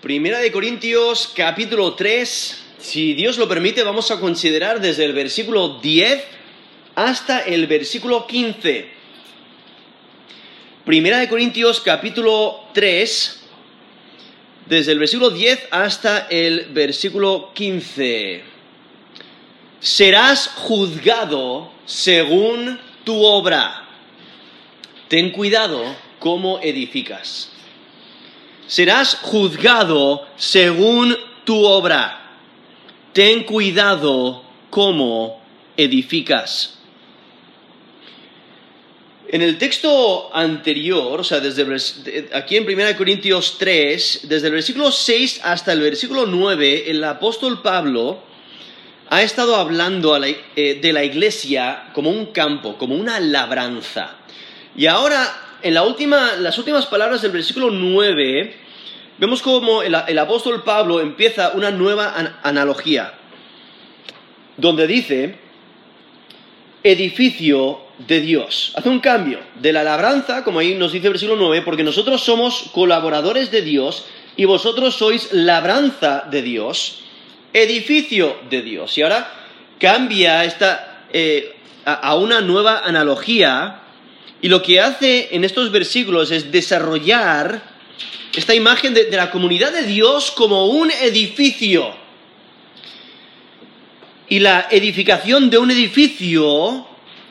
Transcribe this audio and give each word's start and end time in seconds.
Primera 0.00 0.38
de 0.38 0.50
Corintios 0.50 1.30
capítulo 1.36 1.92
3, 1.92 2.62
si 2.78 3.12
Dios 3.12 3.36
lo 3.36 3.46
permite, 3.46 3.82
vamos 3.82 4.10
a 4.10 4.18
considerar 4.18 4.80
desde 4.80 5.04
el 5.04 5.12
versículo 5.12 5.78
10 5.78 6.24
hasta 6.94 7.40
el 7.40 7.66
versículo 7.66 8.26
15. 8.26 8.88
Primera 10.86 11.18
de 11.18 11.28
Corintios 11.28 11.80
capítulo 11.80 12.60
3, 12.72 13.42
desde 14.70 14.92
el 14.92 15.00
versículo 15.00 15.28
10 15.28 15.68
hasta 15.70 16.28
el 16.30 16.68
versículo 16.70 17.50
15. 17.52 18.42
Serás 19.80 20.48
juzgado 20.48 21.72
según 21.84 22.80
tu 23.04 23.22
obra. 23.22 23.86
Ten 25.08 25.30
cuidado 25.30 25.94
cómo 26.18 26.58
edificas 26.62 27.50
serás 28.70 29.16
juzgado 29.20 30.28
según 30.36 31.16
tu 31.44 31.64
obra. 31.64 32.38
Ten 33.12 33.42
cuidado 33.42 34.44
cómo 34.70 35.42
edificas. 35.76 36.78
En 39.26 39.42
el 39.42 39.58
texto 39.58 40.34
anterior, 40.34 41.20
o 41.20 41.24
sea, 41.24 41.40
desde 41.40 41.66
aquí 42.32 42.56
en 42.56 42.64
1 42.64 42.96
Corintios 42.96 43.56
3, 43.58 44.20
desde 44.24 44.46
el 44.46 44.52
versículo 44.52 44.92
6 44.92 45.40
hasta 45.42 45.72
el 45.72 45.80
versículo 45.80 46.26
9, 46.26 46.90
el 46.90 47.02
apóstol 47.02 47.62
Pablo 47.62 48.22
ha 49.08 49.22
estado 49.22 49.56
hablando 49.56 50.16
eh, 50.24 50.78
de 50.80 50.92
la 50.92 51.02
iglesia 51.02 51.90
como 51.92 52.10
un 52.10 52.26
campo, 52.26 52.78
como 52.78 52.94
una 52.94 53.18
labranza. 53.18 54.16
Y 54.76 54.86
ahora 54.86 55.49
en 55.62 55.74
las 55.74 56.58
últimas 56.58 56.86
palabras 56.86 57.22
del 57.22 57.32
versículo 57.32 57.70
9, 57.70 58.54
vemos 59.18 59.42
como 59.42 59.82
el, 59.82 59.94
apóstol 60.18 60.62
Pablo 60.62 61.00
empieza 61.00 61.52
una 61.54 61.70
nueva 61.70 62.38
analogía, 62.42 63.14
donde 64.56 64.86
dice, 64.86 65.36
edificio 66.82 67.80
de 67.98 68.20
Dios. 68.20 68.72
Hace 68.76 68.88
un 68.88 69.00
cambio 69.00 69.40
de 69.56 69.72
la 69.72 69.82
labranza, 69.82 70.42
como 70.44 70.58
ahí 70.58 70.74
nos 70.74 70.92
dice 70.92 71.06
el 71.06 71.12
versículo 71.12 71.36
9, 71.36 71.62
porque 71.62 71.84
nosotros 71.84 72.22
somos 72.22 72.70
colaboradores 72.72 73.50
de 73.50 73.62
Dios 73.62 74.06
y 74.36 74.46
vosotros 74.46 74.94
sois 74.94 75.32
labranza 75.32 76.24
de 76.30 76.42
Dios, 76.42 77.02
edificio 77.52 78.38
de 78.48 78.62
Dios. 78.62 78.96
Y 78.96 79.02
ahora 79.02 79.32
cambia 79.78 80.44
esta, 80.44 81.04
eh, 81.12 81.56
a 81.84 82.14
una 82.14 82.40
nueva 82.40 82.80
analogía 82.84 83.79
y 84.42 84.48
lo 84.48 84.62
que 84.62 84.80
hace 84.80 85.28
en 85.32 85.44
estos 85.44 85.70
versículos 85.70 86.30
es 86.30 86.50
desarrollar 86.50 87.62
esta 88.34 88.54
imagen 88.54 88.94
de, 88.94 89.10
la 89.10 89.30
comunidad 89.30 89.72
de 89.72 89.82
Dios 89.82 90.30
como 90.30 90.66
un 90.66 90.90
edificio. 90.90 91.94
Y 94.28 94.38
la 94.38 94.68
edificación 94.70 95.50
de 95.50 95.58
un 95.58 95.70
edificio, 95.70 96.86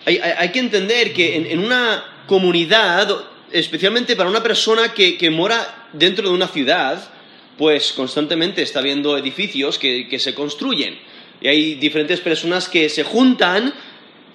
hay, 0.06 0.50
que 0.50 0.60
entender 0.60 1.14
que 1.14 1.36
en, 1.38 1.60
una 1.60 2.04
comunidad, 2.28 3.10
especialmente 3.52 4.16
para 4.16 4.30
una 4.30 4.44
persona 4.44 4.94
que, 4.94 5.30
mora 5.32 5.88
dentro 5.94 6.28
de 6.28 6.36
una 6.36 6.48
ciudad, 6.48 7.10
pues 7.58 7.94
constantemente 7.94 8.62
está 8.62 8.82
viendo 8.82 9.18
edificios 9.18 9.80
que 9.80 10.20
se 10.20 10.36
construyen. 10.36 11.00
Y 11.42 11.48
hay 11.48 11.76
diferentes 11.76 12.20
personas 12.20 12.68
que 12.68 12.90
se 12.90 13.04
juntan 13.04 13.74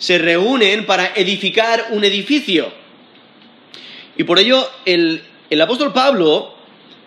se 0.04 0.18
reúnen 0.18 0.84
para 0.84 1.14
edificar 1.16 1.86
un 1.92 2.04
edificio. 2.04 2.70
Y 4.18 4.24
por 4.24 4.38
ello 4.38 4.70
el, 4.84 5.22
apóstol 5.62 5.94
Pablo 5.94 6.54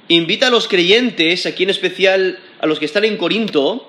invita 0.07 0.47
a 0.47 0.49
los 0.49 0.67
creyentes, 0.67 1.45
aquí 1.45 1.61
en 1.61 1.69
especial 1.69 2.39
a 2.59 2.65
los 2.65 2.79
que 2.79 2.85
están 2.85 3.05
en 3.05 3.17
Corinto, 3.17 3.87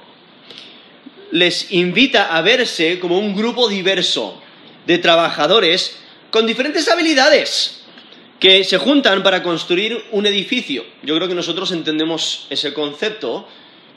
les 1.31 1.73
invita 1.73 2.37
a 2.37 2.43
verse 2.43 3.01
como 3.01 3.19
un 3.19 3.35
grupo 3.35 3.67
diverso 3.67 4.43
de 4.87 4.99
trabajadores 4.99 5.97
con 6.31 6.47
diferentes 6.47 6.87
habilidades 6.87 7.85
que 8.39 8.63
se 8.63 8.77
juntan 8.77 9.23
para 9.23 9.43
construir 9.43 10.05
un 10.11 10.27
edificio. 10.27 10.85
Yo 11.03 11.17
creo 11.17 11.29
que 11.29 11.35
nosotros 11.35 11.73
entendemos 11.73 12.47
ese 12.51 12.75
concepto 12.75 13.49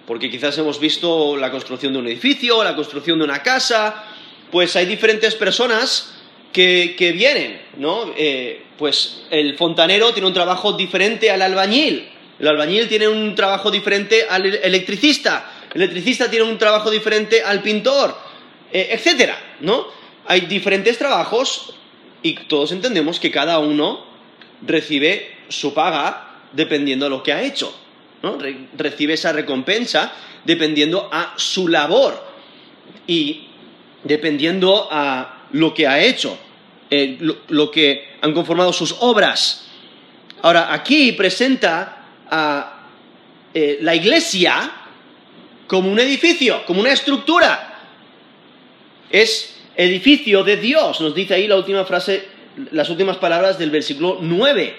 porque 0.08 0.32
quizás 0.32 0.58
hemos 0.58 0.80
visto 0.80 1.36
la 1.36 1.52
construcción 1.52 1.92
de 1.92 2.00
un 2.00 2.08
edificio, 2.08 2.64
la 2.64 2.78
construcción 2.78 3.20
de 3.20 3.26
una 3.26 3.44
casa, 3.44 4.06
pues 4.52 4.76
hay 4.76 4.86
diferentes 4.86 5.36
personas 5.36 6.14
que, 6.52 7.14
vienen, 7.16 7.62
¿no? 7.78 8.14
Eh, 8.18 8.64
pues 8.78 9.24
el 9.30 9.58
fontanero 9.58 10.12
tiene 10.12 10.28
un 10.28 10.34
trabajo 10.34 10.74
diferente 10.74 11.32
al 11.32 11.42
albañil, 11.42 12.10
el 12.40 12.48
albañil 12.48 12.88
tiene 12.88 13.08
un 13.08 13.36
trabajo 13.36 13.72
diferente 13.72 14.26
al 14.30 14.46
electricista, 14.46 15.52
el 15.74 15.84
electricista 15.84 16.30
tiene 16.30 16.46
un 16.46 16.58
trabajo 16.58 16.90
diferente 16.90 17.42
al 17.42 17.62
pintor, 17.62 18.18
eh, 18.72 18.90
etcétera, 18.92 19.38
¿no? 19.62 19.88
Hay 20.28 20.42
diferentes 20.42 20.98
trabajos 20.98 21.74
y 22.22 22.34
todos 22.34 22.72
entendemos 22.72 23.20
que 23.20 23.32
cada 23.32 23.60
uno 23.60 24.06
recibe 24.62 25.38
su 25.48 25.74
paga 25.74 26.48
dependiendo 26.52 27.06
de 27.06 27.10
lo 27.10 27.24
que 27.24 27.34
ha 27.34 27.42
hecho, 27.44 27.74
¿no? 28.22 28.38
recibe 28.78 29.14
esa 29.14 29.32
recompensa 29.32 30.14
dependiendo 30.44 31.10
a 31.12 31.34
su 31.38 31.68
labor. 31.68 32.32
Y 33.08 33.48
dependiendo 34.04 34.88
a 34.92 35.48
lo 35.52 35.74
que 35.74 35.88
ha 35.88 36.00
hecho, 36.00 36.38
eh, 36.90 37.18
lo, 37.48 37.72
que 37.72 38.16
han 38.22 38.34
conformado 38.34 38.74
sus 38.74 38.96
obras. 39.00 39.68
Ahora, 40.42 40.74
aquí 40.74 41.12
presenta 41.14 42.06
a 42.30 42.88
eh, 43.54 43.80
la 43.82 43.96
iglesia 43.96 44.72
como 45.68 45.92
un 45.92 46.00
edificio, 46.00 46.66
como 46.66 46.82
una 46.82 46.92
estructura. 46.92 47.80
Es 49.10 49.56
edificio 49.76 50.44
de 50.44 50.58
Dios, 50.58 51.00
nos 51.02 51.16
dice 51.16 51.34
ahí 51.34 51.48
la 51.48 51.58
última 51.58 51.86
frase, 51.86 52.28
las 52.72 52.90
últimas 52.90 53.18
palabras 53.18 53.58
del 53.58 53.70
versículo 53.70 54.18
9. 54.22 54.76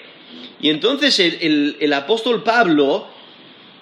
Y 0.61 0.69
entonces 0.69 1.19
el 1.19 1.93
apóstol 1.93 2.43
Pablo 2.43 3.07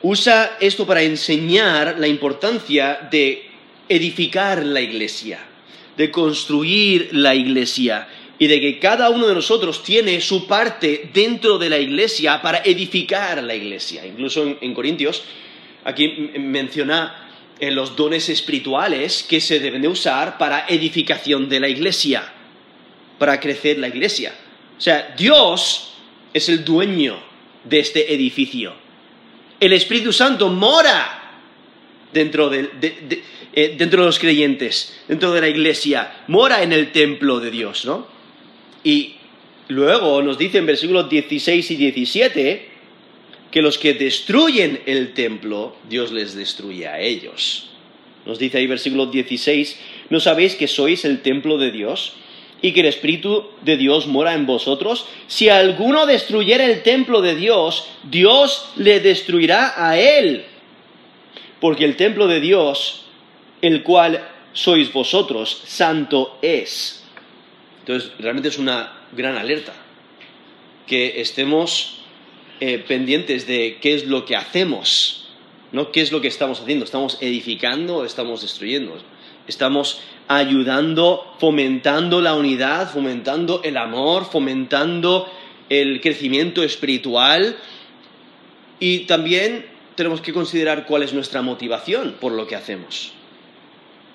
usa 0.02 0.58
esto 0.60 0.86
para 0.86 1.02
enseñar 1.02 1.98
la 2.00 2.08
importancia 2.08 3.08
de 3.12 3.51
edificar 3.92 4.66
la 4.66 4.80
iglesia, 4.80 5.40
de 5.98 6.10
construir 6.10 7.10
la 7.12 7.36
iglesia 7.36 8.08
y 8.40 8.48
de 8.48 8.62
que 8.62 8.80
cada 8.80 9.10
uno 9.10 9.28
de 9.28 9.36
nosotros 9.36 9.84
tiene 9.84 10.22
su 10.22 10.48
parte 10.48 11.10
dentro 11.14 11.58
de 11.58 11.70
la 11.70 11.78
iglesia 11.78 12.42
para 12.42 12.60
edificar 12.64 13.44
la 13.44 13.54
iglesia. 13.54 14.06
Incluso 14.06 14.58
en, 14.62 14.74
Corintios, 14.74 15.24
aquí 15.84 16.32
menciona 16.40 17.28
en 17.60 17.76
los 17.76 17.96
dones 17.96 18.30
espirituales 18.30 19.24
que 19.28 19.42
se 19.42 19.60
deben 19.60 19.82
de 19.82 19.90
usar 19.90 20.38
para 20.38 20.66
edificación 20.68 21.50
de 21.50 21.60
la 21.60 21.68
iglesia, 21.68 22.24
para 23.20 23.40
crecer 23.40 23.78
la 23.78 23.90
iglesia. 23.90 24.34
O 24.78 24.82
sea, 24.82 25.14
Dios 25.16 25.94
es 26.34 26.50
el 26.50 26.64
dueño 26.64 27.20
de 27.64 27.80
este 27.80 28.14
edificio. 28.14 28.74
El 29.60 29.74
Espíritu 29.74 30.12
Santo 30.12 30.50
mora 30.50 31.22
dentro 32.12 32.50
de, 32.50 33.24
eh, 33.54 33.76
dentro 33.78 34.02
de 34.02 34.06
los 34.08 34.20
creyentes, 34.20 34.98
dentro 35.08 35.32
de 35.34 35.42
la 35.42 35.50
iglesia, 35.50 36.24
mora 36.28 36.64
en 36.64 36.72
el 36.72 36.92
templo 36.92 37.40
de 37.40 37.52
Dios, 37.52 37.86
¿no? 37.86 38.08
Y 38.84 39.16
luego 39.68 40.22
nos 40.22 40.38
dice 40.38 40.60
en 40.60 40.66
versículos 40.66 41.10
16 41.10 41.72
y 41.72 41.76
17 41.76 42.70
que 43.52 43.62
los 43.62 43.78
que 43.78 43.94
destruyen 43.94 44.82
el 44.86 45.14
templo, 45.14 45.76
Dios 45.90 46.12
les 46.12 46.34
destruye 46.36 46.88
a 46.88 47.00
ellos. 47.00 47.70
Nos 48.26 48.40
dice 48.40 48.60
ahí 48.60 48.68
versículo 48.68 49.08
16, 49.08 49.80
¿no 50.10 50.20
sabéis 50.20 50.56
que 50.56 50.68
sois 50.68 51.04
el 51.06 51.22
templo 51.22 51.58
de 51.58 51.72
Dios? 51.72 52.16
y 52.62 52.74
que 52.74 52.82
el 52.82 52.86
Espíritu 52.86 53.46
de 53.64 53.76
Dios 53.76 54.06
mora 54.08 54.36
en 54.36 54.46
vosotros, 54.46 55.08
si 55.28 55.50
alguno 55.50 56.06
destruyera 56.06 56.64
el 56.66 56.84
templo 56.84 57.22
de 57.22 57.36
Dios, 57.36 57.88
Dios 58.04 58.70
le 58.76 59.00
destruirá 59.00 59.74
a 59.76 59.98
él. 59.98 60.46
Porque 61.60 61.86
el 61.86 61.96
templo 61.96 62.28
de 62.28 62.40
Dios 62.40 63.01
el 63.62 63.84
cual 63.84 64.28
sois 64.54 64.92
vosotros, 64.92 65.64
santo 65.66 66.38
es. 66.42 67.04
Entonces, 67.80 68.12
realmente 68.20 68.50
es 68.50 68.58
una 68.58 68.94
gran 69.12 69.38
alerta, 69.38 69.74
que 70.88 71.22
estemos 71.22 72.00
eh, 72.60 72.80
pendientes 72.80 73.48
de 73.48 73.78
qué 73.82 73.96
es 73.96 74.08
lo 74.08 74.26
que 74.26 74.36
hacemos, 74.36 75.30
no 75.72 75.92
qué 75.92 76.02
es 76.02 76.12
lo 76.12 76.22
que 76.22 76.28
estamos 76.28 76.60
haciendo. 76.60 76.86
¿Estamos 76.86 77.18
edificando 77.22 77.98
o 77.98 78.06
estamos 78.06 78.42
destruyendo? 78.42 78.98
Estamos 79.48 80.02
ayudando, 80.28 81.36
fomentando 81.40 82.22
la 82.22 82.36
unidad, 82.36 82.92
fomentando 82.92 83.62
el 83.64 83.78
amor, 83.78 84.26
fomentando 84.26 85.32
el 85.70 86.02
crecimiento 86.02 86.64
espiritual 86.64 87.58
y 88.80 89.00
también 89.00 89.66
tenemos 89.96 90.20
que 90.22 90.34
considerar 90.34 90.86
cuál 90.86 91.04
es 91.04 91.14
nuestra 91.14 91.42
motivación 91.42 92.16
por 92.20 92.34
lo 92.34 92.48
que 92.48 92.56
hacemos 92.56 93.14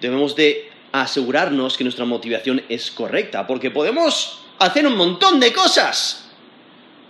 debemos 0.00 0.36
de 0.36 0.70
asegurarnos 0.92 1.76
que 1.76 1.84
nuestra 1.84 2.04
motivación 2.04 2.62
es 2.68 2.90
correcta, 2.90 3.46
porque 3.46 3.70
podemos 3.70 4.40
hacer 4.58 4.86
un 4.86 4.96
montón 4.96 5.40
de 5.40 5.52
cosas 5.52 6.30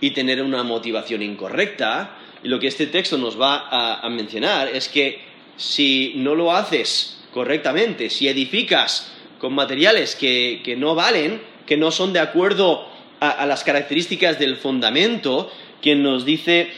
y 0.01 0.11
tener 0.11 0.41
una 0.41 0.63
motivación 0.63 1.21
incorrecta. 1.21 2.17
Y 2.43 2.49
lo 2.49 2.59
que 2.59 2.67
este 2.67 2.87
texto 2.87 3.17
nos 3.17 3.39
va 3.39 3.67
a, 4.01 4.09
mencionar 4.09 4.67
es 4.67 4.89
que 4.89 5.21
si 5.55 6.13
no 6.17 6.35
lo 6.35 6.53
haces 6.55 7.19
correctamente, 7.33 8.09
si 8.09 8.27
edificas 8.27 9.11
con 9.39 9.53
materiales 9.53 10.15
que, 10.15 10.61
que 10.63 10.75
no 10.75 10.95
valen, 10.95 11.41
que 11.65 11.77
no 11.77 11.91
son 11.91 12.13
de 12.13 12.19
acuerdo 12.19 12.87
a, 13.19 13.29
a 13.29 13.45
las 13.45 13.63
características 13.63 14.39
del 14.39 14.57
fundamento, 14.57 15.51
quien 15.81 16.03
nos 16.03 16.25
dice 16.25 16.71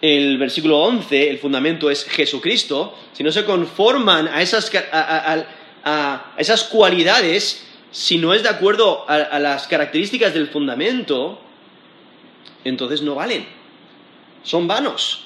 el 0.00 0.38
versículo 0.38 0.78
11, 0.80 1.30
el 1.30 1.38
fundamento 1.38 1.90
es 1.90 2.04
Jesucristo, 2.04 2.96
si 3.12 3.22
no 3.24 3.32
se 3.32 3.44
conforman 3.44 4.28
a 4.28 4.40
esas, 4.42 4.70
a, 4.92 5.32
a- 5.34 5.46
a 5.84 6.34
esas 6.36 6.64
cualidades, 6.64 7.64
si 7.90 8.18
no 8.18 8.34
es 8.34 8.42
de 8.42 8.48
acuerdo 8.48 9.08
a, 9.08 9.38
las 9.38 9.66
características 9.66 10.34
del 10.34 10.48
fundamento, 10.48 11.40
entonces 12.64 13.00
no 13.02 13.14
valen, 13.14 13.46
son 14.42 14.68
vanos. 14.68 15.24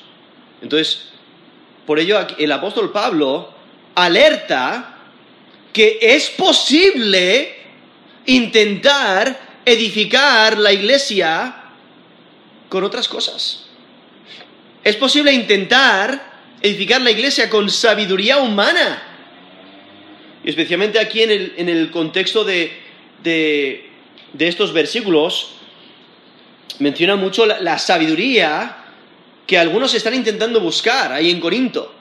Entonces, 0.62 1.08
por 1.86 1.98
ello 1.98 2.24
el 2.38 2.52
apóstol 2.52 2.92
Pablo 2.92 3.52
alerta 3.94 4.96
que 5.72 5.98
es 6.00 6.30
posible 6.30 7.56
intentar 8.26 9.60
edificar 9.64 10.56
la 10.58 10.72
iglesia 10.72 11.56
con 12.68 12.84
otras 12.84 13.08
cosas. 13.08 13.66
Es 14.84 14.96
posible 14.96 15.32
intentar 15.32 16.32
edificar 16.60 17.00
la 17.00 17.10
iglesia 17.10 17.48
con 17.48 17.70
sabiduría 17.70 18.38
humana. 18.38 19.02
Y 20.44 20.50
especialmente 20.50 20.98
aquí 20.98 21.22
en 21.22 21.30
el, 21.30 21.54
en 21.56 21.68
el 21.68 21.90
contexto 21.90 22.44
de, 22.44 22.72
de- 23.22 23.90
de 24.32 24.48
estos 24.48 24.72
versículos, 24.72 25.52
menciona 26.78 27.16
mucho 27.16 27.46
la, 27.46 27.78
sabiduría 27.78 28.76
que 29.46 29.58
algunos 29.58 29.94
están 29.94 30.14
intentando 30.14 30.58
buscar 30.60 31.12
ahí 31.12 31.30
en 31.30 31.38
Corinto. 31.38 31.94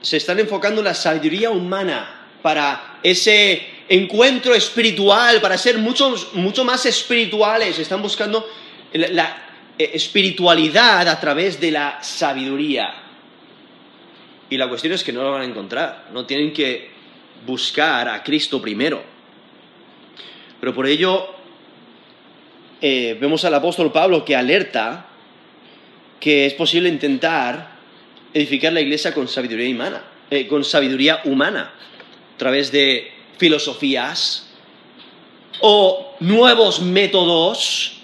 Se 0.00 0.16
están 0.16 0.38
enfocando 0.38 0.80
en 0.80 0.86
la 0.86 0.94
sabiduría 0.94 1.50
humana 1.50 2.28
para 2.40 2.98
ese 3.02 3.66
encuentro 3.88 4.54
espiritual, 4.54 5.40
para 5.40 5.58
ser 5.58 5.78
mucho, 5.78 6.14
mucho 6.34 6.64
más 6.64 6.86
espirituales. 6.86 7.78
Están 7.78 8.00
buscando 8.00 8.48
la, 8.92 9.45
espiritualidad 9.78 11.08
a 11.08 11.20
través 11.20 11.60
de 11.60 11.70
la 11.70 12.02
sabiduría. 12.02 12.94
Y 14.48 14.56
la 14.56 14.68
cuestión 14.68 14.92
es 14.92 15.02
que 15.02 15.12
no 15.12 15.22
lo 15.22 15.32
van 15.32 15.42
a 15.42 15.44
encontrar. 15.44 16.08
No 16.12 16.24
tienen 16.24 16.52
que 16.52 16.90
buscar 17.44 18.08
a 18.08 18.22
Cristo 18.22 18.60
primero. 18.60 19.02
Pero 20.60 20.74
por 20.74 20.86
ello 20.86 21.28
eh, 22.80 23.16
vemos 23.20 23.44
al 23.44 23.54
apóstol 23.54 23.92
Pablo 23.92 24.24
que 24.24 24.36
alerta 24.36 25.06
que 26.20 26.46
es 26.46 26.54
posible 26.54 26.88
intentar 26.88 27.76
edificar 28.32 28.72
la 28.72 28.80
iglesia 28.80 29.12
con 29.14 29.28
sabiduría 29.28 29.70
humana, 29.70 30.04
eh, 30.30 30.46
con 30.46 30.64
sabiduría 30.64 31.20
humana, 31.24 31.72
a 32.34 32.38
través 32.38 32.72
de 32.72 33.12
filosofías 33.38 34.50
o 35.60 36.16
nuevos 36.20 36.80
métodos 36.80 37.95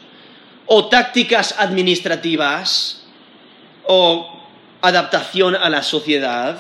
o 0.73 0.89
tácticas 0.89 1.55
administrativas 1.59 3.05
o 3.85 4.25
adaptación 4.81 5.55
a 5.55 5.69
la 5.69 5.83
sociedad 5.83 6.57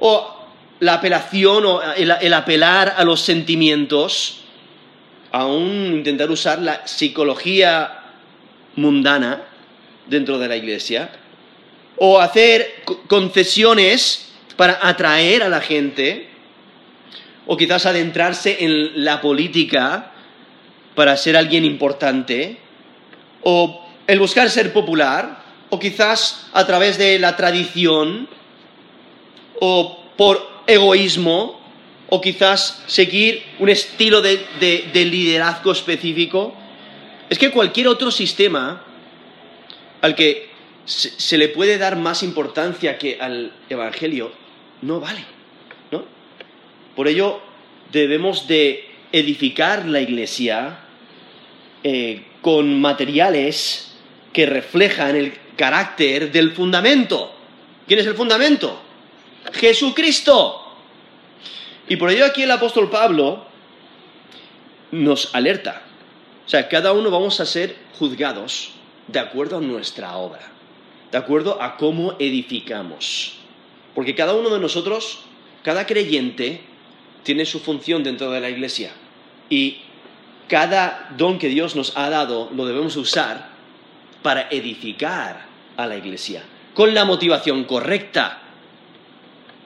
o 0.00 0.34
la 0.80 0.94
apelación 0.94 1.64
o 1.64 1.80
el, 1.94 2.10
el 2.10 2.34
apelar 2.34 2.94
a 2.96 3.04
los 3.04 3.20
sentimientos, 3.20 4.40
aún 5.30 5.94
intentar 5.94 6.28
usar 6.28 6.58
la 6.58 6.88
psicología 6.88 8.02
mundana 8.74 9.42
dentro 10.08 10.36
de 10.40 10.48
la 10.48 10.56
iglesia, 10.56 11.10
o 11.96 12.18
hacer 12.18 12.82
co- 12.84 13.00
concesiones 13.06 14.32
para 14.56 14.80
atraer 14.82 15.44
a 15.44 15.48
la 15.48 15.60
gente, 15.60 16.28
o 17.46 17.56
quizás 17.56 17.86
adentrarse 17.86 18.56
en 18.64 19.04
la 19.04 19.20
política 19.20 20.10
para 20.96 21.16
ser 21.16 21.36
alguien 21.36 21.64
importante, 21.64 22.58
o 23.44 23.80
el 24.06 24.18
buscar 24.18 24.50
ser 24.50 24.72
popular, 24.72 25.42
o 25.70 25.78
quizás 25.78 26.46
a 26.52 26.66
través 26.66 26.98
de 26.98 27.18
la 27.18 27.36
tradición, 27.36 28.28
o 29.60 29.98
por 30.16 30.46
egoísmo, 30.66 31.60
o 32.08 32.20
quizás 32.20 32.82
seguir 32.86 33.42
un 33.58 33.68
estilo 33.68 34.20
de, 34.20 34.44
de- 34.60 34.90
de 34.92 35.04
liderazgo 35.04 35.72
específico. 35.72 36.54
Es 37.30 37.38
que 37.38 37.50
cualquier 37.50 37.88
otro 37.88 38.10
sistema 38.10 38.82
al 40.02 40.14
que 40.14 40.50
se, 40.84 41.10
se 41.18 41.38
le 41.38 41.48
puede 41.48 41.78
dar 41.78 41.96
más 41.96 42.22
importancia 42.22 42.98
que 42.98 43.18
al 43.20 43.52
Evangelio 43.70 44.32
no 44.82 45.00
vale, 45.00 45.24
¿no? 45.90 46.04
Por 46.94 47.08
ello 47.08 47.40
debemos 47.90 48.46
de 48.46 48.84
edificar 49.12 49.86
la 49.86 50.00
iglesia 50.00 50.78
eh, 51.82 52.22
con 52.44 52.78
materiales 52.78 53.94
que 54.34 54.44
reflejan 54.44 55.16
el 55.16 55.32
carácter 55.56 56.30
del 56.30 56.52
fundamento. 56.52 57.34
¿Quién 57.88 58.00
es 58.00 58.06
el 58.06 58.16
fundamento? 58.16 58.78
Jesucristo. 59.54 60.76
Y 61.88 61.96
por 61.96 62.10
ello 62.10 62.26
aquí 62.26 62.42
el 62.42 62.50
apóstol 62.50 62.90
Pablo 62.90 63.46
nos 64.90 65.34
alerta. 65.34 65.84
O 66.44 66.48
sea, 66.50 66.68
cada 66.68 66.92
uno 66.92 67.10
vamos 67.10 67.40
a 67.40 67.46
ser 67.46 67.76
juzgados 67.98 68.72
de 69.08 69.20
acuerdo 69.20 69.56
a 69.56 69.62
nuestra 69.62 70.14
obra, 70.18 70.46
de 71.12 71.16
acuerdo 71.16 71.62
a 71.62 71.78
cómo 71.78 72.14
edificamos. 72.18 73.38
Porque 73.94 74.14
cada 74.14 74.34
uno 74.34 74.50
de 74.50 74.60
nosotros, 74.60 75.20
cada 75.62 75.86
creyente, 75.86 76.60
tiene 77.22 77.46
su 77.46 77.60
función 77.60 78.04
dentro 78.04 78.30
de 78.30 78.40
la 78.42 78.50
iglesia. 78.50 78.92
Y 79.48 79.78
cada 80.48 81.10
don 81.16 81.38
que 81.38 81.48
Dios 81.48 81.76
nos 81.76 81.96
ha 81.96 82.10
dado 82.10 82.50
lo 82.54 82.66
debemos 82.66 82.96
usar 82.96 83.48
para 84.22 84.48
edificar 84.50 85.46
a 85.76 85.86
la 85.86 85.96
iglesia, 85.96 86.42
con 86.74 86.94
la 86.94 87.04
motivación 87.04 87.64
correcta. 87.64 88.40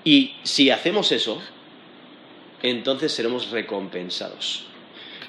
Y 0.04 0.34
si 0.42 0.70
hacemos 0.70 1.12
eso, 1.12 1.40
entonces 2.62 3.12
seremos 3.12 3.50
recompensados. 3.50 4.66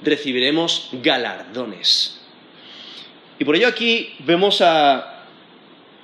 Recibiremos 0.02 0.90
galardones. 0.94 2.22
Y 3.38 3.46
por 3.46 3.56
ello 3.56 3.68
aquí 3.68 4.16
vemos 4.20 4.62
a, 4.62 5.26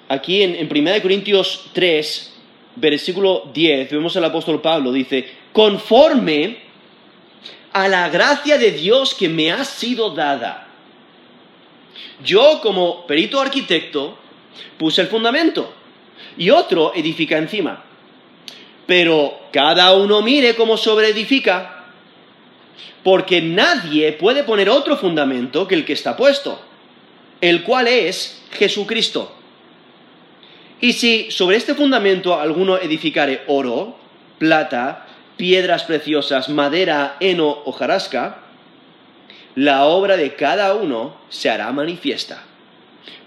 aquí 0.09 0.41
en, 0.41 0.55
en 0.55 0.69
1 0.69 1.01
Corintios 1.01 1.69
3, 1.73 2.33
versículo 2.75 3.49
10, 3.53 3.91
vemos 3.91 4.15
al 4.17 4.25
apóstol 4.25 4.61
Pablo, 4.61 4.91
dice, 4.91 5.27
conforme 5.51 6.64
a 7.75 7.89
la 7.89 8.07
gracia 8.07 8.57
de 8.57 8.71
Dios 8.71 9.13
que 9.13 9.27
me 9.27 9.51
ha 9.51 9.65
sido 9.65 10.11
dada. 10.11 10.65
Yo 12.23 12.61
como 12.61 13.05
perito 13.05 13.41
arquitecto 13.41 14.17
puse 14.77 15.01
el 15.01 15.09
fundamento 15.09 15.73
y 16.37 16.51
otro 16.51 16.93
edifica 16.95 17.37
encima. 17.37 17.83
Pero 18.87 19.41
cada 19.51 19.93
uno 19.93 20.21
mire 20.21 20.55
cómo 20.55 20.77
sobreedifica, 20.77 21.87
porque 23.03 23.41
nadie 23.41 24.13
puede 24.13 24.45
poner 24.45 24.69
otro 24.69 24.95
fundamento 24.95 25.67
que 25.67 25.75
el 25.75 25.83
que 25.83 25.93
está 25.93 26.15
puesto, 26.15 26.61
el 27.41 27.63
cual 27.63 27.89
es 27.89 28.41
Jesucristo. 28.53 29.35
Y 30.79 30.93
si 30.93 31.29
sobre 31.29 31.57
este 31.57 31.75
fundamento 31.75 32.39
alguno 32.39 32.77
edificare 32.77 33.43
oro, 33.47 33.97
plata, 34.39 35.04
piedras 35.37 35.83
preciosas, 35.83 36.49
madera, 36.49 37.17
heno 37.19 37.49
o 37.65 37.71
jarasca, 37.71 38.39
la 39.55 39.85
obra 39.85 40.17
de 40.17 40.35
cada 40.35 40.73
uno 40.73 41.15
se 41.29 41.49
hará 41.49 41.71
manifiesta, 41.71 42.43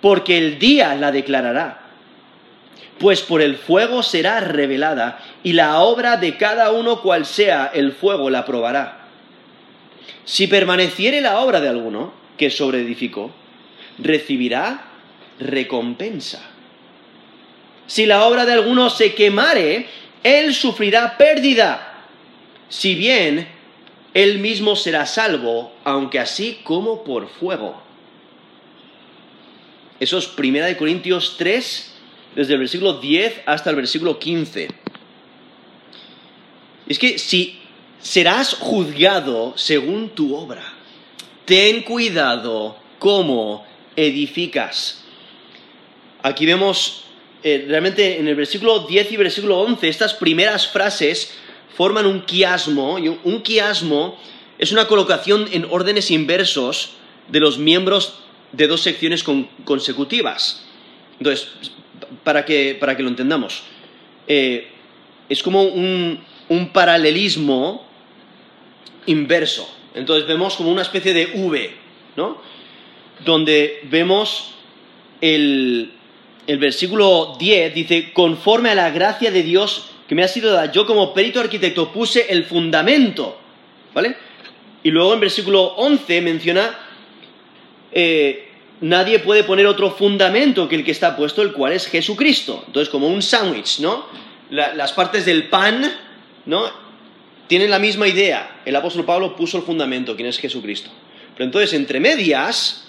porque 0.00 0.36
el 0.38 0.58
día 0.58 0.94
la 0.94 1.10
declarará, 1.12 1.80
pues 2.98 3.22
por 3.22 3.40
el 3.40 3.56
fuego 3.56 4.02
será 4.02 4.40
revelada, 4.40 5.20
y 5.42 5.52
la 5.52 5.80
obra 5.80 6.16
de 6.16 6.36
cada 6.36 6.72
uno 6.72 7.00
cual 7.00 7.24
sea 7.24 7.70
el 7.72 7.92
fuego 7.92 8.28
la 8.28 8.44
probará. 8.44 9.06
Si 10.24 10.46
permaneciere 10.46 11.20
la 11.20 11.40
obra 11.40 11.60
de 11.60 11.68
alguno 11.68 12.12
que 12.36 12.50
sobreedificó, 12.50 13.30
recibirá 13.98 14.82
recompensa. 15.38 16.42
Si 17.86 18.04
la 18.04 18.24
obra 18.26 18.44
de 18.44 18.52
alguno 18.52 18.90
se 18.90 19.14
quemare, 19.14 19.86
él 20.22 20.54
sufrirá 20.54 21.16
pérdida. 21.16 21.87
Si 22.68 22.94
bien, 22.94 23.48
él 24.14 24.38
mismo 24.38 24.76
será 24.76 25.06
salvo, 25.06 25.72
aunque 25.84 26.18
así 26.18 26.60
como 26.64 27.04
por 27.04 27.28
fuego. 27.28 27.80
Eso 30.00 30.18
es 30.18 30.30
1 30.36 30.76
Corintios 30.76 31.36
3, 31.38 31.94
desde 32.36 32.52
el 32.52 32.60
versículo 32.60 32.94
10 32.94 33.42
hasta 33.46 33.70
el 33.70 33.76
versículo 33.76 34.18
15. 34.18 34.68
Es 36.86 36.98
que 36.98 37.18
si 37.18 37.58
serás 38.00 38.54
juzgado 38.54 39.54
según 39.56 40.10
tu 40.10 40.34
obra, 40.34 40.62
ten 41.44 41.82
cuidado 41.82 42.76
cómo 42.98 43.66
edificas. 43.96 45.04
Aquí 46.22 46.46
vemos 46.46 47.04
eh, 47.42 47.64
realmente 47.68 48.18
en 48.18 48.28
el 48.28 48.34
versículo 48.34 48.80
10 48.80 49.12
y 49.12 49.16
versículo 49.16 49.60
11, 49.60 49.88
estas 49.88 50.14
primeras 50.14 50.68
frases 50.68 51.32
forman 51.78 52.06
un 52.06 52.22
quiasmo, 52.22 52.98
y 52.98 53.06
un 53.06 53.40
quiasmo 53.40 54.18
es 54.58 54.72
una 54.72 54.88
colocación 54.88 55.48
en 55.52 55.64
órdenes 55.70 56.10
inversos 56.10 56.94
de 57.28 57.38
los 57.38 57.58
miembros 57.58 58.18
de 58.50 58.66
dos 58.66 58.80
secciones 58.80 59.22
consecutivas. 59.64 60.64
Entonces, 61.20 61.48
para 62.24 62.44
que, 62.44 62.76
para 62.80 62.96
que 62.96 63.04
lo 63.04 63.08
entendamos, 63.08 63.62
eh, 64.26 64.72
es 65.28 65.40
como 65.40 65.62
un, 65.62 66.18
un, 66.48 66.70
paralelismo 66.70 67.86
inverso. 69.06 69.72
Entonces 69.94 70.26
vemos 70.26 70.56
como 70.56 70.72
una 70.72 70.82
especie 70.82 71.14
de 71.14 71.26
V, 71.26 71.70
¿no? 72.16 72.42
Donde 73.24 73.82
vemos 73.84 74.54
el, 75.20 75.92
el 76.48 76.58
versículo 76.58 77.36
10, 77.38 77.72
dice, 77.72 78.12
conforme 78.12 78.70
a 78.70 78.74
la 78.74 78.90
gracia 78.90 79.30
de 79.30 79.44
Dios 79.44 79.92
que 80.08 80.14
me 80.14 80.24
ha 80.24 80.28
sido 80.28 80.52
dada, 80.52 80.72
yo 80.72 80.86
como 80.86 81.12
perito 81.12 81.38
arquitecto 81.38 81.92
puse 81.92 82.26
el 82.30 82.46
fundamento, 82.46 83.38
¿vale? 83.94 84.16
Y 84.82 84.90
luego 84.90 85.12
en 85.12 85.20
versículo 85.20 85.64
11 85.76 86.22
menciona, 86.22 86.78
eh, 87.92 88.48
nadie 88.80 89.18
puede 89.18 89.44
poner 89.44 89.66
otro 89.66 89.90
fundamento 89.90 90.66
que 90.66 90.76
el 90.76 90.84
que 90.84 90.92
está 90.92 91.14
puesto, 91.14 91.42
el 91.42 91.52
cual 91.52 91.74
es 91.74 91.86
Jesucristo. 91.86 92.64
Entonces, 92.66 92.88
como 92.88 93.08
un 93.08 93.20
sándwich, 93.22 93.80
¿no? 93.80 94.06
las 94.50 94.92
partes 94.92 95.26
del 95.26 95.50
pan, 95.50 95.92
¿no? 96.46 96.70
Tienen 97.48 97.70
la 97.70 97.78
misma 97.78 98.08
idea. 98.08 98.62
El 98.64 98.76
apóstol 98.76 99.04
Pablo 99.04 99.36
puso 99.36 99.58
el 99.58 99.62
fundamento, 99.62 100.16
quien 100.16 100.28
es 100.28 100.38
Jesucristo. 100.38 100.88
Pero 101.34 101.44
entonces, 101.44 101.74
entre 101.74 102.00
medias, 102.00 102.88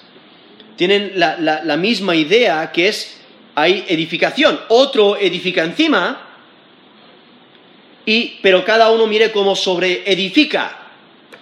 tienen 0.77 1.13
la, 1.15 1.38
la 1.38 1.75
misma 1.75 2.15
idea 2.15 2.71
que 2.71 2.88
es, 2.88 3.19
hay 3.55 3.83
edificación. 3.89 4.57
Otro 4.69 5.17
edifica 5.17 5.65
encima, 5.65 6.28
y, 8.09 8.39
pero 8.41 8.65
cada 8.65 8.89
uno 8.89 9.05
mire 9.05 9.31
cómo 9.31 9.55
sobre 9.55 10.01
edifica. 10.11 10.75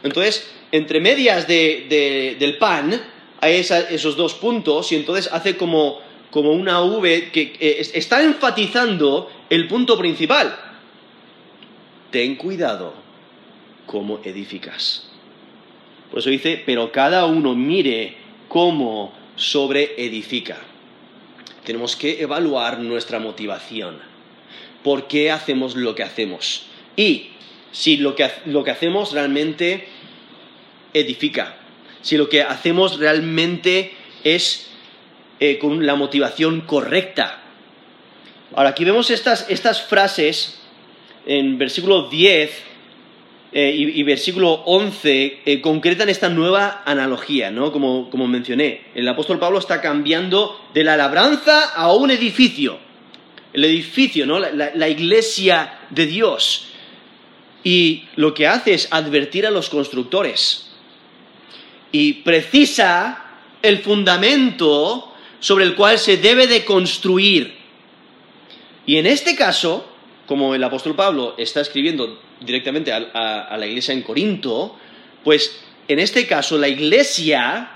Entonces, 0.04 0.52
entre 0.74 1.00
medias 1.00 1.48
del 1.48 2.58
pan 2.60 3.02
hay 3.40 3.56
esos 3.56 4.18
dos 4.18 4.34
puntos 4.34 4.92
y 4.92 4.98
entonces 4.98 5.30
hace 5.32 5.56
como, 5.56 6.02
una 6.34 6.82
V 6.82 7.32
que 7.32 7.56
está 7.94 8.22
enfatizando 8.22 9.32
el 9.50 9.70
punto 9.70 9.98
principal. 9.98 10.60
Ten 12.12 12.36
cuidado 12.36 12.94
cómo 13.86 14.20
edificas. 14.26 15.10
Por 16.12 16.20
eso 16.20 16.30
dice, 16.30 16.62
pero 16.66 16.92
cada 16.92 17.28
uno 17.28 17.56
mire 17.56 18.18
cómo 18.50 19.14
sobre 19.38 19.94
edifica. 19.98 20.58
Tenemos 21.64 21.96
que 21.96 22.22
evaluar 22.22 22.80
nuestra 22.80 23.20
motivación. 23.20 24.17
¿Por 24.88 25.10
qué 25.10 25.32
hacemos 25.32 25.76
lo 25.76 25.96
que 25.96 26.04
hacemos? 26.04 26.64
Y 26.96 27.32
si 27.74 27.98
lo 27.98 28.16
que, 28.16 28.32
lo 28.46 28.64
que 28.64 28.72
hacemos 28.72 29.12
realmente 29.12 29.86
edifica, 30.94 31.58
si 32.02 32.16
lo 32.16 32.30
que 32.30 32.42
hacemos 32.42 32.98
realmente 32.98 33.92
es 34.24 34.70
eh, 35.42 35.60
con 35.60 35.86
la 35.86 35.96
motivación 35.96 36.62
correcta. 36.62 37.42
Ahora, 38.56 38.70
aquí 38.70 38.86
vemos 38.86 39.10
estas, 39.12 39.50
estas 39.50 39.82
frases 39.82 40.58
en 41.26 41.58
versículo 41.58 42.08
10 42.08 42.50
eh, 43.52 43.74
y, 43.76 44.04
versículo 44.04 44.54
11 44.54 45.42
eh, 45.44 45.60
concretan 45.60 46.08
esta 46.08 46.30
nueva 46.30 46.84
analogía, 46.86 47.52
¿no? 47.52 47.74
Como, 47.74 48.10
como, 48.10 48.26
mencioné, 48.26 48.86
el 48.96 49.06
apóstol 49.10 49.38
Pablo 49.38 49.60
está 49.60 49.82
cambiando 49.82 50.58
de 50.74 50.86
la 50.86 50.96
labranza 50.96 51.74
a 51.74 51.94
un 51.94 52.10
edificio. 52.10 52.87
El 53.58 53.66
edificio, 53.66 54.26
¿no? 54.26 54.38
la 54.40 54.88
iglesia 54.88 55.80
de 55.90 56.06
Dios 56.06 56.68
y 57.68 58.06
lo 58.16 58.34
que 58.34 58.48
hace 58.48 58.74
es 58.74 58.88
advertir 58.92 59.46
a 59.46 59.52
los 59.52 59.68
constructores 59.68 60.70
y 61.92 62.14
precisa 62.14 63.26
el 63.62 63.80
fundamento 63.80 65.14
sobre 65.42 65.66
el 65.66 65.76
cual 65.76 66.00
se 66.00 66.16
debe 66.16 66.48
de 66.48 66.64
construir. 66.64 67.58
Y 68.86 68.96
en 68.96 69.06
este 69.06 69.36
caso, 69.36 69.86
como 70.26 70.56
el 70.56 70.64
apóstol 70.64 70.96
Pablo 70.96 71.36
está 71.38 71.60
escribiendo 71.60 72.22
directamente 72.40 72.94
a, 72.94 73.58
la 73.58 73.68
iglesia 73.68 73.94
en 73.94 74.02
Corinto, 74.02 74.78
pues 75.26 75.60
en 75.90 76.00
este 76.00 76.26
caso 76.26 76.58
la 76.58 76.70
iglesia, 76.70 77.72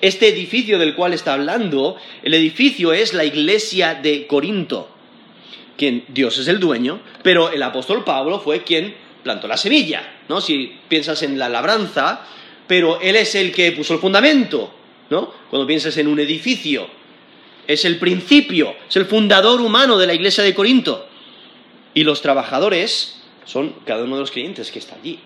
este 0.00 0.28
edificio 0.28 0.78
del 0.78 0.94
cual 0.94 1.14
está 1.14 1.34
hablando, 1.34 1.96
el 2.22 2.34
edificio 2.34 2.92
es 2.92 3.12
la 3.12 3.24
iglesia 3.24 3.94
de 3.94 4.28
Corinto, 4.28 4.88
Dios 5.90 6.38
es 6.38 6.48
el 6.48 6.60
dueño, 6.60 7.00
pero 7.22 7.50
el 7.50 7.62
apóstol 7.62 8.04
Pablo 8.04 8.40
fue 8.40 8.62
quien 8.62 8.94
plantó 9.22 9.48
la 9.48 9.56
semilla, 9.56 10.20
¿no? 10.28 10.40
Si 10.40 10.78
piensas 10.88 11.22
en 11.22 11.38
la 11.38 11.48
labranza, 11.48 12.24
pero 12.66 13.00
él 13.00 13.16
es 13.16 13.34
el 13.34 13.52
que 13.52 13.72
puso 13.72 13.94
el 13.94 14.00
fundamento, 14.00 14.72
¿no? 15.10 15.32
Cuando 15.50 15.66
piensas 15.66 15.96
en 15.96 16.08
un 16.08 16.20
edificio, 16.20 16.88
es 17.66 17.84
el 17.84 17.98
principio, 17.98 18.76
es 18.88 18.96
el 18.96 19.06
fundador 19.06 19.60
humano 19.60 19.98
de 19.98 20.06
la 20.06 20.14
iglesia 20.14 20.44
de 20.44 20.54
Corinto. 20.54 21.08
Y 21.94 22.04
los 22.04 22.22
trabajadores 22.22 23.22
son 23.44 23.74
cada 23.84 24.04
uno 24.04 24.16
de 24.16 24.20
los 24.20 24.30
creyentes 24.30 24.70
que 24.70 24.78
está 24.78 24.96
allí, 24.96 25.18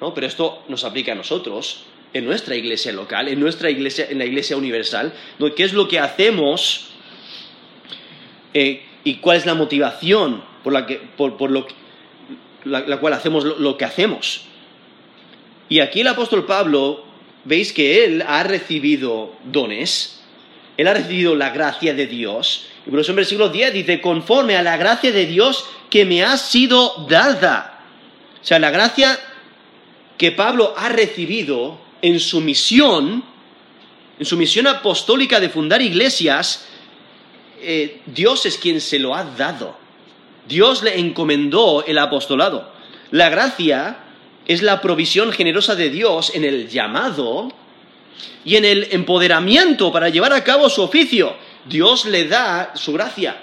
¿no? 0.00 0.14
Pero 0.14 0.26
esto 0.26 0.64
nos 0.68 0.84
aplica 0.84 1.12
a 1.12 1.14
nosotros, 1.14 1.84
en 2.12 2.24
nuestra 2.24 2.56
iglesia 2.56 2.92
local, 2.92 3.28
en 3.28 3.38
nuestra 3.38 3.70
iglesia, 3.70 4.06
en 4.08 4.18
la 4.18 4.24
iglesia 4.24 4.56
universal, 4.56 5.12
¿qué 5.54 5.64
es 5.64 5.72
lo 5.74 5.88
que 5.88 5.98
hacemos 5.98 6.88
eh, 8.54 8.82
y 9.04 9.16
cuál 9.16 9.36
es 9.36 9.46
la 9.46 9.54
motivación 9.54 10.42
por 10.62 10.72
la, 10.72 10.86
que, 10.86 10.96
por 10.96 11.50
lo 11.50 11.66
la, 12.64 12.98
cual 12.98 13.12
hacemos 13.12 13.44
lo, 13.44 13.76
que 13.76 13.84
hacemos. 13.84 14.42
Y 15.68 15.80
aquí 15.80 16.00
el 16.00 16.08
apóstol 16.08 16.46
Pablo, 16.46 17.04
veis 17.44 17.72
que 17.72 18.04
él 18.04 18.24
ha 18.26 18.42
recibido 18.42 19.34
dones, 19.44 20.20
él 20.76 20.86
ha 20.88 20.94
recibido 20.94 21.34
la 21.34 21.50
gracia 21.50 21.94
de 21.94 22.06
Dios, 22.06 22.66
y 22.86 22.90
por 22.90 23.00
eso 23.00 23.12
en 23.12 23.16
versículo 23.16 23.48
10 23.48 23.72
dice, 23.72 24.00
conforme 24.00 24.56
a 24.56 24.62
la 24.62 24.76
gracia 24.76 25.12
de 25.12 25.26
Dios 25.26 25.66
que 25.90 26.04
me 26.04 26.22
ha 26.22 26.36
sido 26.36 27.06
dada. 27.08 27.84
O 28.40 28.44
sea, 28.44 28.58
la 28.58 28.70
gracia 28.70 29.18
que 30.16 30.32
Pablo 30.32 30.74
ha 30.76 30.88
recibido 30.88 31.78
en 32.02 32.20
su 32.20 32.40
misión, 32.40 33.24
en 34.18 34.26
su 34.26 34.36
misión 34.36 34.66
apostólica 34.66 35.40
de 35.40 35.48
fundar 35.48 35.82
iglesias, 35.82 36.66
eh, 37.60 38.00
Dios 38.06 38.46
es 38.46 38.58
quien 38.58 38.80
se 38.80 38.98
lo 38.98 39.14
ha 39.14 39.24
dado. 39.24 39.76
Dios 40.46 40.82
le 40.82 40.98
encomendó 40.98 41.84
el 41.86 41.98
apostolado. 41.98 42.72
La 43.10 43.28
gracia 43.28 43.98
es 44.46 44.62
la 44.62 44.80
provisión 44.80 45.30
generosa 45.32 45.74
de 45.74 45.90
Dios 45.90 46.32
en 46.34 46.44
el 46.44 46.68
llamado 46.68 47.52
y 48.44 48.56
en 48.56 48.64
el 48.64 48.88
empoderamiento 48.90 49.92
para 49.92 50.08
llevar 50.08 50.32
a 50.32 50.42
cabo 50.42 50.70
su 50.70 50.82
oficio. 50.82 51.36
Dios 51.66 52.06
le 52.06 52.26
da 52.26 52.72
su 52.74 52.94
gracia, 52.94 53.36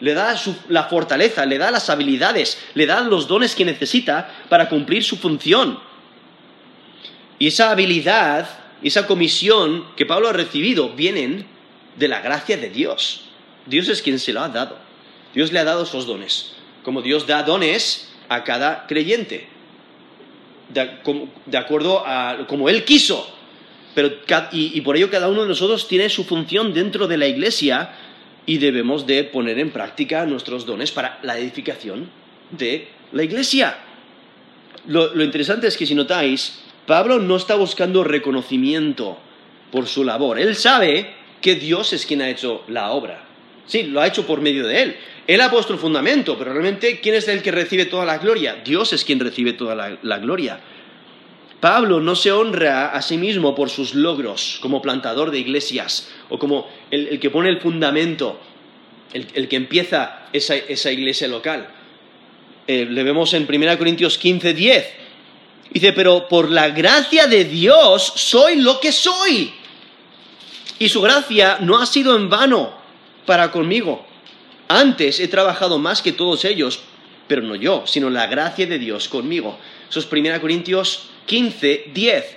le 0.00 0.12
da 0.12 0.34
la 0.68 0.84
fortaleza, 0.84 1.46
le 1.46 1.56
da 1.56 1.70
las 1.70 1.88
habilidades, 1.88 2.58
le 2.74 2.86
da 2.86 3.00
los 3.02 3.28
dones 3.28 3.54
que 3.54 3.64
necesita 3.64 4.28
para 4.48 4.68
cumplir 4.68 5.04
su 5.04 5.16
función. 5.16 5.78
Y 7.38 7.46
esa 7.46 7.70
habilidad, 7.70 8.48
esa 8.82 9.06
comisión 9.06 9.86
que 9.96 10.04
Pablo 10.04 10.28
ha 10.28 10.32
recibido, 10.32 10.90
vienen 10.90 11.46
de 11.96 12.08
la 12.08 12.20
gracia 12.20 12.56
de 12.56 12.70
Dios. 12.70 13.29
Dios 13.66 13.88
es 13.88 14.02
quien 14.02 14.18
se 14.18 14.32
lo 14.32 14.40
ha 14.40 14.48
dado. 14.48 14.76
Dios 15.34 15.52
le 15.52 15.58
ha 15.58 15.64
dado 15.64 15.84
esos 15.84 16.06
dones, 16.06 16.52
como 16.82 17.02
Dios 17.02 17.26
da 17.26 17.42
dones 17.42 18.10
a 18.28 18.44
cada 18.44 18.86
creyente, 18.86 19.48
de, 20.68 21.58
acuerdo 21.58 22.04
a 22.06 22.46
como 22.48 22.68
Él 22.68 22.84
quiso. 22.84 23.36
Pero, 23.94 24.10
y, 24.52 24.80
por 24.82 24.96
ello 24.96 25.10
cada 25.10 25.28
uno 25.28 25.42
de 25.42 25.48
nosotros 25.48 25.88
tiene 25.88 26.08
su 26.08 26.24
función 26.24 26.72
dentro 26.72 27.08
de 27.08 27.16
la 27.16 27.26
iglesia 27.26 27.90
y 28.46 28.58
debemos 28.58 29.06
de 29.06 29.24
poner 29.24 29.58
en 29.58 29.70
práctica 29.70 30.26
nuestros 30.26 30.64
dones 30.64 30.92
para 30.92 31.18
la 31.22 31.38
edificación 31.38 32.08
de 32.50 32.88
la 33.12 33.24
iglesia. 33.24 33.78
lo 34.86 35.22
interesante 35.22 35.66
es 35.66 35.76
que 35.76 35.86
si 35.86 35.94
notáis, 35.94 36.60
Pablo 36.86 37.18
no 37.18 37.36
está 37.36 37.54
buscando 37.54 38.02
reconocimiento 38.02 39.18
por 39.70 39.86
su 39.86 40.04
labor. 40.04 40.38
Él 40.38 40.56
sabe 40.56 41.14
que 41.40 41.54
Dios 41.54 41.92
es 41.92 42.06
quien 42.06 42.22
ha 42.22 42.28
hecho 42.28 42.64
la 42.68 42.90
obra. 42.90 43.29
Sí, 43.70 43.84
lo 43.84 44.00
ha 44.00 44.08
hecho 44.08 44.26
por 44.26 44.40
medio 44.40 44.66
de 44.66 44.82
él. 44.82 44.96
Él 45.28 45.40
ha 45.40 45.48
puesto 45.48 45.72
el 45.72 45.78
fundamento, 45.78 46.36
pero 46.36 46.52
realmente, 46.52 46.98
¿quién 46.98 47.14
es 47.14 47.28
el 47.28 47.40
que 47.40 47.52
recibe 47.52 47.84
toda 47.84 48.04
la 48.04 48.18
gloria? 48.18 48.56
Dios 48.64 48.92
es 48.92 49.04
quien 49.04 49.20
recibe 49.20 49.52
toda 49.52 49.76
la, 50.02 50.18
gloria. 50.18 50.58
Pablo 51.60 52.00
no 52.00 52.16
se 52.16 52.32
honra 52.32 52.88
a 52.88 53.00
sí 53.00 53.16
mismo 53.16 53.54
por 53.54 53.70
sus 53.70 53.94
logros 53.94 54.58
como 54.60 54.82
plantador 54.82 55.30
de 55.30 55.38
iglesias 55.38 56.10
o 56.30 56.38
como 56.40 56.68
el, 56.90 57.20
que 57.20 57.30
pone 57.30 57.48
el 57.48 57.60
fundamento, 57.60 58.40
el, 59.12 59.46
que 59.46 59.54
empieza 59.54 60.26
esa, 60.32 60.90
iglesia 60.90 61.28
local. 61.28 61.68
Eh, 62.66 62.88
le 62.90 63.04
vemos 63.04 63.32
en 63.34 63.46
1 63.48 63.78
Corintios 63.78 64.18
15, 64.18 64.52
10. 64.52 64.86
Dice, 65.70 65.92
pero 65.92 66.26
por 66.26 66.50
la 66.50 66.70
gracia 66.70 67.28
de 67.28 67.44
Dios 67.44 68.02
soy 68.16 68.56
lo 68.56 68.80
que 68.80 68.90
soy. 68.90 69.52
Y 70.80 70.88
su 70.88 71.00
gracia 71.00 71.58
no 71.60 71.78
ha 71.78 71.86
sido 71.86 72.16
en 72.16 72.28
vano 72.28 72.79
para 73.30 73.52
conmigo 73.52 74.04
Antes 74.66 75.20
he 75.20 75.28
trabajado 75.28 75.78
más 75.78 76.02
que 76.02 76.10
todos 76.10 76.44
ellos, 76.44 76.80
pero 77.28 77.42
no 77.42 77.54
yo, 77.54 77.84
sino 77.86 78.10
la 78.10 78.26
gracia 78.26 78.66
de 78.66 78.80
Dios 78.80 79.08
conmigo. 79.08 79.56
Eso 79.88 80.00
es 80.00 80.08
1 80.10 80.40
Corintios 80.40 81.10
15, 81.26 81.90
10. 81.94 82.36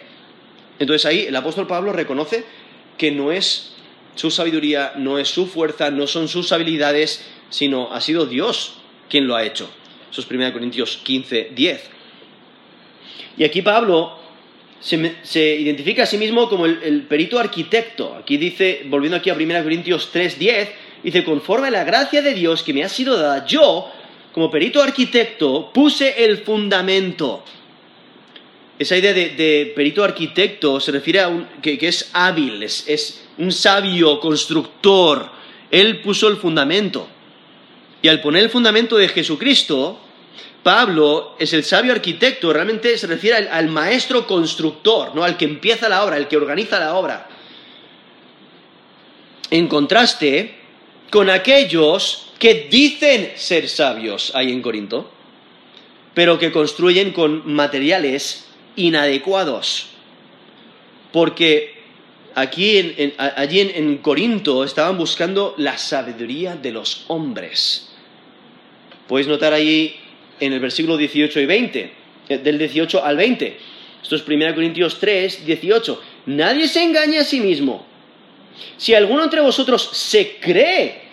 Entonces 0.77 1.05
ahí 1.07 1.21
el 1.21 1.35
apóstol 1.35 1.65
Pablo 1.65 1.93
reconoce 1.93 2.43
que 2.97 3.09
no 3.12 3.31
es 3.31 3.73
su 4.13 4.29
sabiduría, 4.29 4.93
no 4.95 5.17
es 5.17 5.29
su 5.29 5.47
fuerza, 5.47 5.89
no 5.89 6.05
son 6.05 6.27
sus 6.27 6.51
habilidades, 6.51 7.25
sino 7.50 7.91
ha 7.91 8.00
sido 8.00 8.27
Dios 8.27 8.75
quien 9.09 9.27
lo 9.27 9.35
ha 9.35 9.43
hecho. 9.43 9.69
Eso 10.12 10.21
es 10.21 10.29
1 10.29 10.53
Corintios 10.53 10.97
15, 11.03 11.53
10. 11.55 11.89
Y 13.38 13.43
aquí 13.43 13.63
Pablo 13.63 14.19
se, 14.83 15.55
identifica 15.55 16.03
a 16.03 16.05
sí 16.05 16.17
mismo 16.17 16.50
como 16.50 16.65
el, 16.65 17.03
perito 17.03 17.39
arquitecto. 17.39 18.15
Aquí 18.15 18.38
dice, 18.38 18.81
volviendo 18.85 19.17
aquí 19.17 19.29
a 19.29 19.33
1 19.33 19.63
Corintios 19.63 20.09
3, 20.12 20.38
10, 20.38 20.82
dice, 21.03 21.24
conforme 21.24 21.67
a 21.67 21.72
la 21.72 21.83
gracia 21.83 22.22
de 22.22 22.33
Dios 22.33 22.63
que 22.63 22.74
me 22.74 22.83
ha 22.83 22.89
sido 22.89 23.17
dada, 23.17 23.45
yo, 23.45 23.91
como 24.31 24.50
perito 24.50 24.81
arquitecto, 24.81 25.72
puse 25.74 26.24
el 26.24 26.39
fundamento. 26.39 27.43
Esa 28.79 28.98
idea 28.98 29.13
de, 29.13 29.72
perito 29.75 30.03
arquitecto 30.03 30.79
se 30.79 30.91
refiere 30.91 31.19
a 31.19 31.27
un, 31.27 31.45
que, 31.62 31.77
es 31.81 32.10
hábil, 32.13 32.63
es, 32.63 33.22
un 33.38 33.51
sabio 33.51 34.19
constructor. 34.19 35.29
Él 35.69 36.01
puso 36.01 36.27
el 36.27 36.38
fundamento. 36.38 37.07
Y 38.01 38.07
al 38.07 38.22
poner 38.22 38.43
el 38.43 38.50
fundamento 38.50 38.98
de 38.98 39.07
Jesucristo, 39.07 40.00
Pablo 40.63 41.36
es 41.39 41.53
el 41.53 41.63
sabio 41.63 41.91
arquitecto, 41.91 42.51
realmente 42.51 42.98
se 42.98 43.07
refiere 43.07 43.38
al, 43.38 43.48
al, 43.50 43.67
maestro 43.67 44.25
constructor, 44.25 45.13
¿no? 45.13 45.24
al 45.24 45.38
que 45.38 45.45
empieza 45.45 45.89
la 45.89 46.03
obra, 46.03 46.15
al 46.15 46.27
que 46.27 46.38
organiza 46.38 46.79
la 46.79 46.95
obra. 46.95 47.27
En 49.50 49.67
contraste 49.67 50.62
con 51.13 51.29
aquellos 51.29 52.32
que 52.39 52.67
dicen 52.72 53.34
ser 53.36 53.70
sabios 53.70 54.32
ahí 54.34 54.51
en 54.51 54.63
Corinto, 54.63 55.12
pero 56.15 56.39
que 56.39 56.51
construyen 56.51 57.12
con 57.12 57.53
materiales 57.53 58.48
inadecuados. 58.75 59.89
Porque 61.12 61.75
aquí 62.34 62.96
allí 63.20 63.60
en, 63.60 63.98
Corinto 64.00 64.63
estaban 64.63 64.98
buscando 64.98 65.53
la 65.58 65.77
sabiduría 65.77 66.55
de 66.55 66.72
los 66.72 67.05
hombres. 67.10 67.93
Podéis 69.08 69.27
notar 69.27 69.53
allí 69.53 69.96
en 70.39 70.51
el 70.51 70.60
versículo 70.62 70.98
18 70.98 71.41
y 71.41 71.46
20, 71.46 71.93
eh, 72.29 72.38
del 72.39 72.58
18 72.58 73.05
al 73.05 73.17
20. 73.17 73.58
Esto 74.01 74.15
es 74.15 74.27
1 74.27 74.55
Corintios 74.55 75.00
3, 75.00 75.46
18. 75.46 76.01
Nadie 76.25 76.67
se 76.67 76.82
engaña 76.82 77.22
a 77.22 77.24
sí 77.24 77.39
mismo. 77.39 77.92
Si 78.77 78.93
alguno 78.93 79.24
entre 79.24 79.41
vosotros 79.41 79.89
se 79.93 80.38
cree 80.38 81.10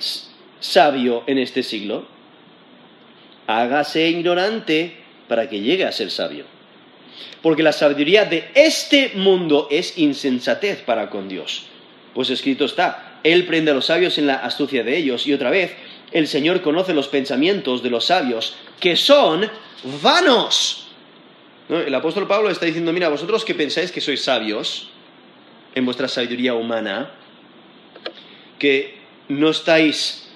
sabio 0.61 1.25
en 1.27 1.39
este 1.39 1.63
siglo, 1.63 2.07
hágase 3.47 4.09
ignorante 4.09 4.97
para 5.29 5.49
que 5.49 5.61
llegue 5.61 5.85
a 5.85 5.93
ser 5.93 6.11
sabio. 6.11 6.45
Porque 7.43 7.63
la 7.63 7.73
sabiduría 7.73 8.25
de 8.25 8.51
este 8.55 9.13
mundo 9.15 9.69
es 9.71 9.99
insensatez 9.99 10.83
para 10.83 11.11
con 11.11 11.29
Dios. 11.29 11.67
Pues 12.15 12.31
escrito 12.31 12.65
está, 12.65 13.21
Él 13.23 13.47
prende 13.47 13.71
a 13.71 13.75
los 13.75 13.87
sabios 13.87 14.19
en 14.19 14.27
la 14.27 14.37
astucia 14.37 14.83
de 14.83 14.97
ellos. 14.97 15.27
Y 15.27 15.33
otra 15.33 15.51
vez, 15.51 15.75
el 16.13 16.27
Señor 16.27 16.61
conoce 16.61 16.93
los 16.93 17.09
pensamientos 17.09 17.83
de 17.83 17.91
los 17.91 18.07
sabios, 18.07 18.57
que 18.79 18.97
son 18.97 19.49
vanos. 20.03 20.89
El 21.69 21.95
apóstol 21.95 22.27
Pablo 22.27 22.51
está 22.51 22.67
diciendo, 22.67 22.93
mira, 22.93 23.09
vosotros 23.09 23.45
que 23.45 23.55
pensáis 23.55 23.93
que 23.93 24.01
sois 24.01 24.23
sabios 24.23 24.91
en 25.75 25.85
vuestra 25.85 26.09
sabiduría 26.09 26.55
humana, 26.55 27.13
que 28.61 28.95
no 29.29 29.51
estáis 29.51 30.29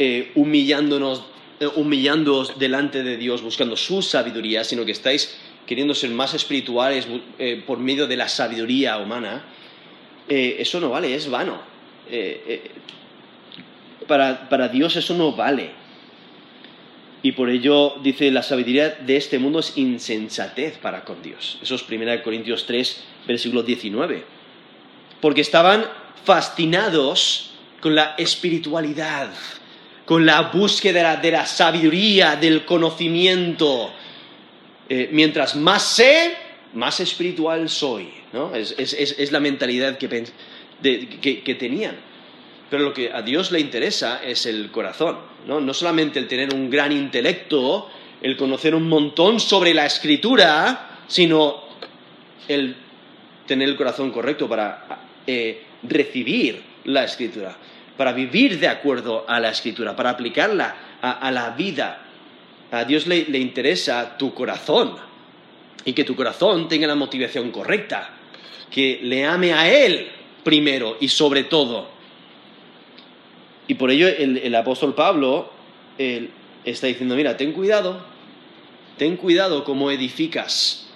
eh, 0.00 0.32
humillándonos, 0.34 1.22
eh, 1.60 1.68
humillándoos 1.76 2.58
delante 2.58 3.04
de 3.04 3.16
Dios 3.16 3.42
buscando 3.42 3.76
su 3.76 4.02
sabiduría, 4.02 4.64
sino 4.64 4.84
que 4.84 4.92
estáis 4.92 5.38
queriendo 5.66 5.94
ser 5.94 6.10
más 6.10 6.34
espirituales 6.34 7.06
eh, 7.38 7.62
por 7.64 7.78
medio 7.78 8.08
de 8.08 8.16
la 8.16 8.28
sabiduría 8.28 8.98
humana, 8.98 9.44
eso 10.26 10.78
no 10.78 10.90
vale, 10.90 11.12
es 11.12 11.28
vano. 11.28 11.60
Para, 14.06 14.48
para 14.48 14.68
Dios 14.68 14.94
eso 14.94 15.14
no 15.14 15.32
vale. 15.32 15.70
Y 17.22 17.32
por 17.32 17.50
ello 17.50 17.96
dice, 18.00 18.30
la 18.30 18.44
sabiduría 18.44 18.90
de 18.90 19.16
este 19.16 19.40
mundo 19.40 19.58
es 19.58 19.76
insensatez 19.76 20.78
para 20.78 21.04
con 21.04 21.20
Dios. 21.20 21.58
Eso 21.60 21.74
es 21.74 21.84
1 21.88 22.22
Corintios 22.22 22.64
3, 22.64 23.04
versículo 23.26 23.64
19. 23.64 24.22
Porque 25.20 25.40
estaban 25.40 25.84
fascinados 26.24 27.49
con 27.80 27.94
la 27.94 28.14
espiritualidad 28.18 29.30
con 30.10 30.26
la 30.26 30.50
búsqueda 30.52 31.18
de 31.18 31.30
la, 31.30 31.46
sabiduría, 31.46 32.34
del 32.34 32.64
conocimiento. 32.64 33.92
Eh, 34.88 35.08
mientras 35.12 35.54
más 35.54 35.84
sé, 35.84 36.32
más 36.74 36.98
espiritual 36.98 37.68
soy. 37.68 38.10
¿no? 38.32 38.52
Es, 38.52 39.30
la 39.30 39.38
mentalidad 39.38 39.98
que, 39.98 40.08
tenían. 41.60 41.94
Pero 42.68 42.82
lo 42.82 42.92
que 42.92 43.12
a 43.12 43.22
Dios 43.22 43.52
le 43.52 43.60
interesa 43.60 44.20
es 44.24 44.46
el 44.46 44.72
corazón. 44.72 45.18
¿no? 45.46 45.60
no 45.60 45.72
solamente 45.72 46.18
el 46.18 46.26
tener 46.26 46.52
un 46.52 46.68
gran 46.68 46.90
intelecto, 46.90 47.88
el 48.20 48.36
conocer 48.36 48.74
un 48.74 48.88
montón 48.88 49.38
sobre 49.38 49.72
la 49.72 49.86
escritura, 49.86 51.02
sino 51.06 51.62
el 52.48 52.74
tener 53.46 53.68
el 53.68 53.76
corazón 53.76 54.10
correcto 54.10 54.48
para 54.48 55.04
eh, 55.24 55.62
recibir 55.84 56.69
la 56.84 57.04
escritura 57.04 57.56
para 58.00 58.12
vivir 58.12 58.58
de 58.58 58.66
acuerdo 58.66 59.26
a 59.28 59.38
la 59.40 59.50
escritura, 59.50 59.94
para 59.94 60.08
aplicarla 60.08 60.74
a, 61.02 61.30
la 61.30 61.50
vida. 61.50 62.02
A 62.70 62.84
Dios 62.84 63.06
le, 63.06 63.26
le 63.26 63.38
interesa 63.38 64.16
tu 64.16 64.32
corazón 64.32 64.96
y 65.84 65.92
que 65.92 66.04
tu 66.04 66.16
corazón 66.16 66.66
tenga 66.66 66.86
la 66.86 66.94
motivación 66.94 67.50
correcta, 67.50 68.08
que 68.70 69.00
le 69.02 69.26
ame 69.26 69.52
a 69.52 69.70
Él 69.70 70.08
primero 70.42 70.96
y 70.98 71.08
sobre 71.08 71.44
todo. 71.44 71.88
Y 73.68 73.74
por 73.74 73.90
ello 73.90 74.08
el, 74.08 74.54
apóstol 74.54 74.94
Pablo 74.94 75.52
está 76.64 76.86
diciendo, 76.86 77.16
mira, 77.16 77.36
ten 77.36 77.52
cuidado, 77.52 78.00
ten 78.96 79.18
cuidado 79.18 79.62
cómo 79.62 79.90
edificas, 79.90 80.88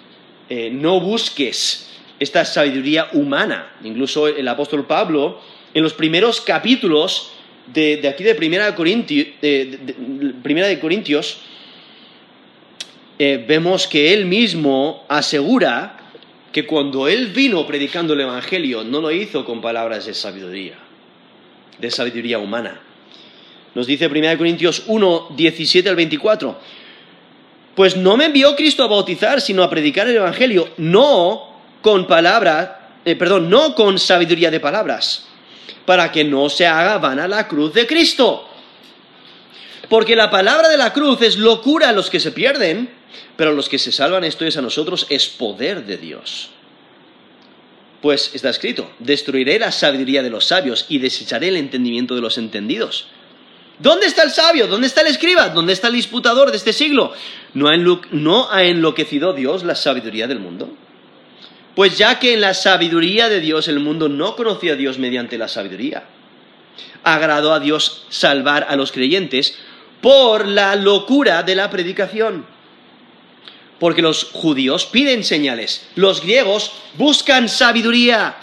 eh, 0.48 0.70
no 0.70 1.00
busques 1.00 1.90
esta 2.18 2.46
sabiduría 2.46 3.10
humana. 3.12 3.74
Incluso 3.84 4.26
el 4.26 4.48
apóstol 4.48 4.86
Pablo 4.86 5.40
en 5.74 5.82
los 5.82 5.92
primeros 5.92 6.40
capítulos 6.40 7.32
de, 7.66 8.06
aquí 8.08 8.24
de 8.24 8.34
Primera 8.34 8.70
de, 8.70 9.94
Primera 10.42 10.68
de 10.68 10.78
Corintios, 10.78 11.38
eh, 13.18 13.44
vemos 13.46 13.86
que 13.86 14.14
él 14.14 14.26
mismo 14.26 15.04
asegura 15.08 15.98
que 16.52 16.66
cuando 16.66 17.08
él 17.08 17.28
vino 17.28 17.66
predicando 17.66 18.14
el 18.14 18.20
Evangelio 18.20 18.84
no 18.84 19.00
lo 19.00 19.10
hizo 19.10 19.44
con 19.44 19.60
palabras 19.60 20.06
de 20.06 20.14
sabiduría, 20.14 20.78
de 21.78 21.90
sabiduría 21.90 22.38
humana. 22.38 22.80
Nos 23.74 23.88
dice 23.88 24.06
1 24.06 24.38
Corintios 24.38 24.84
1, 24.86 25.28
17 25.36 25.88
al 25.88 25.96
24. 25.96 26.58
Pues 27.74 27.96
no 27.96 28.16
me 28.16 28.26
envió 28.26 28.54
Cristo 28.54 28.84
a 28.84 28.88
bautizar, 28.88 29.40
sino 29.40 29.64
a 29.64 29.70
predicar 29.70 30.06
el 30.06 30.16
Evangelio, 30.16 30.68
no 30.76 31.54
con 31.82 32.06
palabras, 32.06 32.70
eh, 33.04 33.16
perdón, 33.16 33.50
no 33.50 33.74
con 33.74 33.98
sabiduría 33.98 34.52
de 34.52 34.60
palabras, 34.60 35.28
para 35.86 36.12
que 36.12 36.24
no 36.24 36.48
se 36.48 36.66
haga 36.66 36.98
vana 36.98 37.28
la 37.28 37.48
cruz 37.48 37.74
de 37.74 37.86
Cristo. 37.86 38.48
Porque 39.88 40.16
la 40.16 40.30
palabra 40.30 40.68
de 40.68 40.76
la 40.76 40.92
cruz 40.92 41.20
es 41.22 41.36
locura 41.36 41.90
a 41.90 41.92
los 41.92 42.10
que 42.10 42.20
se 42.20 42.32
pierden, 42.32 42.90
pero 43.36 43.50
a 43.50 43.54
los 43.54 43.68
que 43.68 43.78
se 43.78 43.92
salvan 43.92 44.24
esto 44.24 44.44
es 44.44 44.56
a 44.56 44.62
nosotros 44.62 45.06
es 45.10 45.28
poder 45.28 45.84
de 45.84 45.98
Dios. 45.98 46.50
Pues 48.00 48.30
está 48.34 48.50
escrito, 48.50 48.90
destruiré 48.98 49.58
la 49.58 49.72
sabiduría 49.72 50.22
de 50.22 50.30
los 50.30 50.46
sabios 50.46 50.86
y 50.88 50.98
desecharé 50.98 51.48
el 51.48 51.56
entendimiento 51.56 52.14
de 52.14 52.20
los 52.20 52.38
entendidos. 52.38 53.06
¿Dónde 53.78 54.06
está 54.06 54.22
el 54.22 54.30
sabio? 54.30 54.66
¿Dónde 54.68 54.86
está 54.86 55.00
el 55.00 55.08
escriba? 55.08 55.48
¿Dónde 55.48 55.72
está 55.72 55.88
el 55.88 55.94
disputador 55.94 56.50
de 56.50 56.56
este 56.56 56.72
siglo? 56.72 57.12
¿No 57.54 57.68
ha 58.50 58.64
enloquecido 58.64 59.32
Dios 59.32 59.64
la 59.64 59.74
sabiduría 59.74 60.26
del 60.26 60.38
mundo? 60.38 60.76
Pues 61.74 61.98
ya 61.98 62.18
que 62.20 62.34
en 62.34 62.40
la 62.40 62.54
sabiduría 62.54 63.28
de 63.28 63.40
Dios 63.40 63.66
el 63.68 63.80
mundo 63.80 64.08
no 64.08 64.36
conocía 64.36 64.74
a 64.74 64.76
Dios 64.76 64.98
mediante 64.98 65.38
la 65.38 65.48
sabiduría, 65.48 66.04
agradó 67.02 67.52
a 67.52 67.60
Dios 67.60 68.06
salvar 68.10 68.66
a 68.68 68.76
los 68.76 68.92
creyentes 68.92 69.56
por 70.00 70.46
la 70.46 70.76
locura 70.76 71.42
de 71.42 71.56
la 71.56 71.70
predicación. 71.70 72.46
Porque 73.80 74.02
los 74.02 74.24
judíos 74.24 74.86
piden 74.86 75.24
señales, 75.24 75.88
los 75.96 76.22
griegos 76.22 76.72
buscan 76.96 77.48
sabiduría, 77.48 78.36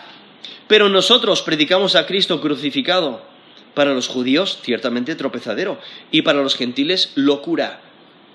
pero 0.67 0.89
nosotros 0.89 1.41
predicamos 1.41 1.95
a 1.95 2.05
Cristo 2.05 2.41
crucificado. 2.41 3.29
Para 3.73 3.93
los 3.93 4.09
judíos, 4.09 4.59
ciertamente 4.63 5.15
tropezadero, 5.15 5.79
y 6.11 6.23
para 6.23 6.41
los 6.41 6.55
gentiles, 6.55 7.13
locura. 7.15 7.79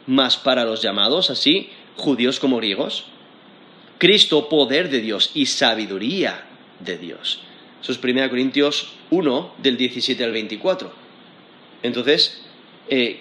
Mas 0.06 0.38
para 0.38 0.64
los 0.64 0.80
llamados, 0.80 1.28
así, 1.28 1.68
judíos 1.96 2.40
como 2.40 2.56
griegos, 2.56 3.04
Cristo, 3.98 4.48
poder 4.48 4.90
de 4.90 5.00
Dios 5.00 5.30
y 5.35 5.46
sabiduría 5.46 6.44
de 6.80 6.98
Dios. 6.98 7.42
Eso 7.80 7.92
es 7.92 7.98
1 8.02 8.28
Corintios 8.28 8.92
1, 9.11 9.54
del 9.59 9.76
17 9.76 10.24
al 10.24 10.32
24. 10.32 10.92
Entonces, 11.82 12.42
eh, 12.88 13.20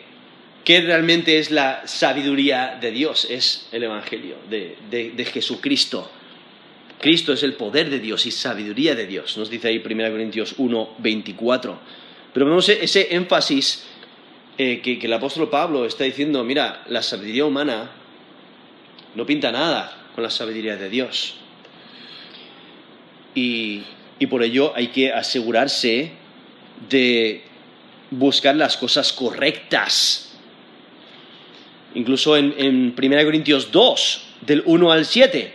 ¿qué 0.64 0.82
realmente 0.82 1.40
es 1.40 1.52
la 1.52 1.88
sabiduría 1.88 2.78
de 2.80 2.92
Dios? 2.92 3.28
Es 3.30 3.68
el 3.72 3.84
Evangelio 3.84 4.36
de, 4.50 4.78
de 4.90 5.26
Jesucristo. 5.26 6.10
Cristo 7.00 7.34
es 7.34 7.44
el 7.44 7.54
poder 7.54 7.90
de 7.90 8.00
Dios 8.00 8.26
y 8.26 8.32
sabiduría 8.32 8.96
de 8.96 9.06
Dios, 9.06 9.38
nos 9.38 9.50
dice 9.50 9.68
ahí 9.68 9.84
1 9.86 10.12
Corintios 10.12 10.56
1, 10.58 10.96
24. 10.98 11.80
Pero 12.34 12.46
vemos 12.46 12.68
ese 12.70 13.16
énfasis 13.16 13.86
eh, 14.58 14.82
que, 14.82 15.00
el 15.02 15.14
apóstol 15.14 15.50
Pablo 15.50 15.86
está 15.86 16.04
diciendo, 16.04 16.44
mira, 16.44 16.84
la 16.88 17.02
sabiduría 17.02 17.46
humana 17.46 17.92
no 19.14 19.26
pinta 19.26 19.52
nada 19.52 20.05
con 20.16 20.24
la 20.24 20.30
sabiduría 20.30 20.78
de 20.78 20.90
Dios. 20.90 21.36
Y, 23.36 23.84
por 24.30 24.42
ello 24.42 24.72
hay 24.74 24.88
que 24.88 25.12
asegurarse 25.12 26.12
de 26.90 27.44
buscar 28.10 28.56
las 28.56 28.78
cosas 28.78 29.12
correctas. 29.12 30.38
Incluso 31.94 32.38
en, 32.38 32.56
en 32.58 32.96
1 32.98 33.26
Corintios 33.26 33.72
2, 33.72 34.24
del 34.42 34.64
1 34.66 34.92
al 34.92 35.06
7, 35.06 35.54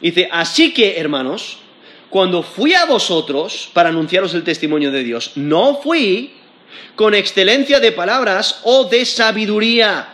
dice, 0.00 0.28
así 0.30 0.72
que, 0.72 0.98
hermanos, 0.98 1.58
cuando 2.10 2.42
fui 2.42 2.74
a 2.74 2.84
vosotros 2.84 3.70
para 3.72 3.88
anunciaros 3.88 4.34
el 4.34 4.44
testimonio 4.44 4.92
de 4.92 5.02
Dios, 5.02 5.32
no 5.34 5.80
fui 5.82 6.34
con 6.94 7.14
excelencia 7.14 7.80
de 7.80 7.90
palabras 7.90 8.60
o 8.64 8.84
de 8.84 9.04
sabiduría. 9.04 10.13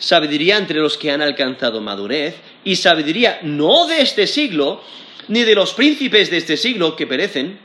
sabiduría 0.00 0.56
entre 0.56 0.80
los 0.80 0.98
que 0.98 1.12
han 1.12 1.22
alcanzado 1.22 1.80
madurez 1.80 2.34
y 2.64 2.74
sabiduría 2.76 3.38
no 3.42 3.86
de 3.86 4.00
este 4.00 4.26
siglo, 4.26 4.82
ni 5.28 5.42
de 5.42 5.54
los 5.54 5.74
príncipes 5.74 6.30
de 6.30 6.38
este 6.38 6.56
siglo 6.56 6.96
que 6.96 7.06
perecen, 7.06 7.60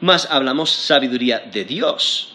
mas 0.00 0.26
hablamos 0.30 0.70
sabiduría 0.70 1.40
de 1.40 1.66
Dios, 1.66 2.32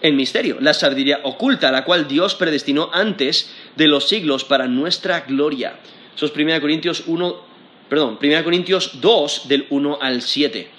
en 0.00 0.16
misterio, 0.16 0.56
la 0.60 0.72
sabiduría 0.72 1.20
oculta, 1.24 1.70
la 1.70 1.84
cual 1.84 2.08
Dios 2.08 2.34
predestinó 2.34 2.90
antes 2.92 3.52
de 3.76 3.88
los 3.88 4.08
siglos 4.08 4.44
para 4.44 4.66
nuestra 4.66 5.20
gloria. 5.20 5.74
Eso 6.16 6.26
es 6.26 6.32
1 6.34 6.60
Corintios 6.60 7.04
1, 7.06 7.40
perdón, 7.88 8.18
1 8.20 8.44
Corintios 8.44 9.00
2 9.00 9.48
del 9.48 9.66
1 9.68 9.98
al 10.00 10.22
7. 10.22 10.70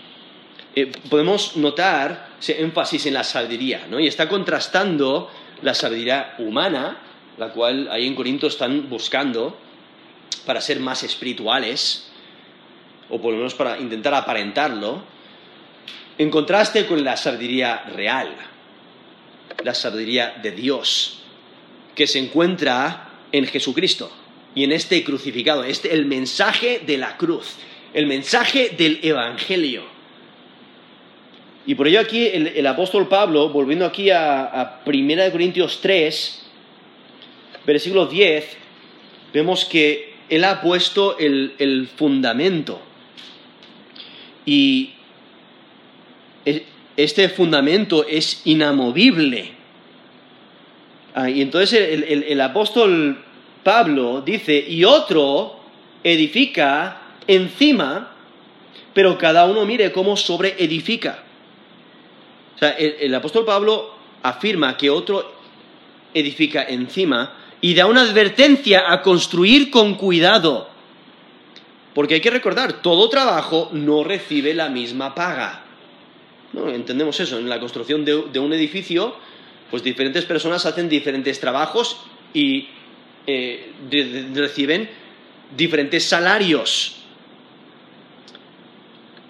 Eh, 0.75 0.91
podemos 1.09 1.55
notar 1.55 2.29
ese 2.39 2.61
énfasis 2.61 3.05
en 3.05 3.13
la 3.13 3.23
sabiduría, 3.23 3.85
¿no? 3.89 3.99
Y 3.99 4.07
está 4.07 4.27
contrastando 4.27 5.29
la 5.61 5.73
sabiduría 5.73 6.35
humana, 6.39 6.97
la 7.37 7.49
cual 7.49 7.89
ahí 7.91 8.07
en 8.07 8.15
Corinto 8.15 8.47
están 8.47 8.89
buscando 8.89 9.57
para 10.45 10.61
ser 10.61 10.79
más 10.79 11.03
espirituales, 11.03 12.09
o 13.09 13.21
por 13.21 13.31
lo 13.31 13.37
menos 13.37 13.53
para 13.53 13.79
intentar 13.79 14.13
aparentarlo, 14.13 15.03
en 16.17 16.29
contraste 16.29 16.85
con 16.85 17.03
la 17.03 17.17
sabiduría 17.17 17.83
real, 17.95 18.29
la 19.63 19.73
sabiduría 19.73 20.35
de 20.41 20.51
Dios, 20.51 21.19
que 21.95 22.07
se 22.07 22.19
encuentra 22.19 23.09
en 23.31 23.45
Jesucristo 23.45 24.11
y 24.55 24.63
en 24.63 24.71
este 24.71 25.03
crucificado, 25.03 25.63
este, 25.63 25.93
el 25.93 26.05
mensaje 26.05 26.81
de 26.85 26.97
la 26.97 27.17
cruz, 27.17 27.55
el 27.93 28.05
mensaje 28.05 28.69
del 28.77 28.99
Evangelio. 29.01 29.83
Y 31.65 31.75
por 31.75 31.87
ello 31.87 32.01
aquí 32.01 32.27
el, 32.27 32.67
apóstol 32.67 33.07
Pablo, 33.07 33.49
volviendo 33.49 33.85
aquí 33.85 34.09
a, 34.09 34.43
a 34.43 34.81
1 34.85 35.31
Corintios 35.31 35.79
3, 35.81 36.42
versículo 37.65 38.07
10, 38.07 38.57
vemos 39.33 39.65
que 39.65 40.13
él 40.29 40.43
ha 40.43 40.61
puesto 40.61 41.17
el, 41.17 41.89
fundamento. 41.95 42.79
Y 44.45 44.91
este 46.97 47.29
fundamento 47.29 48.05
es 48.07 48.41
inamovible. 48.45 49.51
Ah, 51.15 51.29
y 51.29 51.41
entonces 51.41 52.03
el, 52.07 52.41
apóstol 52.41 53.23
Pablo 53.63 54.21
dice, 54.21 54.65
y 54.67 54.83
otro 54.83 55.59
edifica 56.03 57.01
encima, 57.27 58.15
pero 58.93 59.17
cada 59.17 59.45
uno 59.45 59.65
mire 59.65 59.91
cómo 59.91 60.17
sobre 60.17 60.55
edifica. 60.57 61.23
O 62.55 62.59
sea, 62.59 62.71
el, 62.71 63.13
apóstol 63.13 63.45
Pablo 63.45 63.93
afirma 64.21 64.77
que 64.77 64.89
otro 64.89 65.33
edifica 66.13 66.63
encima 66.63 67.42
y 67.63 67.75
da 67.75 67.85
una 67.85 68.01
advertencia 68.01 68.91
a 68.91 69.01
construir 69.01 69.71
con 69.71 69.95
cuidado. 69.95 70.67
Porque 71.95 72.15
hay 72.15 72.19
que 72.19 72.29
recordar, 72.29 72.81
todo 72.81 73.07
trabajo 73.07 73.69
no 73.71 74.03
recibe 74.03 74.53
la 74.53 74.67
misma 74.67 75.15
paga. 75.15 75.63
¿No? 76.51 76.69
Entendemos 76.69 77.17
eso, 77.21 77.39
en 77.39 77.47
la 77.47 77.61
construcción 77.61 78.03
de, 78.03 78.37
un 78.37 78.51
edificio, 78.51 79.15
pues 79.71 79.81
diferentes 79.81 80.25
personas 80.25 80.65
hacen 80.65 80.89
diferentes 80.89 81.39
trabajos 81.39 82.01
y 82.33 82.67
eh, 83.27 83.71
reciben 84.33 84.89
diferentes 85.55 86.03
salarios. 86.03 86.97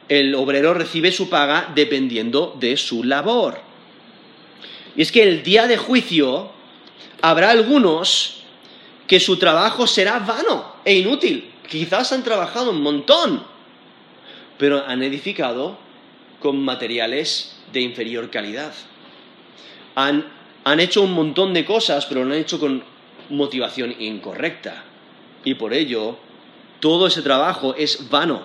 El 0.10 0.34
obrero 0.34 0.74
recibe 0.74 1.12
su 1.12 1.30
paga 1.30 1.72
dependiendo 1.76 2.58
de 2.60 2.78
su 2.78 3.04
labor. 3.04 3.60
Y 4.96 5.04
es 5.04 5.12
que 5.12 5.22
el 5.22 5.43
día 5.43 5.67
de 5.67 5.78
juicio 5.78 6.62
habrá 7.24 7.52
algunos 7.52 8.44
que 9.08 9.20
su 9.22 9.38
trabajo 9.38 9.88
será 9.88 10.20
vano 10.20 10.76
e 10.84 10.96
inútil. 10.96 11.50
Quizás 11.70 12.12
han 12.12 12.22
trabajado 12.22 12.72
un 12.72 12.82
montón, 12.82 13.44
pero 14.58 14.84
han 14.86 15.02
edificado 15.02 15.78
con 16.42 16.60
materiales 16.60 17.56
de 17.72 17.80
inferior 17.80 18.30
calidad. 18.30 18.74
Han, 19.96 20.28
han 20.66 20.80
hecho 20.82 21.02
un 21.02 21.14
montón 21.14 21.54
de 21.54 21.64
cosas, 21.64 22.06
pero 22.06 22.26
lo 22.26 22.34
han 22.34 22.42
hecho 22.42 22.60
con 22.60 22.84
motivación 23.30 23.96
incorrecta. 24.00 24.84
Y 25.46 25.54
por 25.54 25.74
ello, 25.74 26.18
todo 26.82 27.08
ese 27.08 27.22
trabajo 27.22 27.74
es 27.76 28.10
vano. 28.10 28.44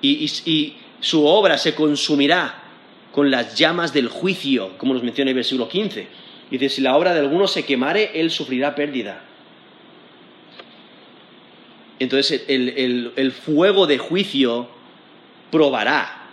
Y, 0.00 0.76
su 1.02 1.26
obra 1.26 1.56
se 1.56 1.74
consumirá 1.74 2.62
con 3.12 3.30
las 3.30 3.56
llamas 3.56 3.94
del 3.94 4.08
juicio, 4.08 4.76
como 4.76 4.92
nos 4.92 5.02
menciona 5.02 5.30
el 5.30 5.34
versículo 5.34 5.66
15. 5.66 6.29
Dice, 6.50 6.68
si 6.68 6.80
la 6.80 6.96
obra 6.96 7.14
de 7.14 7.20
alguno 7.20 7.46
se 7.46 7.64
quemare, 7.64 8.10
él 8.14 8.30
sufrirá 8.30 8.74
pérdida. 8.74 9.22
Entonces 11.98 12.44
el, 12.48 13.32
fuego 13.32 13.86
de 13.86 13.98
juicio 13.98 14.68
probará, 15.50 16.28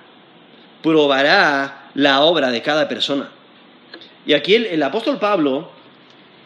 probará 0.81 1.89
la 1.93 2.21
obra 2.21 2.49
de 2.51 2.61
cada 2.61 2.87
persona. 2.87 3.29
Y 4.25 4.33
aquí 4.33 4.55
el 4.55 4.81
apóstol 4.81 5.19
Pablo 5.19 5.77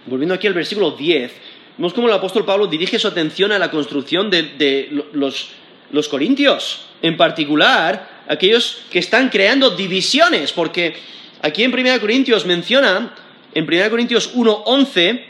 Volviendo 0.05 0.33
aquí 0.33 0.47
al 0.47 0.53
versículo 0.53 0.91
10, 0.91 1.31
vemos 1.77 1.93
cómo 1.93 2.07
el 2.07 2.13
apóstol 2.13 2.43
Pablo 2.43 2.65
dirige 2.65 2.97
su 2.97 3.07
atención 3.07 3.51
a 3.51 3.59
la 3.59 3.69
construcción 3.69 4.31
de, 4.31 4.89
los, 5.13 6.07
corintios, 6.09 6.87
en 7.03 7.17
particular 7.17 8.23
aquellos 8.27 8.83
que 8.89 8.99
están 8.99 9.29
creando 9.29 9.71
divisiones, 9.71 10.53
porque 10.53 10.95
aquí 11.41 11.63
en 11.63 11.73
1 11.73 11.99
Corintios 11.99 12.45
menciona, 12.45 13.13
en 13.53 13.63
1 13.65 13.89
Corintios 13.89 14.35
1.11, 14.35 15.25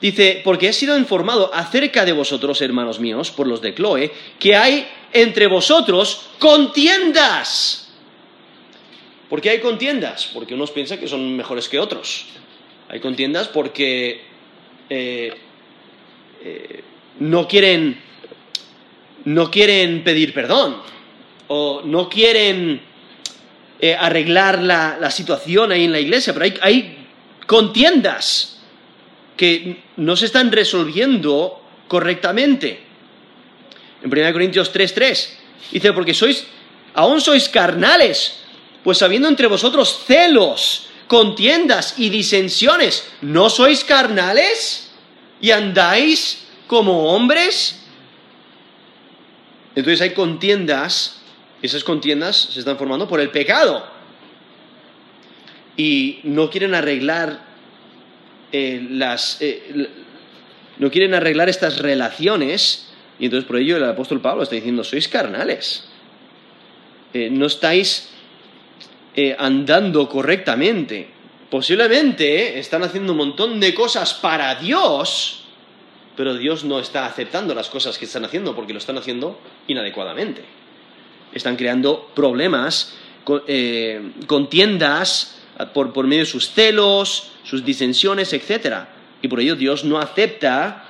dice, 0.00 0.40
porque 0.44 0.68
he 0.68 0.72
sido 0.72 0.98
informado 0.98 1.52
acerca 1.54 2.04
de 2.04 2.12
vosotros, 2.12 2.60
hermanos 2.60 3.00
míos, 3.00 3.30
por 3.30 3.46
los 3.46 3.62
de 3.62 3.74
Chloe, 3.74 4.10
que 4.38 4.56
hay 4.56 4.86
entre 5.12 5.46
vosotros 5.46 6.28
contiendas. 6.38 7.88
¿Por 9.28 9.40
qué 9.40 9.50
hay 9.50 9.60
contiendas? 9.60 10.30
Porque 10.32 10.54
unos 10.54 10.70
piensan 10.70 10.98
que 10.98 11.08
son 11.08 11.36
mejores 11.36 11.68
que 11.68 11.78
otros. 11.78 12.26
Hay 12.88 13.00
contiendas 13.00 13.48
porque 13.48 14.20
eh, 14.88 15.32
eh, 16.42 16.84
no, 17.18 17.48
quieren, 17.48 18.00
no 19.24 19.50
quieren 19.50 20.04
pedir 20.04 20.32
perdón 20.32 20.76
o 21.48 21.82
no 21.84 22.08
quieren 22.08 22.80
eh, 23.80 23.96
arreglar 23.98 24.62
la, 24.62 25.10
situación 25.10 25.72
ahí 25.72 25.84
en 25.84 25.92
la 25.92 26.00
iglesia, 26.00 26.32
pero 26.32 26.44
hay, 26.44 26.54
hay 26.60 27.05
contiendas 27.46 28.58
que 29.36 29.82
no 29.96 30.16
se 30.16 30.26
están 30.26 30.50
resolviendo 30.50 31.62
correctamente. 31.88 32.80
En 34.02 34.10
1 34.10 34.32
Corintios 34.32 34.72
3:3 34.72 35.28
dice, 35.72 35.92
porque 35.92 36.14
sois, 36.14 36.46
aún 36.94 37.20
sois 37.20 37.48
carnales, 37.48 38.42
pues 38.82 39.02
habiendo 39.02 39.28
entre 39.28 39.46
vosotros 39.46 40.04
celos 40.06 40.88
contiendas 41.06 41.94
y 41.98 42.10
disensiones. 42.10 43.08
¿No 43.20 43.50
sois 43.50 43.84
carnales? 43.84 44.90
¿Y 45.40 45.50
andáis 45.50 46.44
como 46.66 47.12
hombres? 47.12 47.80
Entonces 49.74 50.00
hay 50.00 50.14
contiendas, 50.14 51.18
esas 51.62 51.84
contiendas 51.84 52.36
se 52.36 52.60
están 52.60 52.78
formando 52.78 53.06
por 53.06 53.20
el 53.20 53.30
pecado. 53.30 53.95
Y 55.76 56.20
no 56.24 56.50
quieren 56.50 56.74
arreglar 56.74 57.40
eh, 58.52 58.86
las... 58.90 59.38
Eh, 59.40 59.88
no 60.78 60.90
quieren 60.90 61.14
arreglar 61.14 61.48
estas 61.48 61.78
relaciones. 61.78 62.88
Y 63.18 63.26
entonces 63.26 63.46
por 63.46 63.56
ello 63.56 63.76
el 63.76 63.84
apóstol 63.84 64.20
Pablo 64.20 64.42
está 64.42 64.54
diciendo, 64.54 64.84
sois 64.84 65.08
carnales. 65.08 65.88
Eh, 67.12 67.30
no 67.30 67.46
estáis 67.46 68.10
andando 69.38 70.10
correctamente. 70.10 71.08
Posiblemente 71.48 72.58
están 72.58 72.82
haciendo 72.82 73.12
un 73.12 73.18
montón 73.18 73.58
de 73.58 73.72
cosas 73.72 74.12
para 74.12 74.56
Dios, 74.56 75.44
pero 76.14 76.34
Dios 76.36 76.64
no 76.64 76.78
está 76.78 77.06
aceptando 77.06 77.54
las 77.54 77.70
cosas 77.70 77.96
que 77.96 78.04
están 78.04 78.26
haciendo 78.26 78.54
porque 78.54 78.74
lo 78.74 78.78
están 78.78 78.98
haciendo 78.98 79.40
inadecuadamente. 79.68 80.42
Están 81.32 81.56
creando 81.56 82.10
problemas, 82.14 82.94
contiendas 84.26 85.35
por, 85.72 85.92
por 85.92 86.06
medio 86.06 86.22
de 86.22 86.30
sus 86.30 86.50
celos, 86.50 87.32
sus 87.44 87.64
disensiones, 87.64 88.32
etc. 88.32 88.84
Y 89.22 89.28
por 89.28 89.40
ello 89.40 89.56
Dios 89.56 89.84
no 89.84 89.98
acepta 89.98 90.84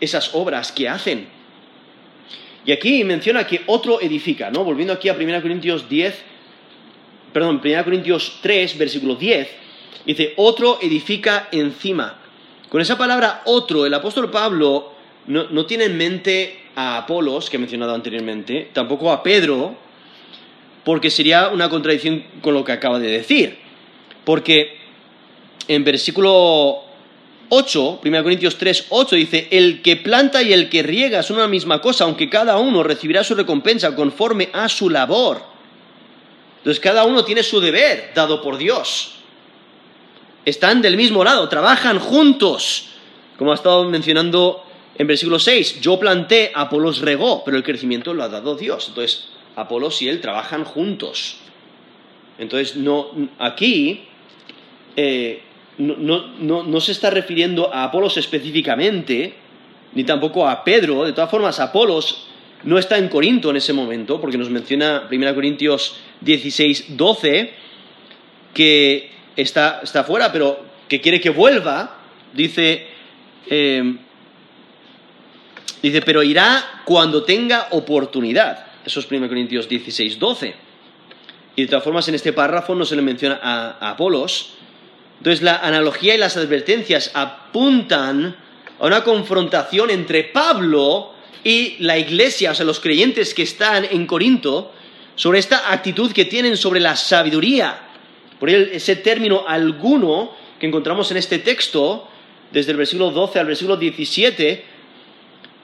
esas 0.00 0.34
obras 0.34 0.72
que 0.72 0.88
hacen. 0.88 1.28
Y 2.64 2.72
aquí 2.72 3.04
menciona 3.04 3.46
que 3.46 3.62
otro 3.66 4.00
edifica, 4.00 4.50
¿no? 4.50 4.64
Volviendo 4.64 4.92
aquí 4.92 5.08
a 5.08 5.14
1 5.14 5.42
Corintios 5.42 5.88
10, 5.88 6.22
perdón, 7.32 7.60
1 7.64 7.84
Corintios 7.84 8.38
3, 8.42 8.76
versículo 8.76 9.14
10, 9.14 9.48
dice, 10.04 10.34
otro 10.36 10.78
edifica 10.82 11.48
encima 11.52 12.18
con 12.68 12.80
esa 12.80 12.98
palabra 12.98 13.42
otro, 13.44 13.86
el 13.86 13.94
apóstol 13.94 14.30
Pablo 14.30 14.92
no, 15.28 15.66
tiene 15.66 15.84
en 15.84 15.96
mente 15.96 16.60
a 16.74 16.98
Apolos, 16.98 17.48
que 17.48 17.56
he 17.56 17.60
mencionado 17.60 17.94
anteriormente, 17.94 18.70
tampoco 18.72 19.12
a 19.12 19.22
Pedro, 19.22 19.76
porque 20.84 21.10
sería 21.10 21.48
una 21.48 21.68
contradicción 21.68 22.24
con 22.42 22.54
lo 22.54 22.64
que 22.64 22.72
acaba 22.72 22.98
de 22.98 23.08
decir. 23.08 23.58
Porque 24.26 24.76
en 25.66 25.84
versículo 25.84 26.82
8, 27.48 28.00
1 28.04 28.22
Corintios 28.22 28.58
3, 28.58 28.88
8 28.90 29.16
dice, 29.16 29.48
el 29.50 29.80
que 29.80 29.96
planta 29.96 30.42
y 30.42 30.52
el 30.52 30.68
que 30.68 30.82
riega 30.82 31.22
son 31.22 31.38
una 31.38 31.48
misma 31.48 31.80
cosa, 31.80 32.04
aunque 32.04 32.28
cada 32.28 32.58
uno 32.58 32.82
recibirá 32.82 33.24
su 33.24 33.34
recompensa 33.34 33.96
conforme 33.96 34.50
a 34.52 34.68
su 34.68 34.90
labor. 34.90 35.42
Entonces 36.58 36.80
cada 36.80 37.04
uno 37.04 37.24
tiene 37.24 37.42
su 37.42 37.60
deber 37.60 38.10
dado 38.14 38.42
por 38.42 38.58
Dios 38.58 39.16
están 40.46 40.80
del 40.80 40.96
mismo 40.96 41.24
lado, 41.24 41.48
trabajan 41.48 41.98
juntos. 41.98 42.86
Como 43.36 43.50
ha 43.50 43.56
estado 43.56 43.84
mencionando 43.90 44.64
en 44.96 45.06
versículo 45.06 45.38
6, 45.38 45.80
yo 45.80 45.98
planté, 45.98 46.52
Apolos 46.54 47.00
regó, 47.00 47.42
pero 47.44 47.56
el 47.58 47.64
crecimiento 47.64 48.14
lo 48.14 48.22
ha 48.22 48.28
dado 48.28 48.54
Dios. 48.54 48.86
Entonces, 48.88 49.28
Apolos 49.56 50.00
y 50.00 50.08
él 50.08 50.20
trabajan 50.20 50.64
juntos. 50.64 51.38
Entonces, 52.38 52.76
no, 52.76 53.10
aquí 53.38 54.04
eh, 54.96 55.42
no, 55.78 56.80
se 56.80 56.92
está 56.92 57.10
refiriendo 57.10 57.72
a 57.72 57.84
Apolos 57.84 58.16
específicamente, 58.16 59.34
ni 59.94 60.04
tampoco 60.04 60.48
a 60.48 60.64
Pedro. 60.64 61.04
De 61.04 61.12
todas 61.12 61.30
formas, 61.30 61.60
Apolos 61.60 62.26
no 62.64 62.78
está 62.78 62.98
en 62.98 63.08
Corinto 63.08 63.50
en 63.50 63.56
ese 63.56 63.72
momento, 63.72 64.20
porque 64.20 64.38
nos 64.38 64.50
menciona 64.50 65.06
1 65.10 65.34
Corintios 65.34 65.98
16, 66.22 66.96
12, 66.96 67.52
que 68.54 69.10
está, 69.36 69.80
está 69.82 70.02
fuera, 70.04 70.32
pero 70.32 70.64
que 70.88 71.00
quiere 71.00 71.20
que 71.20 71.30
vuelva, 71.30 71.98
dice, 72.32 72.86
eh, 73.48 73.96
dice, 75.82 76.02
pero 76.02 76.22
irá 76.22 76.82
cuando 76.84 77.22
tenga 77.24 77.68
oportunidad. 77.70 78.66
Eso 78.84 79.00
es 79.00 79.10
1 79.10 79.28
Corintios 79.28 79.68
16, 79.68 80.18
12. 80.18 80.54
Y 81.56 81.62
de 81.62 81.68
todas 81.68 81.82
formas, 81.82 82.06
en 82.08 82.14
este 82.14 82.32
párrafo 82.32 82.74
no 82.74 82.84
se 82.84 82.94
le 82.96 83.02
menciona 83.02 83.40
a, 83.42 83.90
Apolos. 83.90 84.55
Entonces, 85.18 85.42
la 85.42 85.56
analogía 85.56 86.14
y 86.14 86.18
las 86.18 86.36
advertencias 86.36 87.10
apuntan 87.14 88.36
a 88.78 88.86
una 88.86 89.02
confrontación 89.02 89.90
entre 89.90 90.24
Pablo 90.24 91.12
y 91.42 91.76
la 91.80 91.98
iglesia, 91.98 92.50
o 92.50 92.54
sea, 92.54 92.66
los 92.66 92.80
creyentes 92.80 93.34
que 93.34 93.42
están 93.42 93.86
en 93.90 94.06
Corinto, 94.06 94.72
sobre 95.14 95.38
esta 95.38 95.72
actitud 95.72 96.12
que 96.12 96.26
tienen 96.26 96.56
sobre 96.56 96.80
la 96.80 96.94
sabiduría 96.96 97.80
por 98.38 98.50
ese 98.50 98.96
término 98.96 99.44
alguno 99.46 100.30
que 100.58 100.66
encontramos 100.66 101.10
en 101.10 101.16
este 101.16 101.38
texto, 101.38 102.08
desde 102.52 102.72
el 102.72 102.76
versículo 102.76 103.10
12 103.10 103.38
al 103.38 103.46
versículo 103.46 103.76
17, 103.76 104.64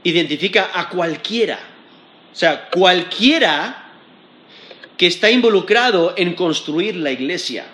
identifica 0.04 0.70
a 0.74 0.88
cualquiera. 0.88 1.58
O 2.32 2.34
sea, 2.34 2.68
cualquiera 2.70 3.90
que 4.96 5.06
está 5.06 5.30
involucrado 5.30 6.14
en 6.16 6.34
construir 6.34 6.96
la 6.96 7.10
iglesia. 7.10 7.66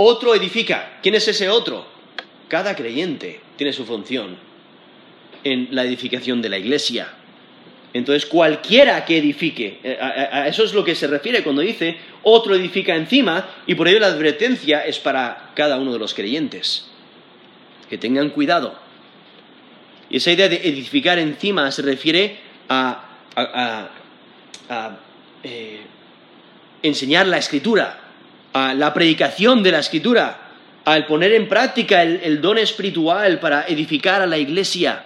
Otro 0.00 0.32
edifica. 0.32 1.00
¿Quién 1.02 1.16
es 1.16 1.26
ese 1.26 1.48
otro? 1.48 1.84
Cada 2.46 2.76
creyente 2.76 3.40
tiene 3.56 3.72
su 3.72 3.84
función 3.84 4.36
en 5.42 5.68
la 5.72 5.82
edificación 5.82 6.40
de 6.40 6.48
la 6.48 6.56
iglesia. 6.56 7.08
Entonces, 7.92 8.24
cualquiera 8.26 9.04
que 9.04 9.18
edifique, 9.18 9.80
eh, 9.82 9.98
a, 10.00 10.46
eso 10.46 10.62
es 10.62 10.72
lo 10.72 10.84
que 10.84 10.94
se 10.94 11.08
refiere 11.08 11.42
cuando 11.42 11.62
dice 11.62 11.96
otro 12.22 12.54
edifica 12.54 12.94
encima, 12.94 13.48
y 13.66 13.74
por 13.74 13.88
ello 13.88 13.98
la 13.98 14.06
advertencia 14.06 14.86
es 14.86 15.00
para 15.00 15.50
cada 15.54 15.78
uno 15.78 15.92
de 15.92 15.98
los 15.98 16.14
creyentes. 16.14 16.88
Que 17.90 17.98
tengan 17.98 18.30
cuidado. 18.30 18.78
Y 20.10 20.18
esa 20.18 20.30
idea 20.30 20.48
de 20.48 20.68
edificar 20.68 21.18
encima 21.18 21.72
se 21.72 21.82
refiere 21.82 22.38
a, 22.68 23.04
eh, 25.42 25.80
enseñar 26.84 27.26
la 27.26 27.38
escritura, 27.38 28.07
a 28.52 28.74
la 28.74 28.92
predicación 28.94 29.62
de 29.62 29.72
la 29.72 29.80
escritura, 29.80 30.50
al 30.84 31.06
poner 31.06 31.32
en 31.32 31.48
práctica 31.48 32.02
el 32.02 32.40
don 32.40 32.58
espiritual 32.58 33.40
para 33.40 33.66
edificar 33.66 34.22
a 34.22 34.26
la 34.26 34.38
iglesia 34.38 35.04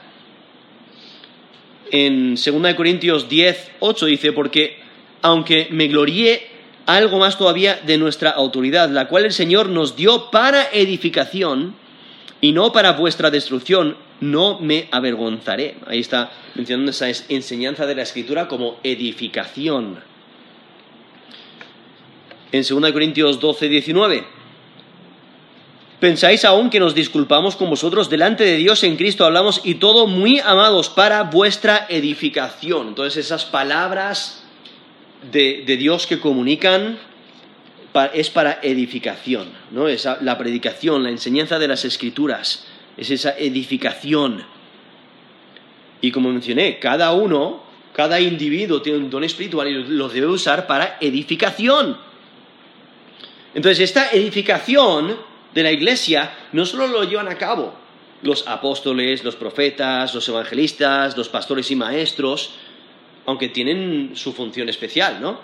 en 1.93 2.37
2 2.37 2.75
Corintios 2.75 3.29
10, 3.29 3.73
8 3.81 4.07
dice, 4.07 4.33
porque 4.33 4.79
aunque 5.21 5.69
me 5.71 5.87
gloríe 5.87 6.43
algo 6.87 7.19
más 7.19 7.39
todavía 7.39 7.79
de 7.87 7.99
nuestra 7.99 8.31
autoridad, 8.31 8.89
la 8.89 9.07
cual 9.07 9.27
el 9.27 9.33
Señor 9.33 9.69
nos 9.69 9.95
dio 9.95 10.31
para 10.31 10.69
edificación 10.73 11.77
y 12.41 12.53
no 12.53 12.73
para 12.73 12.93
vuestra 12.93 13.31
destrucción, 13.31 13.97
no 14.21 14.59
me 14.59 14.89
avergonzaré. 14.91 15.77
Ahí 15.87 16.01
está 16.01 16.33
mencionando 16.55 16.91
esa 16.91 17.09
enseñanza 17.29 17.87
de 17.87 17.95
la 17.95 18.03
Escritura 18.03 18.49
como 18.49 18.79
edificación. 18.83 20.01
En 22.53 22.63
2 22.63 22.93
Corintios 22.93 23.41
12, 23.41 23.69
19 23.69 24.43
¿Pensáis 26.03 26.45
aún 26.45 26.69
que 26.69 26.81
nos 26.81 26.97
disculpamos 26.97 27.55
con 27.55 27.71
vosotros? 27.71 28.11
Delante 28.11 28.43
de 28.43 28.57
Dios 28.57 28.83
en 28.83 28.97
Cristo 28.97 29.25
hablamos 29.25 29.61
y 29.63 29.77
todo 29.77 30.09
muy 30.09 30.41
amados 30.41 30.89
para 30.89 31.23
vuestra 31.23 31.87
edificación. 31.89 32.89
Entonces 32.89 33.25
esas 33.25 33.45
palabras 33.45 34.43
de, 35.31 35.63
Dios 35.79 36.09
que 36.09 36.19
comunican 36.19 36.99
es 38.15 38.31
para 38.31 38.59
edificación, 38.65 39.51
¿no? 39.71 39.87
Esa, 39.87 40.19
la 40.23 40.37
predicación, 40.39 41.05
la 41.05 41.11
enseñanza 41.11 41.61
de 41.61 41.69
las 41.69 41.85
escrituras, 41.85 42.67
es 42.97 43.13
esa 43.13 43.39
edificación. 43.39 44.43
Y 46.01 46.11
como 46.11 46.33
mencioné, 46.33 46.81
cada 46.81 47.13
uno, 47.13 47.63
cada 47.93 48.19
individuo 48.19 48.83
tiene 48.83 48.99
un 48.99 49.09
don 49.09 49.23
espiritual 49.23 49.69
y 49.69 49.85
lo 49.85 50.09
debe 50.09 50.27
usar 50.27 50.67
para 50.67 50.99
edificación. 51.01 52.11
Entonces 53.55 53.81
esta 53.81 54.11
edificación 54.11 55.17
de 55.55 55.63
la 55.63 55.71
iglesia 55.71 56.33
no 56.53 56.65
solo 56.65 56.87
lo 56.87 57.05
llevan 57.05 57.29
a 57.29 57.37
cabo 57.37 57.75
los 58.23 58.47
apóstoles, 58.47 59.25
los 59.25 59.37
profetas, 59.37 60.15
los 60.15 60.29
evangelistas, 60.29 61.17
los 61.17 61.29
pastores 61.29 61.71
y 61.71 61.77
maestros, 61.77 62.55
aunque 63.27 63.49
tienen 63.49 64.13
su 64.15 64.33
función 64.33 64.69
especial, 64.69 65.21
¿no? 65.21 65.41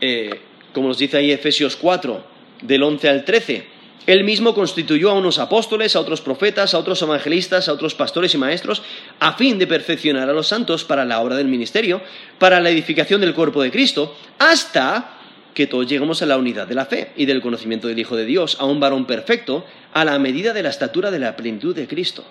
Eh, 0.00 0.40
como 0.72 0.88
nos 0.88 0.98
dice 0.98 1.18
ahí 1.18 1.30
Efesios 1.30 1.76
4, 1.76 2.24
del 2.62 2.82
11 2.82 3.08
al 3.08 3.24
13. 3.24 3.66
Él 4.04 4.24
mismo 4.24 4.52
constituyó 4.52 5.10
a 5.10 5.14
unos 5.14 5.38
apóstoles, 5.38 5.94
a 5.94 6.00
otros 6.00 6.20
profetas, 6.20 6.74
a 6.74 6.78
otros 6.78 7.00
evangelistas, 7.02 7.68
a 7.68 7.72
otros 7.72 7.94
pastores 7.94 8.34
y 8.34 8.38
maestros, 8.38 8.82
a 9.20 9.34
fin 9.34 9.58
de 9.60 9.68
perfeccionar 9.68 10.28
a 10.28 10.32
los 10.32 10.48
santos 10.48 10.82
para 10.82 11.04
la 11.04 11.20
obra 11.20 11.36
del 11.36 11.46
ministerio, 11.46 12.00
para 12.38 12.60
la 12.60 12.70
edificación 12.70 13.20
del 13.20 13.34
cuerpo 13.34 13.62
de 13.62 13.70
Cristo, 13.70 14.16
hasta 14.40 15.20
que 15.54 15.66
todos 15.66 15.86
lleguemos 15.86 16.22
a 16.22 16.26
la 16.26 16.38
unidad 16.38 16.66
de 16.66 16.74
la 16.74 16.86
fe 16.86 17.12
y 17.16 17.26
del 17.26 17.40
conocimiento 17.40 17.88
del 17.88 17.98
Hijo 17.98 18.16
de 18.16 18.24
Dios, 18.24 18.56
a 18.58 18.64
un 18.64 18.80
varón 18.80 19.06
perfecto, 19.06 19.64
a 19.92 20.04
la 20.04 20.18
medida 20.18 20.52
de 20.52 20.62
la 20.62 20.70
estatura 20.70 21.10
de 21.10 21.18
la 21.18 21.36
plenitud 21.36 21.74
de 21.74 21.86
Cristo. 21.86 22.24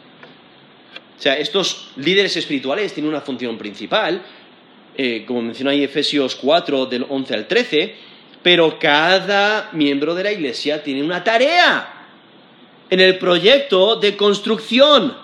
O 1.17 1.21
sea, 1.21 1.37
estos 1.37 1.91
líderes 1.97 2.35
espirituales 2.35 2.93
tienen 2.93 3.11
una 3.11 3.21
función 3.21 3.57
principal, 3.57 4.23
eh, 4.97 5.23
como 5.27 5.43
menciona 5.43 5.71
ahí 5.71 5.83
Efesios 5.83 6.35
4, 6.35 6.87
del 6.87 7.05
11 7.07 7.33
al 7.35 7.47
13, 7.47 7.95
pero 8.41 8.79
cada 8.79 9.69
miembro 9.73 10.15
de 10.15 10.23
la 10.23 10.31
iglesia 10.31 10.81
tiene 10.81 11.03
una 11.03 11.23
tarea 11.23 12.07
en 12.89 12.99
el 12.99 13.19
proyecto 13.19 13.97
de 13.97 14.17
construcción. 14.17 15.15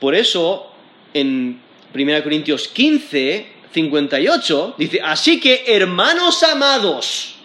Por 0.00 0.14
eso, 0.14 0.72
en 1.14 1.60
1 1.94 2.22
Corintios 2.22 2.68
15, 2.68 3.59
58, 3.72 4.74
dice, 4.78 5.00
así 5.02 5.40
que 5.40 5.64
hermanos 5.66 6.42
amados, 6.42 7.36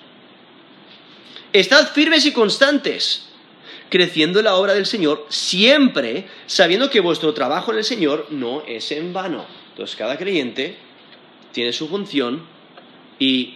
estad 1.53 1.87
firmes 1.87 2.25
y 2.25 2.31
constantes, 2.31 3.29
creciendo 3.89 4.39
en 4.39 4.45
la 4.45 4.55
obra 4.55 4.73
del 4.73 4.85
Señor, 4.85 5.25
siempre 5.29 6.27
sabiendo 6.47 6.89
que 6.89 6.99
vuestro 6.99 7.33
trabajo 7.33 7.71
en 7.71 7.77
el 7.77 7.83
Señor 7.83 8.27
no 8.31 8.63
es 8.65 8.91
en 8.91 9.13
vano. 9.13 9.45
Entonces, 9.69 9.95
cada 9.95 10.17
creyente 10.17 10.77
tiene 11.51 11.71
su 11.71 11.87
función 11.87 12.45
y 13.19 13.55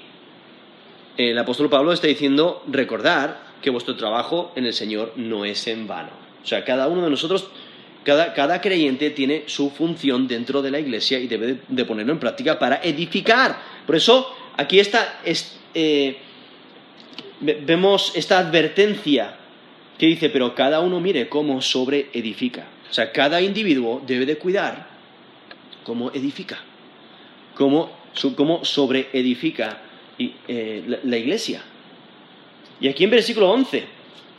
el 1.18 1.38
apóstol 1.38 1.70
Pablo 1.70 1.92
está 1.92 2.08
diciendo, 2.08 2.64
recordar 2.68 3.50
que 3.62 3.70
vuestro 3.70 3.98
trabajo 3.98 4.54
en 4.56 4.66
el 4.66 4.74
Señor 4.74 5.14
no 5.18 5.44
es 5.44 5.68
en 5.68 5.88
vano. 5.88 6.12
O 6.42 6.48
sea, 6.48 6.64
cada 6.64 6.88
uno 6.88 7.04
de 7.04 7.10
nosotros, 7.10 7.50
cada, 8.04 8.62
creyente 8.62 9.10
tiene 9.12 9.44
su 9.48 9.70
función 9.70 10.28
dentro 10.28 10.62
de 10.62 10.72
la 10.72 10.80
iglesia 10.80 11.20
y 11.20 11.28
debe 11.28 11.60
de 11.68 11.86
ponerlo 11.86 12.14
en 12.14 12.20
práctica 12.20 12.58
para 12.58 12.82
edificar. 12.84 13.60
Por 13.86 13.96
eso, 13.96 14.34
aquí 14.58 14.80
está, 14.80 15.22
eh, 15.74 16.18
vemos 17.42 18.14
esta 18.16 18.40
advertencia 18.40 19.36
que 19.98 20.06
dice, 20.06 20.30
pero 20.30 20.56
cada 20.56 20.80
uno 20.80 21.00
mire 21.00 21.28
cómo 21.28 21.62
sobre 21.62 22.10
edifica. 22.14 22.68
O 22.90 22.94
sea, 22.94 23.12
cada 23.12 23.42
individuo 23.42 24.02
debe 24.06 24.26
de 24.26 24.38
cuidar 24.38 24.88
cómo 25.84 26.12
edifica, 26.12 26.60
cómo 27.56 28.00
cómo 28.36 28.66
sobre 28.66 29.08
edifica 29.14 29.82
eh, 30.18 31.00
la, 31.04 31.18
iglesia. 31.18 31.62
Y 32.82 32.88
aquí 32.88 33.04
en 33.04 33.10
versículo 33.10 33.52
11 33.52 33.84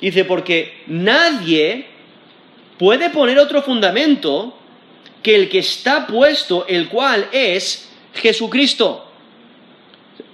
dice, 0.00 0.24
porque 0.24 0.82
nadie 0.86 1.86
puede 2.80 3.10
poner 3.10 3.38
otro 3.38 3.60
fundamento 3.60 4.56
que 5.22 5.34
el 5.34 5.50
que 5.50 5.58
está 5.58 6.06
puesto, 6.06 6.66
el 6.66 6.88
cual 6.88 7.28
es 7.30 7.90
Jesucristo. 8.14 9.04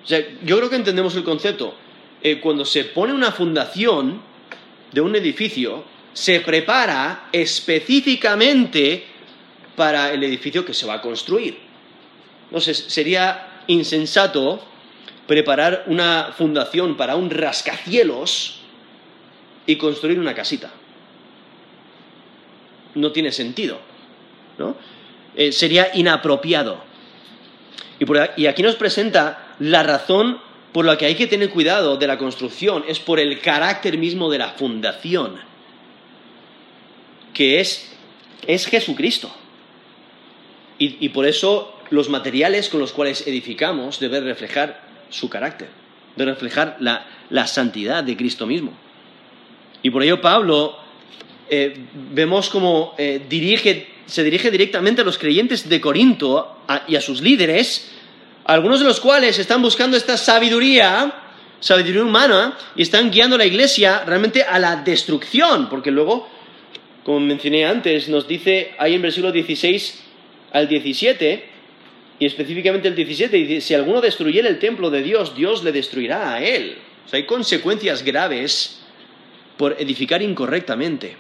O 0.04 0.06
sea, 0.06 0.24
yo 0.44 0.56
creo 0.56 0.70
que 0.70 0.76
entendemos 0.76 1.16
el 1.16 1.24
concepto. 1.24 1.74
Eh, 2.22 2.38
cuando 2.38 2.64
se 2.64 2.84
pone 2.84 3.12
una 3.12 3.32
fundación 3.32 4.22
de 4.92 5.00
un 5.00 5.16
edificio, 5.16 5.82
se 6.12 6.38
prepara 6.38 7.30
específicamente 7.32 9.04
para 9.74 10.12
el 10.12 10.22
edificio 10.22 10.64
que 10.64 10.72
se 10.72 10.86
va 10.86 10.94
a 10.94 11.02
construir. 11.02 11.58
Entonces, 12.44 12.78
sería 12.86 13.64
insensato 13.66 14.64
preparar 15.26 15.82
una 15.88 16.32
fundación 16.38 16.96
para 16.96 17.16
un 17.16 17.28
rascacielos 17.28 18.60
y 19.66 19.74
construir 19.74 20.20
una 20.20 20.32
casita. 20.32 20.70
No 22.96 23.12
tiene 23.12 23.30
sentido, 23.30 23.78
¿no? 24.58 24.76
Eh, 25.36 25.52
sería 25.52 25.90
inapropiado. 25.94 26.82
Y, 28.00 28.06
y 28.42 28.46
aquí 28.46 28.62
nos 28.62 28.74
presenta 28.74 29.54
la 29.60 29.84
razón 29.84 30.40
por 30.72 30.84
la 30.84 30.98
que 30.98 31.06
hay 31.06 31.14
que 31.14 31.26
tener 31.26 31.50
cuidado 31.50 31.96
de 31.96 32.06
la 32.06 32.18
construcción, 32.18 32.84
es 32.86 32.98
por 32.98 33.18
el 33.20 33.40
carácter 33.40 33.96
mismo 33.96 34.30
de 34.30 34.38
la 34.38 34.50
fundación, 34.50 35.36
que 37.32 37.60
es, 37.60 37.96
es 38.46 38.66
Jesucristo. 38.66 39.34
y, 40.78 41.08
por 41.08 41.26
eso 41.26 41.76
los 41.90 42.08
materiales 42.08 42.68
con 42.68 42.80
los 42.80 42.92
cuales 42.92 43.26
edificamos 43.26 44.00
deben 44.00 44.24
reflejar 44.24 44.80
su 45.08 45.28
carácter, 45.28 45.68
deben 46.16 46.34
reflejar 46.34 46.76
la, 46.80 47.46
santidad 47.46 48.04
de 48.04 48.16
Cristo 48.16 48.46
mismo. 48.46 48.72
Y 49.82 49.90
por 49.90 50.02
ello 50.02 50.20
Pablo 50.20 50.76
eh, 51.48 51.76
vemos 52.12 52.48
como 52.48 52.94
eh, 52.98 53.20
se 54.06 54.24
dirige 54.24 54.50
directamente 54.50 55.02
a 55.02 55.04
los 55.04 55.18
creyentes 55.18 55.68
de 55.68 55.80
Corinto 55.80 56.62
y 56.88 56.96
a 56.96 57.00
sus 57.00 57.20
líderes, 57.20 57.90
algunos 58.44 58.80
de 58.80 58.86
los 58.86 59.00
cuales 59.00 59.38
están 59.38 59.62
buscando 59.62 59.96
esta 59.96 60.16
sabiduría, 60.16 61.12
sabiduría 61.60 62.02
humana, 62.02 62.56
y 62.76 62.82
están 62.82 63.10
guiando 63.10 63.36
a 63.36 63.38
la 63.38 63.46
iglesia 63.46 64.04
realmente 64.06 64.42
a 64.42 64.58
la 64.58 64.76
destrucción, 64.76 65.68
porque 65.68 65.90
luego, 65.90 66.28
como 67.04 67.20
mencioné 67.20 67.66
antes, 67.66 68.08
nos 68.08 68.28
dice 68.28 68.74
ahí 68.78 68.94
en 68.94 69.02
versículo 69.02 69.32
16 69.32 70.04
al 70.52 70.68
17, 70.68 71.44
y 72.18 72.26
específicamente 72.26 72.88
el 72.88 72.94
17 72.94 73.36
dice, 73.36 73.60
si 73.60 73.74
alguno 73.74 74.00
destruyera 74.00 74.48
el 74.48 74.58
templo 74.58 74.90
de 74.90 75.02
Dios, 75.02 75.34
Dios 75.34 75.62
le 75.64 75.72
destruirá 75.72 76.34
a 76.34 76.42
él. 76.42 76.78
O 77.04 77.08
sea, 77.08 77.18
hay 77.18 77.26
consecuencias 77.26 78.02
graves 78.02 78.80
por 79.56 79.76
edificar 79.78 80.22
incorrectamente. 80.22 81.16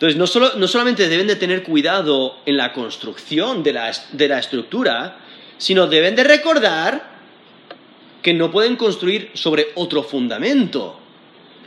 Entonces, 0.00 0.16
no, 0.16 0.68
solamente 0.68 1.08
deben 1.08 1.26
de 1.26 1.34
tener 1.34 1.64
cuidado 1.64 2.36
en 2.46 2.56
la 2.56 2.72
construcción 2.72 3.64
de 3.64 3.72
la, 3.72 3.90
de 4.12 4.28
la 4.28 4.38
estructura, 4.38 5.18
sino 5.58 5.88
deben 5.88 6.14
de 6.14 6.22
recordar 6.22 7.18
que 8.22 8.32
no 8.32 8.48
pueden 8.52 8.76
construir 8.76 9.32
sobre 9.34 9.72
otro 9.74 10.04
fundamento. 10.04 11.00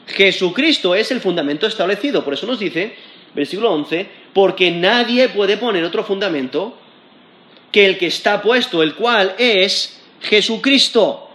Jesucristo 0.07 0.95
es 0.95 1.11
el 1.11 1.19
fundamento 1.19 1.67
establecido. 1.67 2.23
Por 2.23 2.33
eso 2.33 2.47
nos 2.47 2.57
dice, 2.57 2.95
versículo 3.35 3.73
11, 3.73 4.07
porque 4.33 4.71
nadie 4.71 5.27
puede 5.27 5.57
poner 5.57 5.83
otro 5.83 6.05
fundamento 6.05 6.77
que 7.69 7.85
el 7.85 7.97
que 7.97 8.07
está 8.07 8.41
puesto, 8.41 8.81
el 8.81 8.95
cual 8.95 9.35
es 9.37 10.01
Jesucristo. 10.21 11.29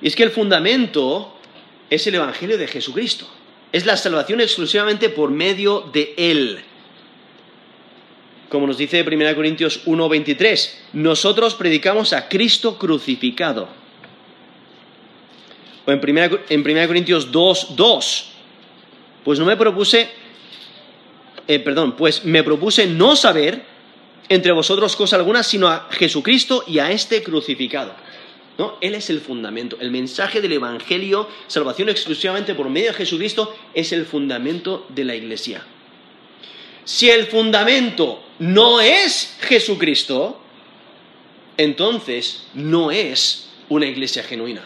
Y 0.00 0.08
es 0.08 0.16
que 0.16 0.22
el 0.22 0.30
fundamento 0.30 1.34
es 1.90 2.06
el 2.06 2.14
Evangelio 2.14 2.56
de 2.56 2.68
Jesucristo. 2.68 3.35
Es 3.72 3.86
la 3.86 3.96
salvación 3.96 4.40
exclusivamente 4.40 5.08
por 5.08 5.30
medio 5.30 5.88
de 5.92 6.14
Él. 6.16 6.60
Como 8.48 8.66
nos 8.66 8.78
dice 8.78 9.02
1 9.02 9.34
Corintios 9.34 9.86
1:23, 9.86 10.78
nosotros 10.92 11.54
predicamos 11.54 12.12
a 12.12 12.28
Cristo 12.28 12.78
crucificado. 12.78 13.68
O 15.84 15.92
en 15.92 16.00
1, 16.00 16.38
en 16.48 16.86
Corintios 16.86 17.32
2:2, 17.32 18.24
pues 19.24 19.38
no 19.38 19.44
me 19.44 19.56
propuse, 19.56 20.08
eh, 21.48 21.58
perdón, 21.58 21.96
pues 21.96 22.24
me 22.24 22.44
propuse 22.44 22.86
no 22.86 23.16
saber 23.16 23.62
entre 24.28 24.52
vosotros 24.52 24.96
cosa 24.96 25.16
alguna, 25.16 25.42
sino 25.42 25.68
a 25.68 25.88
Jesucristo 25.90 26.64
y 26.66 26.78
a 26.78 26.90
este 26.90 27.22
crucificado. 27.22 27.94
¿No? 28.58 28.78
Él 28.80 28.94
es 28.94 29.10
el 29.10 29.20
fundamento. 29.20 29.76
El 29.80 29.90
mensaje 29.90 30.40
del 30.40 30.54
Evangelio, 30.54 31.28
salvación 31.46 31.88
exclusivamente 31.90 32.54
por 32.54 32.70
medio 32.70 32.88
de 32.88 32.94
Jesucristo, 32.94 33.54
es 33.74 33.92
el 33.92 34.06
fundamento 34.06 34.86
de 34.88 35.04
la 35.04 35.14
iglesia. 35.14 35.62
Si 36.84 37.10
el 37.10 37.26
fundamento 37.26 38.22
no 38.38 38.80
es 38.80 39.36
Jesucristo, 39.40 40.40
entonces 41.56 42.46
no 42.54 42.90
es 42.90 43.50
una 43.68 43.86
iglesia 43.86 44.22
genuina. 44.22 44.62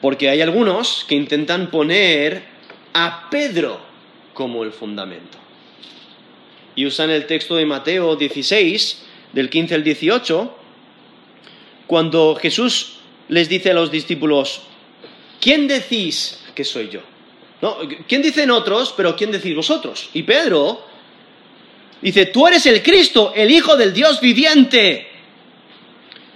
Porque 0.00 0.28
hay 0.28 0.40
algunos 0.40 1.04
que 1.06 1.14
intentan 1.14 1.70
poner 1.70 2.42
a 2.94 3.28
Pedro 3.30 3.80
como 4.32 4.64
el 4.64 4.72
fundamento 4.72 5.38
y 6.74 6.86
usan 6.86 7.10
el 7.10 7.26
texto 7.26 7.56
de 7.56 7.66
Mateo 7.66 8.16
16, 8.16 9.02
del 9.32 9.50
15 9.50 9.74
al 9.74 9.84
18, 9.84 10.56
cuando 11.90 12.36
Jesús 12.36 12.98
les 13.28 13.48
dice 13.48 13.72
a 13.72 13.74
los 13.74 13.90
discípulos, 13.90 14.62
¿quién 15.40 15.66
decís 15.66 16.40
que 16.54 16.62
soy 16.62 16.88
yo? 16.88 17.00
¿No? 17.60 17.78
¿Quién 18.06 18.22
dicen 18.22 18.52
otros, 18.52 18.94
pero 18.96 19.16
quién 19.16 19.32
decís 19.32 19.56
vosotros? 19.56 20.08
Y 20.14 20.22
Pedro 20.22 20.86
dice, 22.00 22.26
tú 22.26 22.46
eres 22.46 22.64
el 22.66 22.80
Cristo, 22.84 23.32
el 23.34 23.50
Hijo 23.50 23.76
del 23.76 23.92
Dios 23.92 24.20
viviente. 24.20 25.08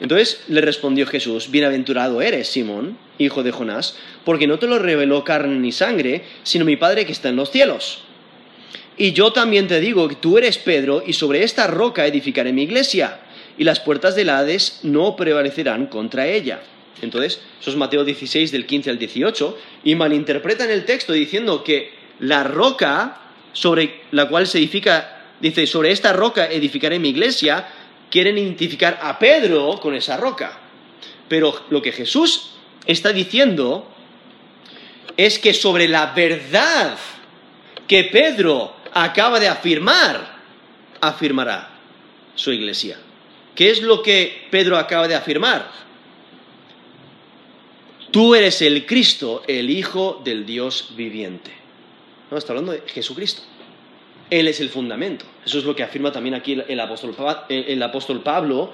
Entonces 0.01 0.43
le 0.49 0.61
respondió 0.61 1.07
Jesús, 1.07 1.49
bienaventurado 1.49 2.21
eres, 2.21 2.49
Simón, 2.49 2.99
hijo 3.19 3.45
de 3.45 3.53
Jonás, 3.53 3.97
porque 4.25 4.49
no 4.49 4.59
te 4.59 4.67
lo 4.67 4.81
reveló 4.81 5.23
carne 5.23 5.55
ni 5.61 5.71
sangre, 5.71 6.25
sino 6.43 6.65
mi 6.65 6.75
Padre 6.75 7.07
que 7.07 7.13
está 7.13 7.29
en 7.29 7.37
los 7.37 7.53
cielos. 7.53 8.03
Y 8.97 9.13
yo 9.13 9.33
también 9.33 9.69
te 9.69 9.79
digo 9.79 10.09
que 10.09 10.17
tú 10.17 10.37
eres 10.37 10.59
Pedro, 10.59 11.05
y 11.07 11.13
sobre 11.13 11.45
esta 11.45 11.69
roca 11.69 12.05
edificaré 12.07 12.53
mi 12.53 12.65
iglesia, 12.65 13.21
y 13.59 13.65
las 13.65 13.81
puertas 13.81 14.15
del 14.15 14.31
Hades 14.31 14.81
no 14.83 15.17
prevalecerán 15.17 15.87
contra 15.87 16.27
ella. 16.27 16.61
Entonces, 17.03 17.41
eso 17.61 17.71
es 17.71 17.77
Mateo 17.77 18.05
16 18.05 18.53
del 18.53 18.67
15 18.67 18.91
al 18.91 18.99
18, 18.99 19.59
y 19.85 19.95
malinterpretan 19.95 20.71
el 20.71 20.85
texto 20.85 21.13
diciendo 21.13 21.63
que 21.65 21.93
la 22.21 22.45
roca 22.45 23.21
sobre 23.53 24.03
la 24.11 24.29
cual 24.29 24.47
se 24.47 24.59
edifica, 24.59 25.25
dice, 25.41 25.67
sobre 25.67 25.91
esta 25.91 26.13
roca 26.13 26.47
edificaré 26.47 26.99
mi 26.99 27.11
iglesia, 27.11 27.67
quieren 28.11 28.39
identificar 28.39 28.99
a 29.03 29.19
Pedro 29.19 29.79
con 29.81 29.95
esa 29.95 30.17
roca. 30.17 30.59
Pero 31.29 31.65
lo 31.71 31.83
que 31.83 31.93
Jesús 31.93 32.53
está 32.87 33.13
diciendo 33.13 33.91
es 35.17 35.39
que 35.39 35.55
sobre 35.55 35.89
la 35.89 36.13
verdad 36.15 36.97
que 37.87 38.05
Pedro 38.05 38.75
acaba 38.93 39.41
de 39.41 39.49
afirmar, 39.49 40.39
afirmará 41.01 41.71
su 42.35 42.53
iglesia. 42.53 42.99
¿Qué 43.55 43.71
es 43.71 43.83
lo 43.83 44.03
que 44.03 44.47
Pedro 44.51 44.77
acaba 44.77 45.09
de 45.09 45.15
afirmar? 45.15 45.71
Tú 48.11 48.35
eres 48.35 48.63
el 48.63 48.87
Cristo, 48.87 49.43
el 49.47 49.71
Hijo 49.71 50.21
del 50.25 50.47
Dios 50.47 50.93
viviente. 50.97 51.51
No, 52.31 52.39
está 52.39 52.53
hablando 52.53 52.73
de 52.73 52.83
Jesucristo. 52.87 53.43
Él 54.31 54.49
es 54.49 54.61
el 54.61 54.69
fundamento. 54.69 55.25
Eso 55.45 55.59
es 55.59 55.65
lo 55.65 55.75
que 55.75 55.83
afirma 55.83 56.13
también 56.13 56.35
aquí 56.35 56.61
el 56.67 56.81
apóstol, 56.81 57.15
el 57.49 57.83
apóstol 57.83 58.23
Pablo 58.23 58.73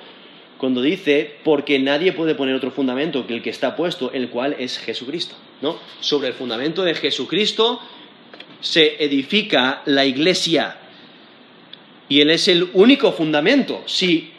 cuando 0.60 0.82
dice, 0.82 1.36
porque 1.42 1.78
nadie 1.78 2.12
puede 2.12 2.34
poner 2.34 2.54
otro 2.54 2.70
fundamento 2.70 3.26
que 3.26 3.32
el 3.32 3.42
que 3.42 3.48
está 3.48 3.74
puesto, 3.74 4.12
el 4.12 4.28
cual 4.28 4.56
es 4.58 4.76
Jesucristo. 4.76 5.34
¿no? 5.62 5.78
Sobre 6.00 6.28
el 6.28 6.34
fundamento 6.34 6.82
de 6.84 6.94
Jesucristo 6.94 7.80
se 8.60 9.02
edifica 9.02 9.80
la 9.86 10.04
iglesia. 10.04 10.76
Y 12.10 12.20
Él 12.20 12.30
es 12.30 12.46
el 12.48 12.68
único 12.74 13.10
fundamento. 13.12 13.82
Si 13.86 14.34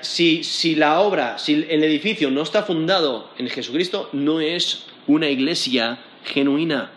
si, 0.00 0.44
si 0.44 0.74
la 0.74 1.00
obra, 1.00 1.38
si 1.38 1.66
el 1.68 1.84
edificio 1.84 2.30
no 2.30 2.42
está 2.42 2.62
fundado 2.62 3.30
en 3.38 3.48
Jesucristo, 3.48 4.08
no 4.12 4.40
es 4.40 4.86
una 5.06 5.28
iglesia 5.28 5.98
genuina. 6.24 6.90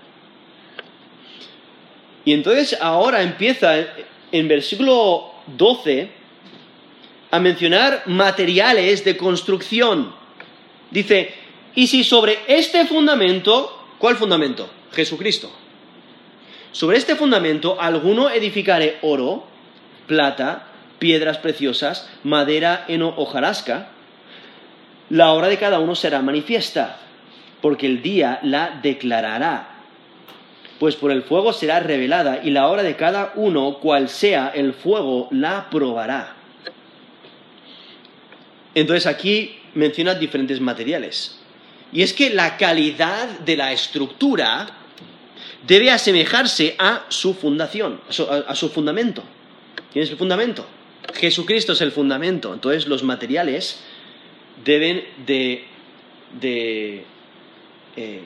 Y 2.25 2.33
entonces 2.33 2.77
ahora 2.79 3.21
empieza 3.21 3.75
en 4.31 4.47
versículo 4.47 5.31
12 5.47 6.09
a 7.31 7.39
mencionar 7.39 8.03
materiales 8.05 9.03
de 9.03 9.17
construcción. 9.17 10.13
Dice, 10.91 11.33
y 11.75 11.87
si 11.87 12.03
sobre 12.03 12.39
este 12.47 12.85
fundamento, 12.85 13.87
¿cuál 13.97 14.15
fundamento? 14.15 14.69
Jesucristo. 14.91 15.51
Sobre 16.71 16.97
este 16.97 17.15
fundamento 17.15 17.79
alguno 17.79 18.29
edificare 18.29 18.99
oro, 19.01 19.45
plata, 20.07 20.72
piedras 20.99 21.37
preciosas, 21.37 22.09
madera, 22.23 22.85
heno 22.87 23.13
o 23.17 23.25
jarasca, 23.25 23.89
la 25.09 25.31
obra 25.31 25.47
de 25.47 25.57
cada 25.57 25.79
uno 25.79 25.95
será 25.95 26.21
manifiesta, 26.21 26.97
porque 27.61 27.85
el 27.85 28.01
día 28.01 28.39
la 28.43 28.79
declarará. 28.81 29.69
Pues 30.79 30.95
por 30.95 31.11
el 31.11 31.23
fuego 31.23 31.53
será 31.53 31.79
revelada, 31.79 32.41
y 32.43 32.51
la 32.51 32.67
obra 32.67 32.83
de 32.83 32.95
cada 32.95 33.33
uno, 33.35 33.79
cual 33.79 34.09
sea 34.09 34.51
el 34.53 34.73
fuego, 34.73 35.27
la 35.31 35.69
probará. 35.69 36.35
Entonces 38.75 39.05
aquí 39.05 39.59
menciona 39.75 40.15
diferentes 40.15 40.59
materiales. 40.59 41.39
Y 41.91 42.01
es 42.01 42.13
que 42.13 42.31
la 42.31 42.57
calidad 42.57 43.27
de 43.39 43.55
la 43.55 43.71
estructura 43.71 44.67
debe 45.65 45.91
asemejarse 45.91 46.75
a 46.77 47.03
su 47.09 47.33
fundación, 47.33 48.01
a 48.47 48.55
su, 48.55 48.69
fundamento. 48.69 49.23
¿Quién 49.91 50.03
es 50.03 50.09
el 50.09 50.17
fundamento? 50.17 50.65
Jesucristo 51.13 51.73
es 51.73 51.81
el 51.81 51.91
fundamento. 51.91 52.53
Entonces 52.53 52.87
los 52.87 53.03
materiales 53.03 53.79
deben 54.63 55.03
de, 55.25 55.65
eh, 57.95 58.21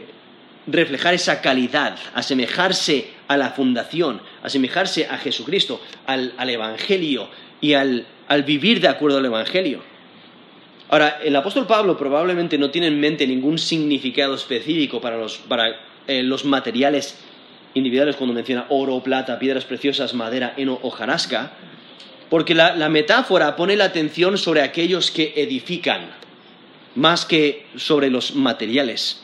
reflejar 0.68 1.14
esa 1.14 1.42
calidad, 1.42 1.98
asemejarse 2.14 3.12
a 3.28 3.38
la 3.38 3.52
fundación, 3.52 4.22
asemejarse 4.44 5.08
a 5.08 5.18
Jesucristo, 5.18 5.82
al, 6.06 6.34
Evangelio 6.50 7.30
y 7.62 7.74
al 7.74 8.06
vivir 8.46 8.82
de 8.82 8.90
acuerdo 8.90 9.18
al 9.18 9.26
Evangelio. 9.26 9.82
Ahora, 10.90 11.20
el 11.22 11.36
apóstol 11.36 11.68
Pablo 11.68 11.98
probablemente 11.98 12.58
no 12.58 12.72
tiene 12.72 12.88
en 12.88 13.00
mente 13.00 13.28
ningún 13.28 13.58
significado 13.58 14.36
específico 14.36 15.02
para 15.02 15.18
los, 15.18 15.42
eh, 16.08 16.24
materiales 16.46 17.20
individuales 17.74 18.16
cuando 18.16 18.34
menciona 18.34 18.68
oro, 18.70 19.04
plata, 19.04 19.38
piedras 19.38 19.66
preciosas, 19.66 20.14
madera, 20.14 20.54
heno 20.56 20.80
o 20.82 20.90
jarasca, 20.90 21.52
porque 22.30 22.56
la, 22.56 22.90
metáfora 22.90 23.56
pone 23.56 23.76
la 23.76 23.86
atención 23.86 24.38
sobre 24.38 24.62
aquellos 24.62 25.12
que 25.12 25.34
edifican, 25.36 26.10
más 26.96 27.26
que 27.26 27.66
sobre 27.76 28.10
los 28.10 28.36
materiales. 28.36 29.24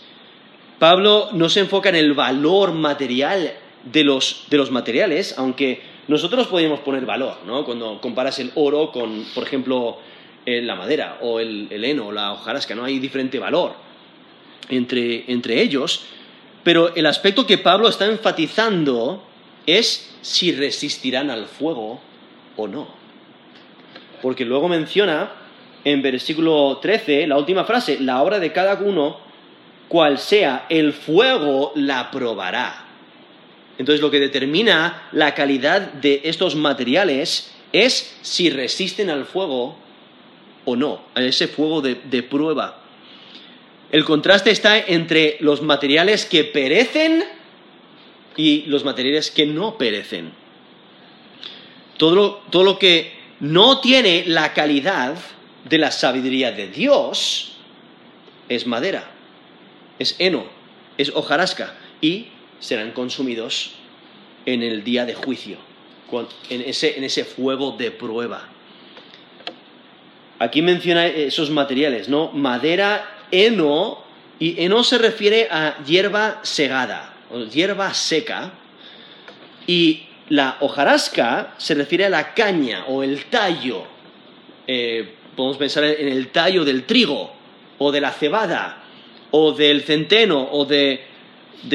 Pablo 0.80 1.30
no 1.34 1.50
se 1.50 1.62
enfoca 1.62 1.90
en 1.90 1.96
el 1.96 2.14
valor 2.14 2.74
material 2.74 3.54
de 3.84 4.04
los, 4.04 4.46
de 4.50 4.58
los 4.58 4.72
materiales, 4.72 5.36
aunque 5.38 5.82
nosotros 6.08 6.48
podemos 6.48 6.80
poner 6.82 7.06
valor, 7.06 7.38
¿no? 7.46 7.66
Cuando 7.66 8.00
comparas 8.02 8.40
el 8.40 8.52
oro 8.56 8.92
con, 8.92 9.26
por 9.34 9.44
ejemplo, 9.44 9.98
la 10.46 10.76
madera 10.76 11.20
o 11.22 11.40
el, 11.40 11.70
heno 11.72 12.08
o 12.08 12.12
la 12.12 12.34
hojarasca, 12.34 12.76
¿no? 12.76 12.84
Hay 12.84 13.00
diferente 13.00 13.40
valor 13.40 13.74
entre, 14.70 15.26
entre 15.32 15.62
ellos, 15.62 16.04
pero 16.64 16.96
el 16.96 17.06
aspecto 17.06 17.46
que 17.46 17.58
Pablo 17.58 17.88
está 17.88 18.06
enfatizando 18.06 19.24
es 19.66 20.14
si 20.22 20.52
resistirán 20.54 21.30
al 21.30 21.46
fuego 21.46 22.02
o 22.58 22.68
no. 22.68 22.88
Porque 24.22 24.46
luego 24.46 24.68
menciona 24.68 25.32
en 25.84 26.02
versículo 26.02 26.80
13, 26.82 27.28
la 27.28 27.38
última 27.38 27.66
frase, 27.66 28.00
la 28.00 28.22
obra 28.22 28.40
de 28.40 28.52
cada 28.52 28.76
uno, 28.76 29.20
cual 29.88 30.18
sea, 30.18 30.66
el 30.70 30.94
fuego 30.94 31.74
la 31.76 32.10
probará. 32.10 32.86
Entonces 33.78 34.02
lo 34.02 34.12
que 34.12 34.20
determina 34.20 35.10
la 35.12 35.34
calidad 35.34 35.82
de 35.94 36.22
estos 36.26 36.56
materiales 36.56 37.52
es 37.72 38.18
si 38.22 38.50
resisten 38.50 39.10
al 39.10 39.26
fuego 39.26 39.76
o 40.66 40.76
no, 40.76 41.02
a 41.16 41.22
ese 41.22 41.48
fuego 41.48 41.82
de, 41.82 42.24
prueba. 42.24 42.80
El 43.92 44.06
contraste 44.06 44.52
está 44.52 44.80
entre 44.80 45.38
los 45.40 45.62
materiales 45.62 46.26
que 46.26 46.44
perecen 46.44 47.24
y 48.38 48.64
los 48.68 48.86
materiales 48.86 49.30
que 49.32 49.46
no 49.46 49.78
perecen. 49.78 50.32
Todo 51.98 52.42
lo, 52.52 52.80
que 52.80 53.14
no 53.40 53.80
tiene 53.80 54.24
la 54.26 54.54
calidad 54.54 55.16
de 55.70 55.78
la 55.78 55.92
sabiduría 55.92 56.52
de 56.52 56.68
Dios 56.68 57.54
es 58.50 58.68
madera, 58.68 59.10
es 60.00 60.16
heno, 60.20 60.46
es 60.98 61.10
hojarasca 61.16 61.76
y 62.02 62.28
serán 62.60 62.92
consumidos 62.92 63.72
en 64.46 64.64
el 64.64 64.84
día 64.84 65.06
de 65.06 65.14
juicio, 65.14 65.58
en 66.50 66.62
ese 67.04 67.26
fuego 67.26 67.72
de 67.78 67.92
prueba. 67.92 68.50
Aquí 70.40 70.62
menciona 70.62 71.08
esos 71.08 71.50
materiales, 71.50 72.10
¿no? 72.10 72.32
Madera, 72.34 73.18
heno, 73.32 74.04
y 74.40 74.62
heno 74.62 74.84
se 74.84 74.98
refiere 74.98 75.48
a 75.50 75.82
hierba 75.86 76.42
segada, 76.44 77.14
o 77.32 77.46
hierba 77.46 77.94
seca, 77.94 78.52
y 79.68 80.04
la 80.34 80.58
hojarasca 80.62 81.54
se 81.60 81.76
refiere 81.76 82.06
a 82.06 82.10
la 82.10 82.34
caña 82.34 82.86
o 82.88 83.04
el 83.04 83.26
tallo. 83.26 83.84
Eh, 84.66 85.14
podemos 85.36 85.58
pensar 85.58 85.84
en 85.84 86.08
el 86.08 86.30
tallo 86.30 86.66
del 86.66 86.86
trigo, 86.86 87.32
o 87.78 87.92
de 87.92 88.02
la 88.02 88.10
cebada, 88.10 88.84
o 89.30 89.52
del 89.52 89.84
centeno, 89.84 90.50
o 90.52 90.66
de, 90.66 91.02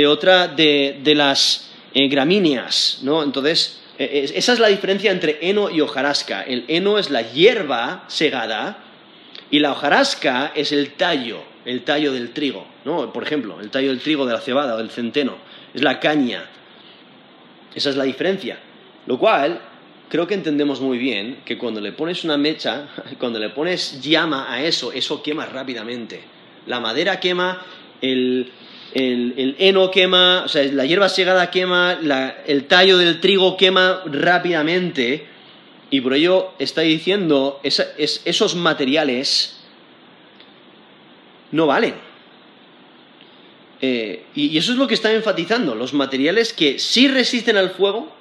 otra 0.08 0.48
de, 0.48 1.12
las 1.14 1.70
eh, 1.94 2.08
gramíneas, 2.08 2.98
¿no? 3.02 3.22
Entonces, 3.22 3.80
eh, 3.96 4.28
esa 4.34 4.54
es 4.54 4.58
la 4.58 4.66
diferencia 4.66 5.12
entre 5.12 5.38
heno 5.40 5.70
y 5.70 5.80
hojarasca. 5.80 6.42
El 6.42 6.64
heno 6.66 6.98
es 6.98 7.10
la 7.10 7.22
hierba 7.22 8.06
segada 8.08 8.78
y 9.52 9.60
la 9.60 9.70
hojarasca 9.70 10.50
es 10.56 10.72
el 10.72 10.94
tallo, 10.94 11.44
el 11.64 11.84
tallo 11.84 12.12
del 12.12 12.32
trigo. 12.32 12.66
¿no? 12.84 13.12
Por 13.12 13.22
ejemplo, 13.22 13.60
el 13.60 13.70
tallo 13.70 13.90
del 13.90 14.00
trigo 14.00 14.26
de 14.26 14.32
la 14.32 14.40
cebada 14.40 14.74
o 14.74 14.78
del 14.78 14.90
centeno. 14.90 15.36
Es 15.74 15.82
la 15.82 16.00
caña. 16.00 16.44
Esa 17.74 17.90
es 17.90 17.96
la 17.96 18.04
diferencia. 18.04 18.58
Lo 19.06 19.18
cual 19.18 19.60
creo 20.08 20.26
que 20.26 20.34
entendemos 20.34 20.80
muy 20.80 20.98
bien 20.98 21.38
que 21.44 21.58
cuando 21.58 21.80
le 21.80 21.92
pones 21.92 22.24
una 22.24 22.36
mecha, 22.36 22.88
cuando 23.18 23.38
le 23.38 23.50
pones 23.50 24.00
llama 24.00 24.52
a 24.52 24.62
eso, 24.62 24.92
eso 24.92 25.22
quema 25.22 25.46
rápidamente. 25.46 26.20
La 26.66 26.80
madera 26.80 27.20
quema, 27.20 27.62
el, 28.00 28.50
el, 28.94 29.56
heno 29.58 29.90
quema, 29.90 30.42
o 30.44 30.48
sea, 30.48 30.62
la 30.64 30.84
hierba 30.84 31.08
segada 31.08 31.50
quema, 31.50 31.98
el 32.46 32.64
tallo 32.64 32.98
del 32.98 33.20
trigo 33.20 33.56
quema 33.56 34.02
rápidamente, 34.06 35.26
y 35.90 36.00
por 36.02 36.14
ello 36.14 36.52
está 36.58 36.82
diciendo, 36.82 37.60
esos 37.62 38.54
materiales 38.54 39.58
no 41.50 41.66
valen. 41.66 42.07
Eh, 43.80 44.24
y, 44.34 44.46
y 44.46 44.58
eso 44.58 44.72
es 44.72 44.78
lo 44.78 44.88
que 44.88 44.94
está 44.94 45.12
enfatizando, 45.12 45.74
los 45.74 45.94
materiales 45.94 46.52
que 46.52 46.78
sí 46.78 47.08
resisten 47.08 47.56
al 47.56 47.70
fuego 47.70 48.12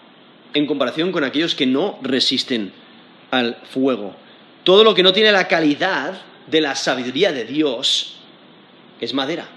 en 0.53 0.67
comparación 0.67 1.11
con 1.11 1.23
aquellos 1.23 1.55
que 1.55 1.65
no 1.65 1.97
resisten 2.01 2.71
al 3.31 3.57
fuego. 3.71 4.15
Todo 4.63 4.83
lo 4.83 4.93
que 4.93 5.03
no 5.03 5.13
tiene 5.13 5.31
la 5.31 5.47
calidad 5.47 6.21
de 6.45 6.61
la 6.61 6.75
sabiduría 6.75 7.31
de 7.31 7.45
Dios 7.45 8.17
es 9.01 9.13
madera 9.13 9.49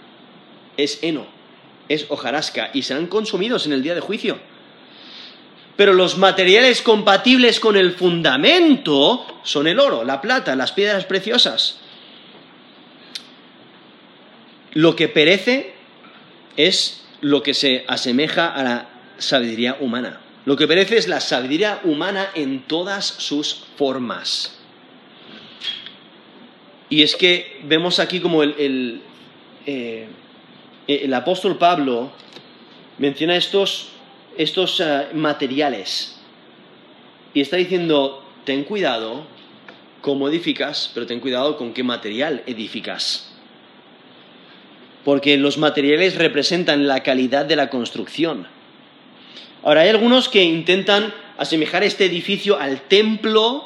es 0.83 0.99
heno, 1.03 1.27
es 1.89 2.07
hojarasca 2.09 2.71
y 2.73 2.83
serán 2.83 3.07
consumidos 3.07 3.67
en 3.67 3.73
el 3.73 3.83
día 3.83 3.95
de 3.95 4.01
juicio. 4.01 4.39
Pero 5.77 5.93
los 5.93 6.19
materiales 6.19 6.83
compatibles 6.83 7.59
con 7.59 7.77
el 7.77 7.93
fundamento 7.93 9.27
son 9.45 9.67
el 9.67 9.81
oro, 9.81 10.05
la 10.05 10.21
plata, 10.21 10.55
las 10.57 10.73
piedras 10.73 11.05
preciosas. 11.07 11.79
Lo 14.73 14.95
que 14.95 15.09
perece 15.09 15.75
es 16.57 17.03
lo 17.21 17.43
que 17.43 17.55
se 17.55 17.85
asemeja 17.87 18.49
a 18.53 18.63
la 18.63 18.89
sabiduría 19.19 19.77
humana. 19.81 20.21
Lo 20.47 20.57
que 20.57 20.67
perece 20.67 20.97
es 20.97 21.09
la 21.09 21.21
sabiduría 21.21 21.81
humana 21.85 22.31
en 22.35 22.63
todas 22.63 23.05
sus 23.05 23.67
formas. 23.77 24.59
Y 26.89 27.03
es 27.03 27.15
que 27.15 27.61
vemos 27.65 28.01
aquí 28.01 28.21
como 28.21 28.43
el, 28.43 28.55
el, 28.59 29.03
eh, 29.67 30.09
el 30.89 31.15
apóstol 31.15 31.57
Pablo 31.57 32.11
menciona 32.99 33.37
estos, 33.37 33.91
estos 34.37 34.81
eh, 34.81 35.09
materiales 35.15 36.21
y 37.33 37.41
está 37.41 37.57
diciendo, 37.57 38.25
ten 38.45 38.65
cuidado 38.65 39.25
cómo 40.01 40.29
edificas, 40.29 40.91
pero 40.93 41.07
ten 41.07 41.21
cuidado 41.21 41.57
con 41.57 41.73
qué 41.73 41.83
material 41.83 42.43
edificas. 42.47 43.30
Porque 45.05 45.37
los 45.39 45.59
materiales 45.59 46.17
representan 46.17 46.87
la 46.87 47.03
calidad 47.03 47.45
de 47.47 47.57
la 47.57 47.71
construcción. 47.71 48.47
Ahora, 49.63 49.83
hay 49.83 49.91
algunos 49.91 50.29
que 50.29 50.43
intentan 50.43 51.13
asemejar 51.37 51.83
este 51.85 52.05
edificio 52.05 52.59
al 52.59 52.83
templo, 52.83 53.65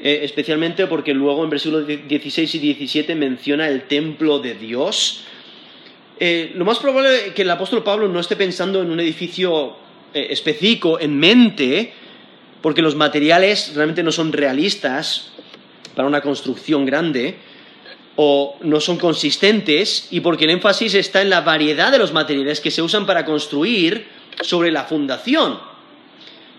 eh, 0.00 0.20
especialmente 0.22 0.86
porque 0.86 1.14
luego 1.14 1.44
en 1.44 1.50
versículos 1.50 1.86
16 1.86 2.54
y 2.54 2.58
17 2.58 3.14
menciona 3.14 3.68
el 3.68 3.82
templo 3.82 4.38
de 4.38 4.54
Dios. 4.54 5.24
Eh, 6.18 6.52
lo 6.54 6.66
más 6.66 6.78
probable 6.78 7.28
es 7.28 7.32
que 7.32 7.42
el 7.42 7.50
apóstol 7.50 7.82
Pablo 7.82 8.06
no 8.06 8.20
esté 8.20 8.36
pensando 8.36 8.82
en 8.82 8.90
un 8.90 9.00
edificio 9.00 9.76
eh, 10.12 10.26
específico 10.30 11.00
en 11.00 11.18
mente, 11.18 11.94
porque 12.60 12.82
los 12.82 12.94
materiales 12.94 13.72
realmente 13.74 14.02
no 14.02 14.12
son 14.12 14.32
realistas 14.32 15.32
para 15.94 16.06
una 16.06 16.20
construcción 16.20 16.84
grande, 16.84 17.36
o 18.16 18.56
no 18.62 18.80
son 18.80 18.98
consistentes, 18.98 20.08
y 20.10 20.20
porque 20.20 20.44
el 20.44 20.50
énfasis 20.50 20.94
está 20.94 21.22
en 21.22 21.30
la 21.30 21.40
variedad 21.40 21.90
de 21.90 21.98
los 21.98 22.12
materiales 22.12 22.60
que 22.60 22.70
se 22.70 22.82
usan 22.82 23.06
para 23.06 23.24
construir 23.24 24.06
sobre 24.42 24.70
la 24.70 24.84
fundación. 24.84 25.58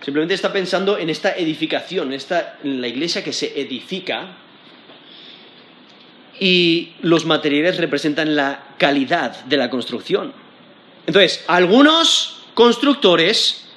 Simplemente 0.04 0.34
está 0.34 0.52
pensando 0.52 0.98
en 0.98 1.10
esta 1.10 1.36
edificación, 1.36 2.12
en, 2.12 2.80
la 2.80 2.88
iglesia 2.88 3.22
que 3.22 3.32
se 3.32 3.60
edifica, 3.60 4.36
y 6.40 6.94
los 7.02 7.24
materiales 7.24 7.76
representan 7.76 8.34
la 8.34 8.74
calidad 8.78 9.44
de 9.44 9.56
la 9.56 9.70
construcción. 9.70 10.32
Entonces, 11.06 11.44
algunos 11.46 12.38
constructores 12.54 13.68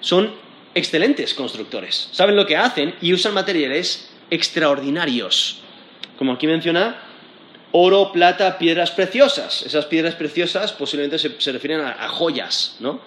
son 0.00 0.32
excelentes 0.74 1.34
constructores, 1.34 2.08
saben 2.12 2.36
lo 2.36 2.46
que 2.46 2.56
hacen 2.56 2.94
y 3.00 3.12
usan 3.12 3.34
materiales 3.34 4.08
extraordinarios. 4.30 5.62
Como 6.16 6.32
aquí 6.32 6.46
menciona, 6.46 7.11
oro, 7.72 8.12
plata, 8.12 8.58
piedras 8.58 8.90
preciosas. 8.90 9.62
Esas 9.62 9.86
piedras 9.86 10.14
preciosas 10.14 10.72
posiblemente 10.72 11.18
se, 11.18 11.52
refieren 11.52 11.80
a, 11.80 12.08
joyas, 12.08 12.76
¿no? 12.80 13.00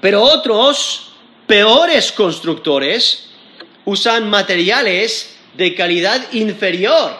Pero 0.00 0.22
otros, 0.22 1.12
peores 1.46 2.12
constructores, 2.12 3.30
usan 3.84 4.28
materiales 4.30 5.36
de 5.56 5.74
calidad 5.74 6.32
inferior 6.32 7.12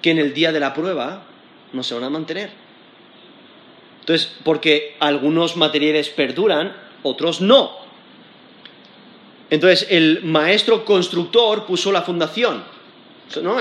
que 0.00 0.10
en 0.10 0.18
el 0.18 0.34
día 0.34 0.52
de 0.52 0.60
la 0.60 0.74
prueba 0.74 1.24
no 1.72 1.82
se 1.82 1.94
van 1.94 2.04
a 2.04 2.10
mantener. 2.10 2.50
Entonces, 4.00 4.30
porque 4.44 4.96
algunos 5.00 5.56
materiales 5.56 6.08
perduran, 6.10 6.76
otros 7.02 7.40
no. 7.40 7.84
Entonces, 9.50 9.86
el 9.90 10.24
maestro 10.24 10.84
constructor 10.84 11.64
puso 11.64 11.90
la 11.90 12.02
fundación. 12.02 12.64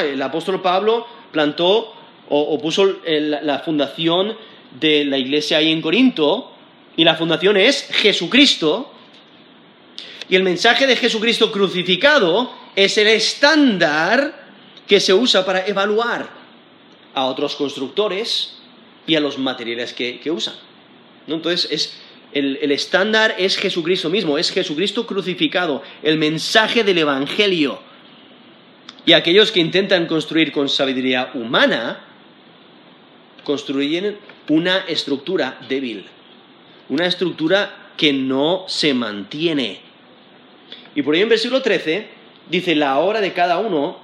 El 0.01 0.21
apóstol 0.21 0.61
Pablo 0.61 1.07
plantó 1.33 1.93
o, 2.29 2.57
puso 2.59 2.99
la 3.05 3.59
fundación 3.59 4.37
de 4.79 5.03
la 5.03 5.17
iglesia 5.17 5.57
ahí 5.57 5.71
en 5.71 5.81
Corinto, 5.81 6.53
y 6.95 7.03
la 7.03 7.15
fundación 7.15 7.57
es 7.57 7.87
Jesucristo. 7.91 8.91
Y 10.29 10.35
el 10.35 10.43
mensaje 10.43 10.87
de 10.87 10.95
Jesucristo 10.95 11.51
crucificado 11.51 12.53
es 12.75 12.97
el 12.97 13.07
estándar 13.07 14.47
que 14.87 14.99
se 14.99 15.13
usa 15.13 15.45
para 15.45 15.65
evaluar 15.67 16.29
a 17.13 17.25
otros 17.25 17.55
constructores 17.55 18.57
y 19.05 19.15
a 19.15 19.19
los 19.19 19.37
materiales 19.37 19.93
que, 19.93 20.31
usan. 20.31 20.55
Entonces, 21.27 21.67
es, 21.71 21.99
el, 22.31 22.71
estándar 22.71 23.35
es 23.37 23.57
Jesucristo 23.57 24.09
mismo, 24.09 24.37
es 24.37 24.51
Jesucristo 24.51 25.05
crucificado, 25.05 25.83
el 26.01 26.17
mensaje 26.17 26.83
del 26.83 26.99
Evangelio. 26.99 27.79
Y 29.05 29.13
aquellos 29.13 29.51
que 29.51 29.59
intentan 29.59 30.05
construir 30.05 30.51
con 30.51 30.69
sabiduría 30.69 31.31
humana, 31.33 31.99
construyen 33.43 34.17
una 34.47 34.79
estructura 34.87 35.57
débil, 35.67 36.05
una 36.89 37.05
estructura 37.05 37.91
que 37.97 38.13
no 38.13 38.65
se 38.67 38.93
mantiene. 38.93 39.79
Y 40.95 41.01
por 41.01 41.15
ahí 41.15 41.21
en 41.21 41.29
versículo 41.29 41.61
13 41.61 42.07
dice, 42.49 42.75
la 42.75 42.99
hora 42.99 43.19
de 43.19 43.33
cada 43.33 43.59
uno 43.59 43.97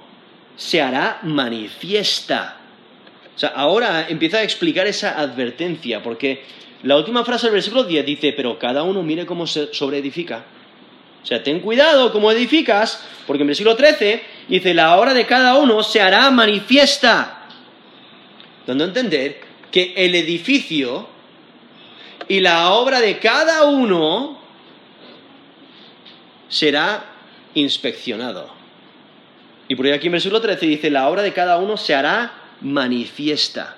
se 0.56 0.82
hará 0.82 1.20
manifiesta. 1.22 2.58
O 3.34 3.38
sea, 3.38 3.50
ahora 3.50 4.06
empieza 4.08 4.38
a 4.38 4.42
explicar 4.42 4.86
esa 4.86 5.18
advertencia, 5.18 6.02
porque 6.02 6.42
la 6.82 6.96
última 6.96 7.24
frase 7.24 7.46
del 7.46 7.54
versículo 7.54 7.84
10 7.84 8.04
dice, 8.04 8.32
pero 8.34 8.58
cada 8.58 8.82
uno 8.82 9.02
mire 9.02 9.24
cómo 9.24 9.46
se 9.46 9.72
sobreedifica. 9.72 10.44
O 11.22 11.26
sea, 11.26 11.42
ten 11.42 11.60
cuidado 11.60 12.12
cómo 12.12 12.30
edificas, 12.32 13.06
porque 13.26 13.42
en 13.42 13.48
versículo 13.48 13.76
13 13.76 14.22
dice, 14.58 14.74
la 14.74 14.96
hora 14.96 15.14
de 15.14 15.26
cada 15.26 15.56
uno 15.56 15.82
se 15.82 16.00
hará 16.00 16.30
manifiesta. 16.30 17.46
Dando 18.66 18.84
a 18.84 18.88
entender 18.88 19.40
que 19.70 19.94
el 19.96 20.14
edificio 20.14 21.08
y 22.28 22.40
la 22.40 22.70
obra 22.70 23.00
de 23.00 23.18
cada 23.18 23.64
uno 23.64 24.38
será 26.48 27.04
inspeccionado. 27.54 28.50
Y 29.68 29.76
por 29.76 29.86
ahí 29.86 29.92
aquí 29.92 30.06
en 30.06 30.12
versículo 30.12 30.40
13 30.40 30.66
dice, 30.66 30.90
la 30.90 31.08
obra 31.08 31.22
de 31.22 31.32
cada 31.32 31.58
uno 31.58 31.76
se 31.76 31.94
hará 31.94 32.32
manifiesta. 32.60 33.76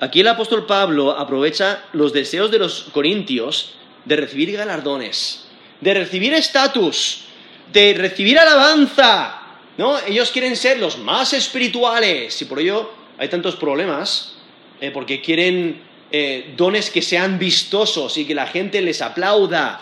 Aquí 0.00 0.20
el 0.20 0.28
apóstol 0.28 0.66
Pablo 0.66 1.12
aprovecha 1.12 1.84
los 1.92 2.12
deseos 2.12 2.50
de 2.50 2.58
los 2.58 2.84
corintios 2.92 3.74
de 4.04 4.16
recibir 4.16 4.52
galardones, 4.52 5.46
de 5.80 5.94
recibir 5.94 6.34
estatus, 6.34 7.24
de 7.72 7.94
recibir 7.94 8.38
alabanza. 8.38 9.40
¿no? 9.76 9.98
Ellos 10.06 10.30
quieren 10.30 10.56
ser 10.56 10.78
los 10.78 10.98
más 10.98 11.32
espirituales 11.32 12.40
y 12.40 12.44
por 12.44 12.60
ello 12.60 12.90
hay 13.18 13.28
tantos 13.28 13.56
problemas, 13.56 14.34
eh, 14.80 14.90
porque 14.90 15.20
quieren 15.20 15.80
eh, 16.10 16.52
dones 16.56 16.90
que 16.90 17.02
sean 17.02 17.38
vistosos 17.38 18.16
y 18.18 18.24
que 18.24 18.34
la 18.34 18.46
gente 18.46 18.80
les 18.80 19.02
aplauda. 19.02 19.80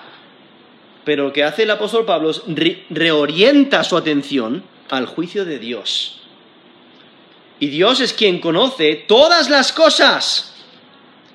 Pero 1.04 1.24
lo 1.24 1.32
que 1.32 1.44
hace 1.44 1.64
el 1.64 1.70
apóstol 1.70 2.04
Pablo 2.04 2.30
es 2.30 2.42
reorienta 2.90 3.82
su 3.84 3.96
atención 3.96 4.62
al 4.88 5.06
juicio 5.06 5.44
de 5.44 5.58
Dios. 5.58 6.20
Y 7.58 7.68
Dios 7.68 8.00
es 8.00 8.12
quien 8.12 8.40
conoce 8.40 8.94
todas 9.06 9.48
las 9.48 9.72
cosas. 9.72 10.54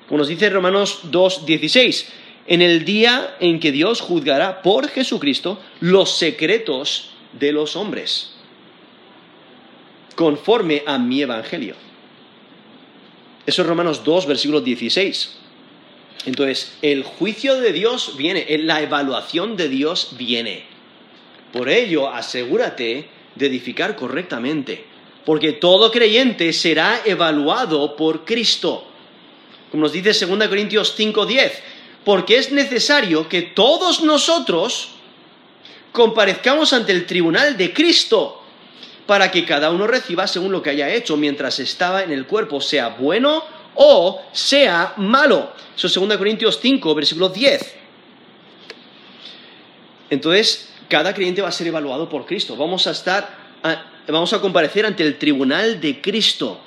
Como 0.08 0.18
nos 0.18 0.28
dice 0.28 0.48
Romanos 0.48 1.00
2.16, 1.10 2.06
en 2.48 2.62
el 2.62 2.84
día 2.84 3.36
en 3.38 3.60
que 3.60 3.70
Dios 3.70 4.00
juzgará 4.00 4.62
por 4.62 4.88
Jesucristo 4.88 5.60
los 5.80 6.16
secretos 6.18 7.10
de 7.38 7.52
los 7.52 7.76
hombres, 7.76 8.32
conforme 10.16 10.82
a 10.86 10.98
mi 10.98 11.22
evangelio. 11.22 11.76
Eso 13.46 13.62
es 13.62 13.68
Romanos 13.68 14.02
2, 14.02 14.26
versículo 14.26 14.60
16. 14.60 15.36
Entonces, 16.26 16.76
el 16.82 17.04
juicio 17.04 17.60
de 17.60 17.72
Dios 17.72 18.16
viene, 18.16 18.44
la 18.58 18.82
evaluación 18.82 19.56
de 19.56 19.68
Dios 19.68 20.16
viene. 20.18 20.64
Por 21.52 21.68
ello, 21.68 22.08
asegúrate 22.08 23.08
de 23.36 23.46
edificar 23.46 23.94
correctamente 23.94 24.84
porque 25.28 25.52
todo 25.52 25.90
creyente 25.90 26.54
será 26.54 27.02
evaluado 27.04 27.96
por 27.96 28.24
Cristo. 28.24 28.86
Como 29.70 29.82
nos 29.82 29.92
dice 29.92 30.24
2 30.24 30.48
Corintios 30.48 30.94
5:10, 30.96 31.52
porque 32.08 32.38
es 32.38 32.52
necesario 32.52 33.28
que 33.28 33.42
todos 33.42 34.00
nosotros 34.00 34.92
comparezcamos 35.92 36.72
ante 36.72 36.90
el 36.92 37.04
tribunal 37.04 37.58
de 37.58 37.74
Cristo, 37.74 38.42
para 39.04 39.30
que 39.30 39.44
cada 39.44 39.70
uno 39.70 39.86
reciba 39.86 40.26
según 40.26 40.52
lo 40.52 40.62
que 40.62 40.70
haya 40.70 40.88
hecho 40.88 41.18
mientras 41.18 41.58
estaba 41.58 42.02
en 42.02 42.10
el 42.10 42.26
cuerpo, 42.26 42.62
sea 42.62 42.88
bueno 42.98 43.44
o 43.74 44.22
sea 44.32 44.94
malo. 44.96 45.52
Eso 45.76 45.88
es 45.88 45.92
2 45.92 46.16
Corintios 46.16 46.58
5, 46.62 46.94
versículo 46.94 47.28
10. 47.28 47.74
Entonces, 50.08 50.70
cada 50.88 51.12
creyente 51.12 51.42
va 51.42 51.48
a 51.48 51.52
ser 51.52 51.66
evaluado 51.66 52.08
por 52.08 52.24
Cristo. 52.24 52.56
Vamos 52.56 52.86
a 52.86 52.92
estar 52.92 53.36
vamos 54.08 54.32
a 54.32 54.40
comparecer 54.40 54.86
ante 54.86 55.02
el 55.02 55.18
tribunal 55.18 55.78
de 55.78 56.00
Cristo. 56.00 56.58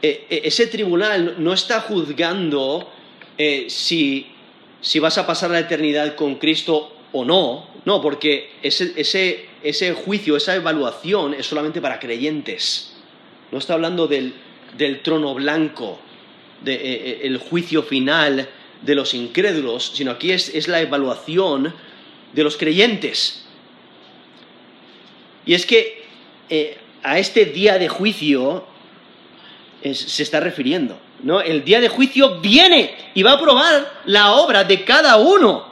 E, 0.00 0.28
e, 0.30 0.42
ese 0.44 0.68
tribunal 0.68 1.34
no 1.38 1.52
está 1.52 1.80
juzgando 1.80 2.99
eh, 3.42 3.70
si, 3.70 4.26
vas 5.00 5.16
a 5.16 5.26
pasar 5.26 5.50
la 5.50 5.60
eternidad 5.60 6.14
con 6.14 6.34
Cristo 6.34 6.94
o 7.12 7.24
no, 7.24 7.68
no, 7.86 8.02
porque 8.02 8.50
ese, 8.62 9.94
juicio, 10.04 10.36
esa 10.36 10.54
evaluación 10.54 11.32
es 11.32 11.46
solamente 11.46 11.80
para 11.80 11.98
creyentes. 11.98 12.92
No 13.50 13.56
está 13.56 13.72
hablando 13.72 14.06
del, 14.06 14.34
trono 15.02 15.34
blanco, 15.34 15.98
del 16.62 16.82
de, 16.82 17.26
eh, 17.26 17.38
juicio 17.38 17.82
final 17.82 18.46
de 18.82 18.94
los 18.94 19.14
incrédulos, 19.14 19.92
sino 19.94 20.10
aquí 20.10 20.32
es 20.32 20.68
la 20.68 20.82
evaluación 20.82 21.72
de 22.34 22.44
los 22.44 22.58
creyentes. 22.58 23.46
Y 25.46 25.54
es 25.54 25.64
que 25.64 26.04
eh, 26.50 26.76
a 27.02 27.18
este 27.18 27.46
día 27.46 27.78
de 27.78 27.88
juicio 27.88 28.66
se 29.82 30.22
está 30.22 30.40
refiriendo. 30.40 30.98
¿no? 31.22 31.40
El 31.40 31.64
día 31.64 31.80
de 31.80 31.88
juicio 31.88 32.40
viene 32.40 32.94
y 33.14 33.22
va 33.22 33.32
a 33.32 33.40
probar 33.40 34.02
la 34.06 34.32
obra 34.32 34.64
de 34.64 34.84
cada 34.84 35.16
uno. 35.16 35.66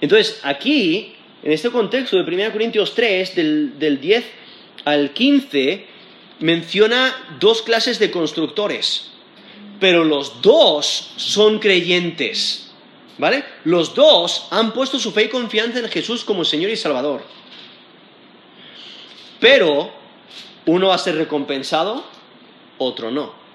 Entonces, 0.00 0.40
aquí, 0.42 1.14
en 1.42 1.52
este 1.52 1.70
contexto 1.70 2.22
de 2.22 2.22
1 2.22 2.52
Corintios 2.52 2.94
3, 2.94 3.34
del, 3.34 3.78
del 3.78 4.00
10 4.00 4.24
al 4.84 5.12
15, 5.12 5.86
menciona 6.40 7.36
dos 7.40 7.62
clases 7.62 7.98
de 7.98 8.10
constructores, 8.10 9.10
pero 9.80 10.04
los 10.04 10.42
dos 10.42 11.12
son 11.16 11.58
creyentes. 11.58 12.62
¿Vale? 13.18 13.44
Los 13.64 13.94
dos 13.94 14.46
han 14.50 14.74
puesto 14.74 14.98
su 14.98 15.10
fe 15.10 15.24
y 15.24 15.28
confianza 15.28 15.78
en 15.78 15.88
Jesús 15.88 16.22
como 16.22 16.44
Señor 16.44 16.70
y 16.70 16.76
Salvador. 16.76 17.24
Pero 19.40 19.90
uno 20.66 20.88
va 20.88 20.96
a 20.96 20.98
ser 20.98 21.16
recompensado, 21.16 22.04
otro 22.78 23.10
no. 23.10 23.46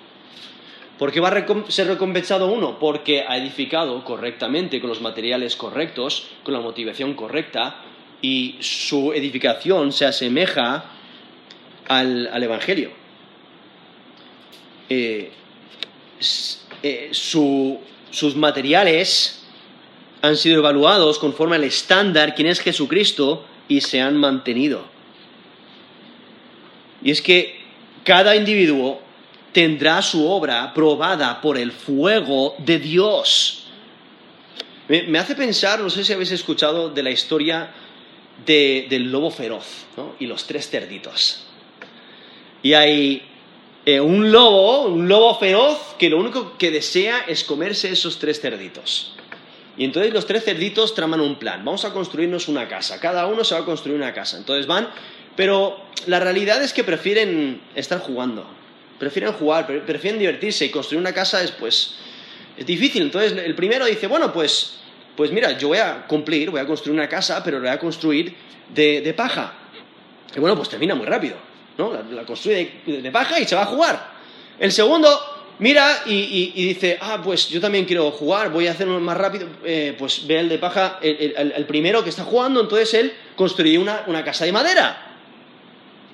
¿Por 0.97 1.11
qué 1.11 1.19
va 1.19 1.29
a 1.29 1.71
ser 1.71 1.87
recompensado 1.87 2.51
uno? 2.51 2.77
Porque 2.77 3.25
ha 3.27 3.35
edificado 3.37 4.03
correctamente, 4.05 4.79
con 4.79 4.89
los 4.89 5.01
materiales 5.01 5.55
correctos, 5.55 6.27
con 6.43 6.53
la 6.53 6.59
motivación 6.59 7.15
correcta, 7.15 7.77
y 8.21 8.57
su 8.59 9.11
edificación 9.11 9.91
se 9.93 10.05
asemeja 10.05 10.85
al, 11.87 12.43
Evangelio. 12.43 12.91
Eh, 14.89 15.31
eh, 16.83 17.09
sus 17.11 18.35
materiales 18.35 19.43
han 20.21 20.37
sido 20.37 20.59
evaluados 20.59 21.17
conforme 21.17 21.55
al 21.55 21.63
estándar, 21.63 22.35
quien 22.35 22.47
es 22.47 22.59
Jesucristo, 22.59 23.43
y 23.67 23.81
se 23.81 24.01
han 24.01 24.17
mantenido. 24.17 24.85
Y 27.03 27.09
es 27.09 27.23
que 27.23 27.59
cada 28.03 28.35
individuo 28.35 29.01
tendrá 29.51 30.01
su 30.01 30.27
obra 30.27 30.73
probada 30.73 31.41
por 31.41 31.57
el 31.57 31.71
fuego 31.71 32.55
de 32.59 32.79
Dios. 32.79 33.65
Me, 34.87 35.19
hace 35.19 35.35
pensar, 35.35 35.79
no 35.79 35.89
sé 35.89 36.03
si 36.03 36.13
habéis 36.13 36.31
escuchado 36.31 36.89
de 36.89 37.03
la 37.03 37.11
historia 37.11 37.71
del 38.45 39.11
lobo 39.11 39.31
feroz 39.31 39.85
y 40.19 40.25
los 40.25 40.45
tres 40.45 40.69
cerditos. 40.69 41.45
Y 42.63 42.73
hay 42.73 43.23
eh, 43.85 43.99
un 43.99 44.31
lobo, 44.31 44.83
un 44.87 45.07
lobo 45.07 45.37
feroz, 45.39 45.95
que 45.97 46.09
lo 46.09 46.17
único 46.17 46.57
que 46.57 46.71
desea 46.71 47.25
es 47.27 47.43
comerse 47.43 47.89
esos 47.89 48.19
tres 48.19 48.41
cerditos. 48.41 49.15
Y 49.77 49.85
entonces 49.85 50.13
los 50.13 50.27
tres 50.27 50.43
cerditos 50.43 50.93
traman 50.93 51.21
un 51.21 51.35
plan. 51.35 51.63
Vamos 51.63 51.85
a 51.85 51.93
construirnos 51.93 52.47
una 52.47 52.67
casa. 52.67 52.99
Cada 52.99 53.27
uno 53.27 53.43
se 53.43 53.55
va 53.55 53.61
a 53.61 53.65
construir 53.65 53.97
una 53.97 54.13
casa. 54.13 54.37
Entonces 54.37 54.67
van, 54.67 54.89
pero 55.35 55.77
la 56.07 56.19
realidad 56.19 56.61
es 56.61 56.73
que 56.73 56.83
prefieren 56.83 57.61
estar 57.75 57.99
jugando. 57.99 58.45
Prefieren 59.01 59.33
jugar, 59.33 59.65
prefieren 59.65 60.17
divertirse 60.17 60.63
y 60.65 60.69
construir 60.69 61.01
una 61.01 61.11
casa 61.11 61.43
es 61.43 61.51
pues 61.51 61.95
es 62.55 62.65
difícil. 62.65 63.01
Entonces 63.01 63.33
el 63.33 63.55
primero 63.55 63.85
dice, 63.85 64.07
bueno, 64.07 64.31
pues 64.31 64.77
pues 65.17 65.31
mira, 65.31 65.57
yo 65.57 65.69
voy 65.69 65.79
a 65.79 66.05
cumplir, 66.07 66.51
voy 66.51 66.61
a 66.61 66.65
construir 66.65 66.97
una 66.97 67.09
casa, 67.09 67.43
pero 67.43 67.57
la 67.57 67.71
voy 67.71 67.75
a 67.75 67.79
construir 67.79 68.33
de 68.73 69.13
paja. 69.17 69.55
Y 70.35 70.39
bueno, 70.39 70.55
pues 70.55 70.69
termina 70.69 70.95
muy 70.95 71.05
rápido. 71.05 71.35
La, 72.11 72.25
construye 72.25 72.81
de, 72.85 73.11
paja 73.11 73.39
y 73.39 73.45
se 73.45 73.55
va 73.55 73.63
a 73.63 73.65
jugar. 73.65 74.11
El 74.59 74.71
segundo 74.71 75.09
mira 75.59 76.03
y, 76.05 76.51
dice, 76.67 76.97
ah, 77.01 77.19
pues 77.23 77.49
yo 77.49 77.59
también 77.59 77.85
quiero 77.85 78.11
jugar, 78.11 78.51
voy 78.51 78.67
a 78.67 78.71
hacerlo 78.71 78.99
más 78.99 79.17
rápido. 79.17 79.47
Eh, 79.63 79.95
pues 79.97 80.27
ve 80.27 80.39
el 80.39 80.49
de 80.49 80.57
paja, 80.57 80.99
el, 81.01 81.65
primero 81.65 82.03
que 82.03 82.09
está 82.09 82.23
jugando, 82.23 82.61
entonces 82.61 82.93
él 82.93 83.13
construye 83.35 83.77
una, 83.77 84.23
casa 84.23 84.45
de 84.45 84.51
madera. 84.51 85.10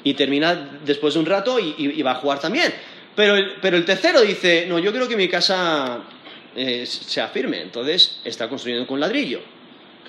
Y 0.08 0.14
termina 0.14 0.80
después 0.86 1.16
de 1.16 1.20
un 1.20 1.26
rato 1.26 1.60
y, 1.60 2.02
va 2.02 2.12
a 2.12 2.16
jugar 2.16 2.40
también. 2.40 2.74
Pero 3.14 3.36
el, 3.36 3.84
tercero 3.84 4.22
dice, 4.22 4.66
no, 4.70 4.80
yo 4.80 4.92
quiero 4.92 5.06
que 5.06 5.18
mi 5.18 5.28
casa 5.28 6.00
eh, 6.56 6.86
sea 6.86 7.28
firme. 7.28 7.62
Entonces 7.62 8.22
está 8.24 8.48
construyendo 8.48 8.88
con 8.88 9.02
ladrillo. 9.02 9.42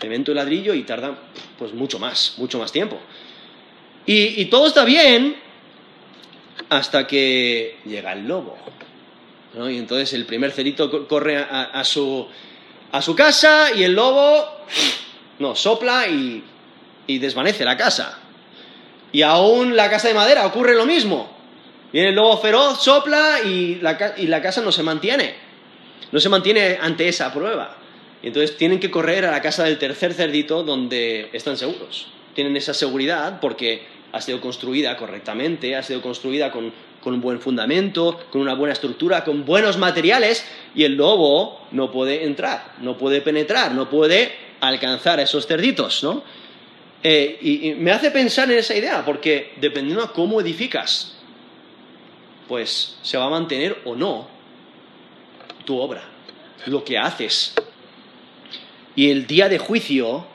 Cemento 0.00 0.30
y 0.30 0.34
ladrillo 0.36 0.72
y 0.72 0.84
tarda 0.84 1.18
pues 1.58 1.72
mucho 1.72 1.98
más, 1.98 2.34
mucho 2.36 2.60
más 2.60 2.70
tiempo. 2.70 3.00
Y, 4.06 4.44
todo 4.44 4.68
está 4.68 4.84
bien 4.84 5.34
hasta 6.68 7.08
que 7.08 7.78
llega 7.84 8.12
el 8.12 8.28
lobo. 8.28 8.56
Y 9.68 9.78
entonces 9.78 10.12
el 10.12 10.26
primer 10.26 10.52
cerito 10.52 11.08
corre 11.08 11.38
a, 11.38 11.82
su, 11.82 12.28
casa 13.16 13.74
y 13.74 13.82
el 13.82 13.94
lobo 13.94 14.46
no, 15.40 15.56
sopla 15.56 16.06
y, 16.06 16.44
desvanece 17.18 17.64
la 17.64 17.76
casa. 17.76 18.27
Y 19.12 19.22
aún 19.22 19.76
la 19.76 19.90
casa 19.90 20.08
de 20.08 20.14
madera 20.14 20.46
ocurre 20.46 20.74
lo 20.74 20.86
mismo. 20.86 21.38
Viene 21.92 22.10
el 22.10 22.14
lobo 22.14 22.36
feroz, 22.38 22.82
sopla 22.82 23.40
y 23.44 23.76
la, 23.76 23.96
casa 24.42 24.60
no 24.60 24.72
se 24.72 24.82
mantiene. 24.82 25.34
No 26.12 26.20
se 26.20 26.28
mantiene 26.28 26.78
ante 26.80 27.08
esa 27.08 27.32
prueba. 27.32 27.76
Y 28.22 28.26
entonces 28.26 28.56
tienen 28.56 28.80
que 28.80 28.90
correr 28.90 29.24
a 29.24 29.30
la 29.30 29.40
casa 29.40 29.64
del 29.64 29.78
tercer 29.78 30.12
cerdito 30.12 30.62
donde 30.62 31.30
están 31.32 31.56
seguros. 31.56 32.08
Tienen 32.34 32.56
esa 32.56 32.74
seguridad 32.74 33.40
porque 33.40 33.86
ha 34.12 34.20
sido 34.20 34.40
construida 34.40 34.96
correctamente, 34.96 35.76
ha 35.76 35.82
sido 35.82 36.02
construida 36.02 36.50
con, 36.50 36.72
un 37.04 37.20
buen 37.22 37.40
fundamento, 37.40 38.20
con 38.30 38.42
una 38.42 38.52
buena 38.52 38.74
estructura, 38.74 39.24
con 39.24 39.46
buenos 39.46 39.78
materiales, 39.78 40.44
y 40.74 40.84
el 40.84 40.96
lobo 40.96 41.58
no 41.70 41.90
puede 41.90 42.24
entrar, 42.24 42.74
no 42.82 42.98
puede 42.98 43.22
penetrar, 43.22 43.72
no 43.72 43.88
puede 43.88 44.30
alcanzar 44.60 45.18
a 45.18 45.22
esos 45.22 45.46
cerditos, 45.46 46.02
¿no? 46.04 46.22
Eh, 47.02 47.38
y, 47.40 47.74
me 47.74 47.92
hace 47.92 48.10
pensar 48.10 48.50
en 48.50 48.58
esa 48.58 48.74
idea, 48.74 49.04
porque 49.04 49.52
dependiendo 49.60 50.02
de 50.02 50.12
cómo 50.12 50.40
edificas, 50.40 51.16
pues 52.48 52.98
se 53.02 53.16
va 53.16 53.26
a 53.26 53.30
mantener 53.30 53.78
o 53.84 53.94
no 53.94 54.28
tu 55.64 55.78
obra, 55.78 56.02
lo 56.66 56.82
que 56.84 56.98
haces. 56.98 57.54
Y 58.96 59.10
el 59.10 59.26
día 59.26 59.48
de 59.48 59.58
juicio 59.58 60.26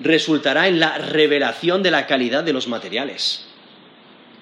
resultará 0.00 0.66
en 0.66 0.80
la 0.80 0.98
revelación 0.98 1.82
de 1.82 1.90
la 1.90 2.06
calidad 2.06 2.42
de 2.42 2.52
los 2.52 2.66
materiales. 2.66 3.46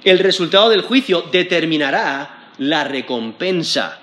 El 0.05 0.21
resultado 0.21 0.71
del 0.71 0.83
juicio 0.83 1.23
determinará 1.33 2.53
la 2.59 2.85
recompensa. 2.85 4.01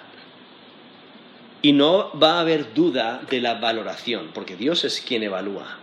Y 1.61 1.73
no 1.73 2.11
va 2.19 2.33
a 2.33 2.41
haber 2.41 2.73
duda 2.75 3.21
de 3.29 3.41
la 3.41 3.55
valoración, 3.55 4.29
porque 4.33 4.55
Dios 4.55 4.83
es 4.83 5.01
quien 5.01 5.23
evalúa. 5.23 5.79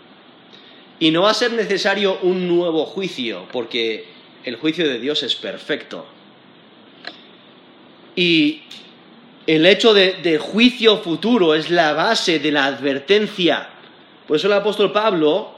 Y 1.03 1.11
no 1.11 1.22
va 1.22 1.32
a 1.32 1.34
ser 1.34 1.53
necesario 1.53 2.20
un 2.22 2.46
nuevo 2.46 2.86
juicio, 2.86 3.48
porque 3.50 4.05
el 4.44 4.55
juicio 4.55 4.86
de 4.86 5.00
Dios 5.00 5.24
es 5.24 5.34
perfecto. 5.34 6.07
Y 8.14 8.62
el 9.48 9.66
hecho 9.66 9.94
de, 9.94 10.38
juicio 10.38 10.98
futuro 10.98 11.57
es 11.57 11.70
la 11.70 11.92
base 11.92 12.38
de 12.38 12.53
la 12.53 12.66
advertencia. 12.66 13.68
Por 14.28 14.36
eso 14.36 14.46
el 14.46 14.53
apóstol 14.53 14.92
Pablo 14.92 15.50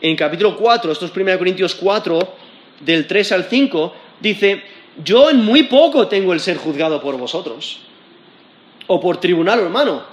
en 0.00 0.16
capítulo 0.16 0.56
4, 0.56 0.92
estos 0.92 1.14
1 1.14 1.36
Corintios 1.36 1.74
4, 1.74 2.34
del 2.80 3.06
3 3.06 3.32
al 3.32 3.44
5, 3.44 3.94
dice, 4.18 4.62
yo 5.04 5.28
en 5.28 5.44
muy 5.44 5.64
poco 5.64 6.08
tengo 6.08 6.32
el 6.32 6.40
ser 6.40 6.56
juzgado 6.56 7.02
por 7.02 7.18
vosotros, 7.18 7.80
o 8.86 8.98
por 8.98 9.18
tribunal 9.18 9.60
hermano, 9.60 10.04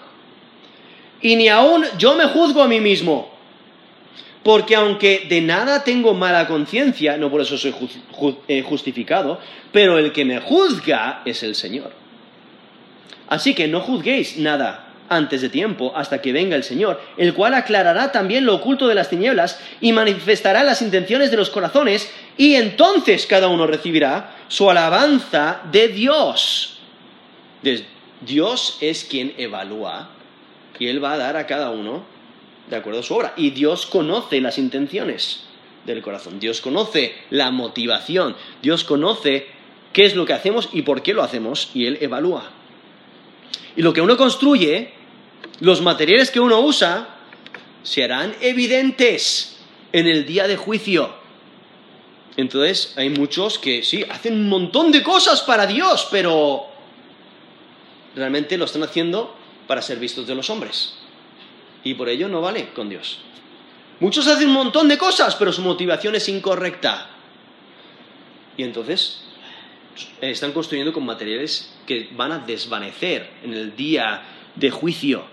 y 1.22 1.38
ni 1.38 1.47
aún 1.47 1.86
yo 1.97 2.15
me 2.15 2.26
juzgo 2.26 2.61
a 2.61 2.68
mí 2.68 2.82
mismo, 2.82 3.37
porque 4.44 4.76
aunque 4.76 5.26
de 5.28 5.42
nada 5.42 5.84
tengo 5.84 6.14
mala 6.14 6.48
conciencia, 6.48 7.18
no 7.18 7.30
por 7.30 7.42
eso 7.42 7.58
soy 7.58 7.74
eh, 8.48 8.62
justificado, 8.62 9.40
pero 9.72 9.98
el 9.98 10.12
que 10.12 10.26
me 10.26 10.40
juzga 10.40 11.22
es 11.26 11.44
el 11.44 11.56
Señor. 11.56 11.92
Así 13.28 13.54
que 13.54 13.68
no 13.68 13.82
juzguéis 13.82 14.38
nada 14.38 14.88
antes 15.10 15.42
de 15.42 15.50
tiempo, 15.50 15.94
hasta 15.96 16.22
que 16.22 16.34
venga 16.34 16.56
el 16.56 16.64
Señor, 16.64 17.02
el 17.18 17.34
cual 17.34 17.54
aclarará 17.54 18.12
también 18.12 18.46
lo 18.46 18.56
oculto 18.56 18.88
de 18.88 18.96
las 18.96 19.10
tinieblas 19.10 19.60
y 19.80 19.94
manifestará 19.94 20.64
las 20.64 20.82
intenciones 20.82 21.32
de 21.32 21.38
los 21.38 21.50
corazones, 21.50 22.12
y 22.38 22.56
entonces 22.56 23.26
cada 23.26 23.48
uno 23.48 23.68
recibirá 23.68 24.36
su 24.48 24.70
alabanza 24.70 25.62
de 25.72 25.88
Dios. 25.90 26.80
Dios 28.22 28.78
es 28.82 29.04
quien 29.04 29.34
evalúa 29.38 30.10
y 30.80 30.88
Él 30.88 31.04
va 31.04 31.14
a 31.14 31.18
dar 31.18 31.38
a 31.38 31.48
cada 31.48 31.70
uno 31.70 32.04
de 32.70 32.76
acuerdo 32.76 32.99
a 32.99 33.03
su 33.03 33.15
obra. 33.15 33.34
Y 33.38 33.51
Dios 33.51 33.86
conoce 33.86 34.41
las 34.41 34.57
intenciones 34.57 35.43
del 35.86 36.01
corazón, 36.01 36.39
Dios 36.39 36.61
conoce 36.61 37.15
la 37.30 37.51
motivación, 37.51 38.36
Dios 38.61 38.84
conoce 38.84 39.47
qué 39.93 40.05
es 40.05 40.15
lo 40.15 40.26
que 40.26 40.34
hacemos 40.34 40.70
y 40.74 40.82
por 40.82 41.01
qué 41.01 41.13
lo 41.13 41.24
hacemos, 41.24 41.72
y 41.74 41.86
Él 41.86 41.97
evalúa. 42.01 42.51
Y 43.76 43.82
lo 43.82 43.93
que 43.93 44.01
uno 44.01 44.18
construye 44.18 44.91
los 45.59 45.82
materiales 45.82 46.30
que 46.30 46.39
uno 46.39 46.59
usa 46.59 47.09
serán 47.84 48.36
evidentes 48.41 49.57
en 49.93 50.07
el 50.07 50.26
día 50.26 50.47
de 50.47 50.57
juicio. 50.57 51.15
Entonces 52.36 52.93
hay 52.97 53.09
muchos 53.09 53.57
que 53.57 53.82
sí, 53.82 54.05
hacen 54.09 54.34
un 54.34 54.49
montón 54.49 54.91
de 54.91 55.01
cosas 55.01 55.41
para 55.41 55.65
Dios, 55.65 56.07
pero 56.11 56.65
realmente 58.15 58.57
lo 58.57 58.65
están 58.65 58.84
haciendo 58.84 59.36
para 59.68 59.82
ser 59.82 59.97
vistos 59.97 60.28
de 60.28 60.36
los 60.36 60.49
hombres. 60.49 60.97
Y 61.84 61.94
por 61.94 62.10
ello 62.10 62.28
no 62.28 62.42
vale 62.42 62.70
con 62.70 62.90
Dios. 62.90 63.20
Muchos 64.00 64.28
hacen 64.28 64.50
un 64.50 64.54
montón 64.54 64.88
de 64.88 64.98
cosas, 64.98 65.36
pero 65.36 65.52
su 65.52 65.62
motivación 65.62 66.16
es 66.16 66.30
incorrecta. 66.30 67.10
Y 68.56 68.64
entonces 68.64 69.24
están 70.22 70.52
construyendo 70.52 70.94
con 70.94 71.06
materiales 71.06 71.74
que 71.86 72.10
van 72.12 72.32
a 72.32 72.40
desvanecer 72.40 73.30
en 73.44 73.54
el 73.54 73.76
día 73.76 74.22
de 74.56 74.70
juicio. 74.70 75.26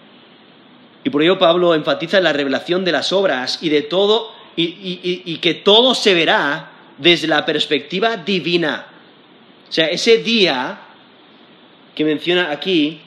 Y 1.02 1.10
por 1.10 1.22
ello 1.22 1.38
Pablo 1.38 1.74
enfatiza 1.74 2.20
la 2.20 2.32
revelación 2.32 2.84
de 2.84 2.92
las 2.92 3.12
obras 3.12 3.58
y 3.62 3.68
de 3.68 3.82
todo, 3.82 4.32
y, 4.56 5.38
que 5.38 5.54
todo 5.54 5.94
se 5.94 6.14
verá 6.14 6.70
desde 6.96 7.26
la 7.26 7.44
perspectiva 7.44 8.16
divina. 8.16 8.86
O 9.68 9.72
sea, 9.72 9.86
ese 9.86 10.18
día 10.18 10.80
que 11.94 12.04
menciona 12.04 12.50
aquí, 12.50 13.00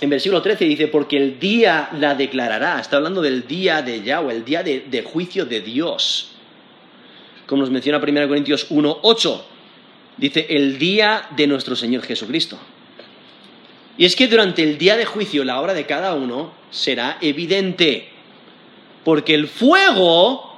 en 0.00 0.10
versículo 0.10 0.42
13 0.42 0.64
dice, 0.64 0.88
porque 0.88 1.16
el 1.16 1.40
día 1.40 1.90
la 1.98 2.14
declarará. 2.14 2.80
Está 2.80 2.96
hablando 2.96 3.20
del 3.20 3.46
día 3.46 3.82
de 3.82 4.02
Yahweh, 4.02 4.34
el 4.34 4.44
día 4.44 4.62
de, 4.62 5.02
juicio 5.02 5.44
de 5.44 5.60
Dios. 5.60 6.32
Como 7.46 7.62
nos 7.62 7.70
menciona 7.70 7.98
1 7.98 8.28
Corintios 8.28 8.66
1, 8.70 8.98
8. 9.02 9.46
Dice, 10.16 10.46
el 10.50 10.78
día 10.78 11.28
de 11.36 11.46
nuestro 11.46 11.74
Señor 11.74 12.02
Jesucristo. 12.02 12.58
Y 13.96 14.04
es 14.04 14.14
que 14.14 14.28
durante 14.28 14.62
el 14.62 14.78
día 14.78 14.96
de 14.96 15.04
juicio 15.04 15.44
la 15.44 15.60
obra 15.60 15.74
de 15.74 15.86
cada 15.86 16.14
uno 16.14 16.52
será 16.70 17.18
evidente, 17.20 18.08
porque 19.04 19.34
el 19.34 19.48
fuego 19.48 20.56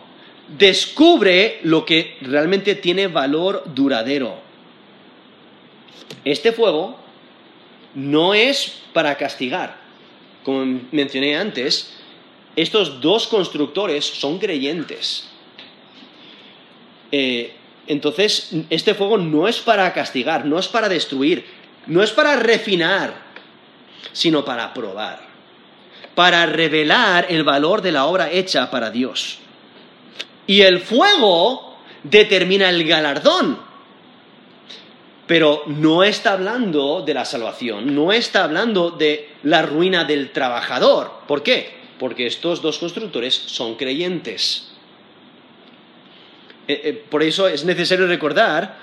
descubre 0.58 1.60
lo 1.62 1.86
que 1.86 2.18
realmente 2.20 2.74
tiene 2.74 3.06
valor 3.06 3.64
duradero. 3.74 4.38
Este 6.24 6.52
fuego 6.52 6.98
no 7.94 8.34
es 8.34 8.80
para 8.92 9.16
castigar. 9.16 9.76
Como 10.44 10.80
mencioné 10.92 11.36
antes, 11.36 11.92
estos 12.56 13.00
dos 13.00 13.26
constructores 13.26 14.04
son 14.04 14.38
creyentes. 14.38 15.28
Eh, 17.12 17.54
entonces, 17.86 18.50
este 18.70 18.94
fuego 18.94 19.18
no 19.18 19.48
es 19.48 19.58
para 19.58 19.92
castigar, 19.92 20.44
no 20.44 20.58
es 20.58 20.68
para 20.68 20.88
destruir, 20.88 21.44
no 21.86 22.02
es 22.02 22.10
para 22.10 22.36
refinar, 22.36 23.14
sino 24.12 24.44
para 24.44 24.72
probar, 24.72 25.20
para 26.14 26.46
revelar 26.46 27.26
el 27.28 27.42
valor 27.42 27.82
de 27.82 27.92
la 27.92 28.06
obra 28.06 28.30
hecha 28.30 28.70
para 28.70 28.90
Dios. 28.90 29.38
Y 30.46 30.62
el 30.62 30.80
fuego 30.80 31.78
determina 32.02 32.68
el 32.68 32.84
galardón. 32.84 33.69
Pero 35.30 35.62
no 35.68 36.02
está 36.02 36.32
hablando 36.32 37.02
de 37.02 37.14
la 37.14 37.24
salvación, 37.24 37.94
no 37.94 38.10
está 38.10 38.42
hablando 38.42 38.90
de 38.90 39.28
la 39.44 39.62
ruina 39.62 40.02
del 40.02 40.32
trabajador. 40.32 41.20
¿Por 41.28 41.44
qué? 41.44 41.70
Porque 42.00 42.26
estos 42.26 42.60
dos 42.60 42.78
constructores 42.78 43.32
son 43.32 43.76
creyentes. 43.76 44.72
Eh, 46.66 46.80
eh, 46.82 47.04
por 47.08 47.22
eso 47.22 47.46
es 47.46 47.64
necesario 47.64 48.08
recordar 48.08 48.80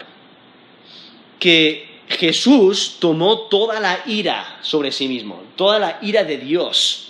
que 1.37 1.85
Jesús 2.07 2.95
tomó 3.01 3.49
toda 3.49 3.81
la 3.81 3.99
ira 4.05 4.59
sobre 4.61 4.93
sí 4.93 5.09
mismo, 5.09 5.43
toda 5.57 5.79
la 5.79 5.99
ira 6.01 6.23
de 6.23 6.37
Dios, 6.37 7.09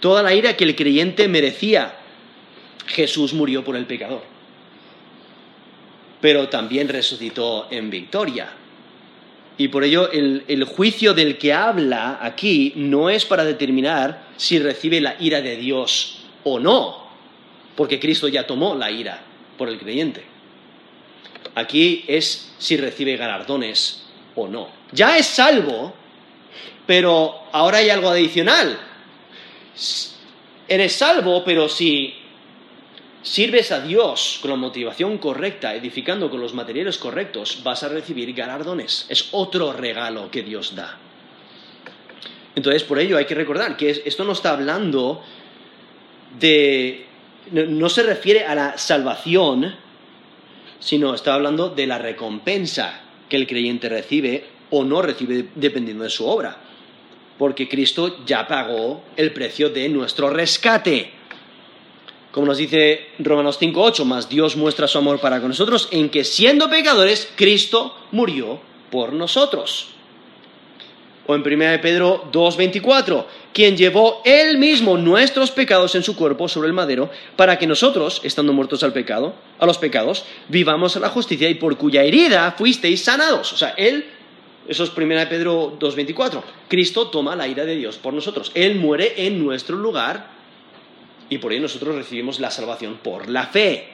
toda 0.00 0.22
la 0.22 0.32
ira 0.32 0.56
que 0.56 0.64
el 0.64 0.74
creyente 0.74 1.28
merecía. 1.28 1.94
Jesús 2.86 3.34
murió 3.34 3.62
por 3.62 3.76
el 3.76 3.84
pecador, 3.84 4.22
pero 6.22 6.48
también 6.48 6.88
resucitó 6.88 7.68
en 7.70 7.90
victoria. 7.90 8.57
Y 9.58 9.68
por 9.68 9.82
ello 9.82 10.10
el, 10.10 10.44
el, 10.46 10.64
juicio 10.64 11.14
del 11.14 11.36
que 11.36 11.52
habla 11.52 12.20
aquí 12.22 12.72
no 12.76 13.10
es 13.10 13.24
para 13.24 13.44
determinar 13.44 14.28
si 14.36 14.60
recibe 14.60 15.00
la 15.00 15.16
ira 15.18 15.42
de 15.42 15.56
Dios 15.56 16.20
o 16.44 16.60
no, 16.60 17.08
porque 17.74 17.98
Cristo 17.98 18.28
ya 18.28 18.46
tomó 18.46 18.76
la 18.76 18.90
ira 18.90 19.20
por 19.58 19.68
el 19.68 19.78
creyente. 19.78 20.24
Aquí 21.56 22.04
es 22.06 22.54
si 22.58 22.76
recibe 22.76 23.16
galardones 23.16 24.04
o 24.36 24.46
no. 24.46 24.68
Ya 24.92 25.18
es 25.18 25.26
salvo, 25.26 25.92
pero 26.86 27.34
ahora 27.52 27.78
hay 27.78 27.90
algo 27.90 28.10
adicional. 28.10 28.78
Eres 30.68 30.92
salvo, 30.92 31.42
pero 31.44 31.68
si 31.68 32.14
sirves 33.22 33.72
a 33.72 33.80
Dios 33.80 34.38
con 34.40 34.50
la 34.50 34.56
motivación 34.56 35.18
correcta, 35.18 35.74
edificando 35.74 36.30
con 36.30 36.40
los 36.40 36.54
materiales 36.54 36.98
correctos, 36.98 37.60
vas 37.62 37.82
a 37.82 37.88
recibir 37.88 38.32
galardones. 38.32 39.06
Es 39.08 39.28
otro 39.32 39.72
regalo 39.72 40.30
que 40.30 40.42
Dios 40.42 40.74
da. 40.74 40.98
Entonces, 42.54 42.82
por 42.82 42.98
ello 42.98 43.16
hay 43.16 43.24
que 43.26 43.34
recordar 43.34 43.76
que 43.76 44.02
esto 44.04 44.24
no 44.24 44.32
está 44.32 44.50
hablando 44.50 45.22
de... 46.38 47.06
no 47.52 47.88
se 47.88 48.02
refiere 48.02 48.44
a 48.44 48.54
la 48.54 48.78
salvación, 48.78 49.76
sino 50.80 51.14
está 51.14 51.34
hablando 51.34 51.70
de 51.70 51.86
la 51.86 51.98
recompensa 51.98 53.00
que 53.28 53.36
el 53.36 53.46
creyente 53.46 53.88
recibe 53.88 54.44
o 54.70 54.84
no 54.84 55.02
recibe 55.02 55.48
dependiendo 55.54 56.04
de 56.04 56.10
su 56.10 56.26
obra. 56.26 56.56
Porque 57.38 57.68
Cristo 57.68 58.24
ya 58.26 58.46
pagó 58.48 59.04
el 59.16 59.32
precio 59.32 59.70
de 59.70 59.88
nuestro 59.88 60.30
rescate. 60.30 61.17
Como 62.32 62.46
nos 62.46 62.58
dice 62.58 63.08
Romanos 63.18 63.58
5.8, 63.60 64.04
más 64.04 64.28
Dios 64.28 64.56
muestra 64.56 64.86
su 64.86 64.98
amor 64.98 65.18
para 65.18 65.40
con 65.40 65.48
nosotros 65.48 65.88
en 65.90 66.10
que 66.10 66.24
siendo 66.24 66.68
pecadores, 66.68 67.32
Cristo 67.36 67.94
murió 68.12 68.60
por 68.90 69.12
nosotros. 69.12 69.88
O 71.26 71.34
en 71.34 71.42
1 71.42 71.80
Pedro 71.82 72.24
2.24, 72.32 73.24
quien 73.52 73.76
llevó 73.76 74.22
él 74.24 74.56
mismo 74.56 74.96
nuestros 74.96 75.50
pecados 75.50 75.94
en 75.94 76.02
su 76.02 76.16
cuerpo 76.16 76.48
sobre 76.48 76.68
el 76.68 76.74
madero, 76.74 77.10
para 77.36 77.58
que 77.58 77.66
nosotros, 77.66 78.20
estando 78.24 78.52
muertos 78.52 78.82
al 78.82 78.92
pecado, 78.94 79.34
a 79.58 79.66
los 79.66 79.76
pecados, 79.76 80.24
vivamos 80.48 80.96
a 80.96 81.00
la 81.00 81.10
justicia 81.10 81.48
y 81.50 81.54
por 81.54 81.76
cuya 81.76 82.02
herida 82.02 82.54
fuisteis 82.56 83.04
sanados. 83.04 83.52
O 83.52 83.56
sea, 83.56 83.70
él, 83.76 84.06
eso 84.68 84.84
es 84.84 84.90
1 84.96 85.28
Pedro 85.28 85.78
2.24, 85.78 86.42
Cristo 86.68 87.08
toma 87.08 87.36
la 87.36 87.46
ira 87.46 87.66
de 87.66 87.76
Dios 87.76 87.96
por 87.98 88.14
nosotros. 88.14 88.50
Él 88.54 88.76
muere 88.76 89.26
en 89.26 89.42
nuestro 89.42 89.76
lugar 89.76 90.37
y 91.30 91.38
por 91.38 91.52
ello 91.52 91.62
nosotros 91.62 91.94
recibimos 91.94 92.40
la 92.40 92.50
salvación 92.50 92.98
por 93.02 93.28
la 93.28 93.46
fe. 93.46 93.88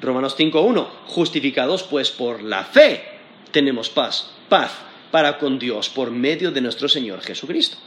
Romanos 0.00 0.36
5.1, 0.38 0.86
justificados 1.06 1.82
pues 1.82 2.10
por 2.10 2.42
la 2.42 2.64
fe, 2.64 3.02
tenemos 3.50 3.88
paz, 3.88 4.30
paz 4.48 4.72
para 5.10 5.38
con 5.38 5.58
Dios 5.58 5.88
por 5.88 6.10
medio 6.10 6.50
de 6.50 6.60
nuestro 6.60 6.88
Señor 6.88 7.22
Jesucristo. 7.22 7.78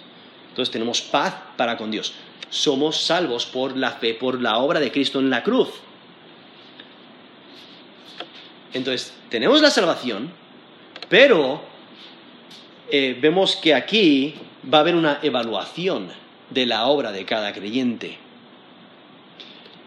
Entonces 0.50 0.72
tenemos 0.72 1.02
paz 1.02 1.36
para 1.58 1.78
con 1.78 1.92
Dios. 1.92 2.14
Somos 2.50 3.02
salvos 3.02 3.46
por 3.46 3.78
la 3.78 3.92
fe, 3.92 4.16
por 4.16 4.42
la 4.42 4.58
obra 4.58 4.80
de 4.80 4.92
Cristo 4.92 5.20
en 5.20 5.30
la 5.30 5.44
cruz. 5.44 5.70
Entonces, 8.74 9.14
tenemos 9.30 9.62
la 9.62 9.72
salvación, 9.72 10.32
pero 11.08 11.62
eh, 12.92 13.18
vemos 13.20 13.56
que 13.56 13.74
aquí 13.74 14.36
va 14.72 14.80
a 14.80 14.82
haber 14.82 14.96
una 14.96 15.20
evaluación 15.24 16.10
de 16.50 16.66
la 16.66 16.86
obra 16.86 17.12
de 17.12 17.26
cada 17.26 17.54
creyente. 17.54 18.18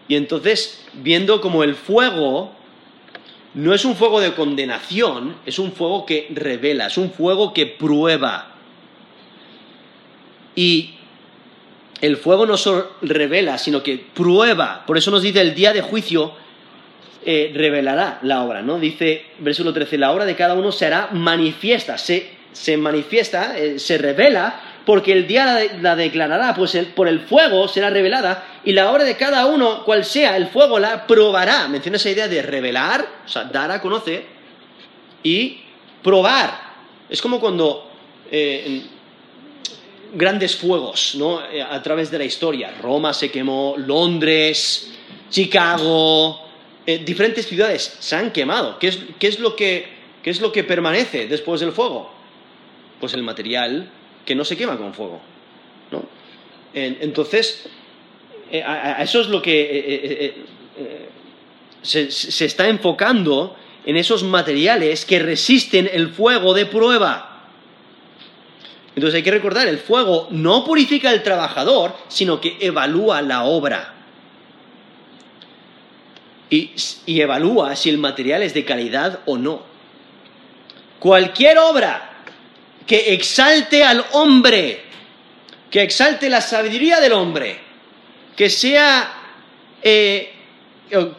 Y 0.07 0.15
entonces, 0.15 0.85
viendo 0.93 1.41
como 1.41 1.63
el 1.63 1.75
fuego 1.75 2.51
no 3.53 3.73
es 3.73 3.85
un 3.85 3.95
fuego 3.95 4.19
de 4.19 4.33
condenación, 4.33 5.35
es 5.45 5.59
un 5.59 5.71
fuego 5.73 6.05
que 6.05 6.27
revela, 6.31 6.87
es 6.87 6.97
un 6.97 7.11
fuego 7.11 7.53
que 7.53 7.67
prueba. 7.67 8.51
Y 10.55 10.95
el 12.01 12.17
fuego 12.17 12.45
no 12.45 12.57
solo 12.57 12.93
revela, 13.01 13.57
sino 13.57 13.83
que 13.83 13.97
prueba. 13.97 14.83
Por 14.85 14.97
eso 14.97 15.11
nos 15.11 15.21
dice 15.21 15.41
el 15.41 15.53
día 15.53 15.71
de 15.71 15.81
juicio 15.81 16.33
eh, 17.25 17.51
revelará 17.53 18.19
la 18.23 18.43
obra, 18.43 18.61
¿no? 18.61 18.79
Dice, 18.79 19.27
versículo 19.39 19.71
13, 19.73 19.97
la 19.97 20.11
obra 20.11 20.25
de 20.25 20.35
cada 20.35 20.55
uno 20.55 20.71
se 20.71 20.87
hará 20.87 21.09
manifiesta, 21.13 21.97
se, 21.97 22.35
manifiesta, 22.77 23.57
eh, 23.57 23.79
se 23.79 23.97
revela 23.97 24.59
porque 24.85 25.13
el 25.13 25.27
día 25.27 25.69
la, 25.81 25.95
declarará, 25.95 26.53
pues 26.53 26.77
por 26.95 27.07
el 27.07 27.21
fuego 27.21 27.67
será 27.67 27.89
revelada, 27.89 28.45
y 28.65 28.73
la 28.73 28.91
obra 28.91 29.03
de 29.03 29.15
cada 29.15 29.45
uno, 29.45 29.83
cual 29.85 30.03
sea 30.03 30.35
el 30.35 30.47
fuego, 30.47 30.79
la 30.79 31.07
probará. 31.07 31.67
Menciona 31.67 31.97
esa 31.97 32.09
idea 32.09 32.27
de 32.27 32.41
revelar, 32.41 33.07
o 33.25 33.29
sea, 33.29 33.45
dar 33.45 33.71
a 33.71 33.81
conocer, 33.81 34.25
y 35.23 35.59
probar. 36.01 36.73
Es 37.09 37.21
como 37.21 37.39
cuando 37.39 37.89
eh, 38.29 38.83
grandes 40.13 40.55
fuegos, 40.55 41.15
¿no? 41.15 41.45
Eh, 41.45 41.61
a 41.61 41.81
través 41.81 42.11
de 42.11 42.17
la 42.17 42.25
historia. 42.25 42.73
Roma 42.81 43.13
se 43.13 43.31
quemó, 43.31 43.75
Londres, 43.77 44.91
Chicago, 45.29 46.41
eh, 46.85 46.99
diferentes 46.99 47.47
ciudades 47.47 47.95
se 47.99 48.15
han 48.15 48.31
quemado. 48.31 48.77
¿Qué 48.79 48.87
es, 48.87 49.39
lo 49.39 49.55
que, 49.55 49.87
¿Qué 50.21 50.29
es 50.29 50.41
lo 50.41 50.51
que 50.51 50.63
permanece 50.63 51.27
después 51.27 51.61
del 51.61 51.71
fuego? 51.71 52.11
Pues 52.99 53.13
el 53.13 53.23
material 53.23 53.89
que 54.25 54.35
no 54.35 54.45
se 54.45 54.57
quema 54.57 54.77
con 54.77 54.93
fuego. 54.93 55.21
¿no? 55.91 56.03
Entonces, 56.73 57.67
eh, 58.51 58.63
a 58.63 59.01
eso 59.01 59.21
es 59.21 59.27
lo 59.27 59.41
que 59.41 59.61
eh, 59.61 60.45
eh, 60.77 61.09
se, 61.81 62.45
está 62.45 62.67
enfocando 62.67 63.55
en 63.85 63.97
esos 63.97 64.23
materiales 64.23 65.05
que 65.05 65.19
resisten 65.19 65.89
el 65.91 66.09
fuego 66.09 66.53
de 66.53 66.65
prueba. 66.65 67.49
Entonces 68.95 69.17
hay 69.17 69.23
que 69.23 69.31
recordar, 69.31 69.67
el 69.67 69.79
fuego 69.79 70.27
no 70.29 70.63
purifica 70.63 71.09
al 71.09 71.23
trabajador, 71.23 71.95
sino 72.07 72.39
que 72.39 72.57
evalúa 72.59 73.21
la 73.21 73.43
obra. 73.43 73.95
y, 76.49 76.71
y 77.07 77.21
evalúa 77.21 77.75
si 77.75 77.89
el 77.89 77.97
material 77.97 78.43
es 78.43 78.53
de 78.53 78.65
calidad 78.65 79.21
o 79.25 79.37
no. 79.37 79.63
Cualquier 80.99 81.57
obra 81.57 82.12
que 82.85 83.13
exalte 83.13 83.83
al 83.83 84.05
hombre, 84.11 84.81
que 85.69 85.81
exalte 85.81 86.29
la 86.29 86.41
sabiduría 86.41 86.99
del 86.99 87.13
hombre, 87.13 87.57
que 88.35 88.49
sea 88.49 89.13
eh, 89.81 90.31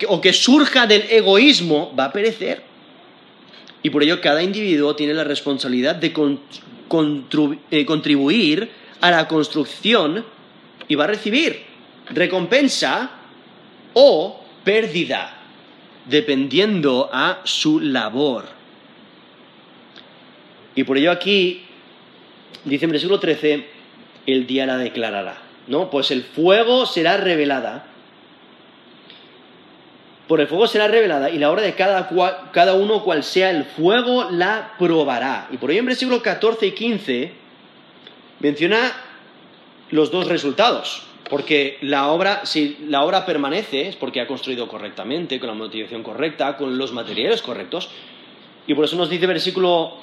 o 0.08 0.20
que 0.20 0.32
surja 0.32 0.86
del 0.86 1.02
egoísmo, 1.10 1.94
va 1.98 2.06
a 2.06 2.12
perecer. 2.12 2.62
Y 3.82 3.90
por 3.90 4.02
ello 4.02 4.20
cada 4.20 4.42
individuo 4.42 4.96
tiene 4.96 5.14
la 5.14 5.24
responsabilidad 5.24 5.96
de 5.96 6.12
eh, 7.70 7.84
contribuir 7.84 8.70
a 9.00 9.10
la 9.10 9.28
construcción 9.28 10.24
y 10.88 10.94
va 10.94 11.04
a 11.04 11.08
recibir 11.08 11.62
recompensa 12.10 13.10
o 13.94 14.40
pérdida, 14.64 15.36
dependiendo 16.06 17.10
a 17.12 17.40
su 17.44 17.80
labor. 17.80 18.46
Y 20.74 20.84
por 20.84 20.98
ello 20.98 21.10
aquí, 21.10 21.62
dice 22.64 22.84
en 22.84 22.90
versículo 22.90 23.20
13, 23.20 23.64
el 24.26 24.46
día 24.46 24.66
la 24.66 24.76
declarará. 24.76 25.38
¿No? 25.66 25.90
Pues 25.90 26.10
el 26.10 26.22
fuego 26.22 26.86
será 26.86 27.16
revelada. 27.16 27.86
Por 30.28 30.40
el 30.40 30.46
fuego 30.46 30.66
será 30.66 30.88
revelada 30.88 31.30
y 31.30 31.38
la 31.38 31.50
hora 31.50 31.62
de 31.62 31.74
cada, 31.74 32.08
cada 32.52 32.74
uno 32.74 33.02
cual 33.02 33.22
sea 33.22 33.50
el 33.50 33.64
fuego 33.64 34.30
la 34.30 34.72
probará. 34.78 35.48
Y 35.50 35.58
por 35.58 35.70
ello 35.70 35.80
en 35.80 35.86
versículo 35.86 36.22
14 36.22 36.66
y 36.66 36.72
15 36.72 37.32
menciona 38.40 38.92
los 39.90 40.10
dos 40.10 40.28
resultados. 40.28 41.02
Porque 41.28 41.78
la 41.80 42.08
obra, 42.08 42.44
si 42.44 42.76
la 42.88 43.02
obra 43.02 43.24
permanece, 43.24 43.88
es 43.88 43.96
porque 43.96 44.20
ha 44.20 44.26
construido 44.26 44.68
correctamente, 44.68 45.40
con 45.40 45.48
la 45.48 45.54
motivación 45.54 46.02
correcta, 46.02 46.56
con 46.56 46.76
los 46.76 46.92
materiales 46.92 47.40
correctos. 47.40 47.88
Y 48.66 48.74
por 48.74 48.84
eso 48.84 48.96
nos 48.96 49.08
dice 49.08 49.26
versículo 49.26 49.96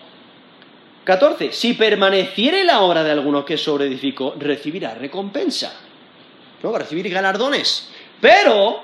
14. 1.04 1.52
Si 1.52 1.74
permaneciere 1.74 2.64
la 2.64 2.82
obra 2.82 3.04
de 3.04 3.12
alguno 3.12 3.44
que 3.44 3.58
sobreedificó, 3.58 4.36
recibirá 4.38 4.94
recompensa. 4.94 5.74
¿No? 6.62 6.78
Recibir 6.78 7.10
galardones. 7.10 7.90
Pero, 8.20 8.82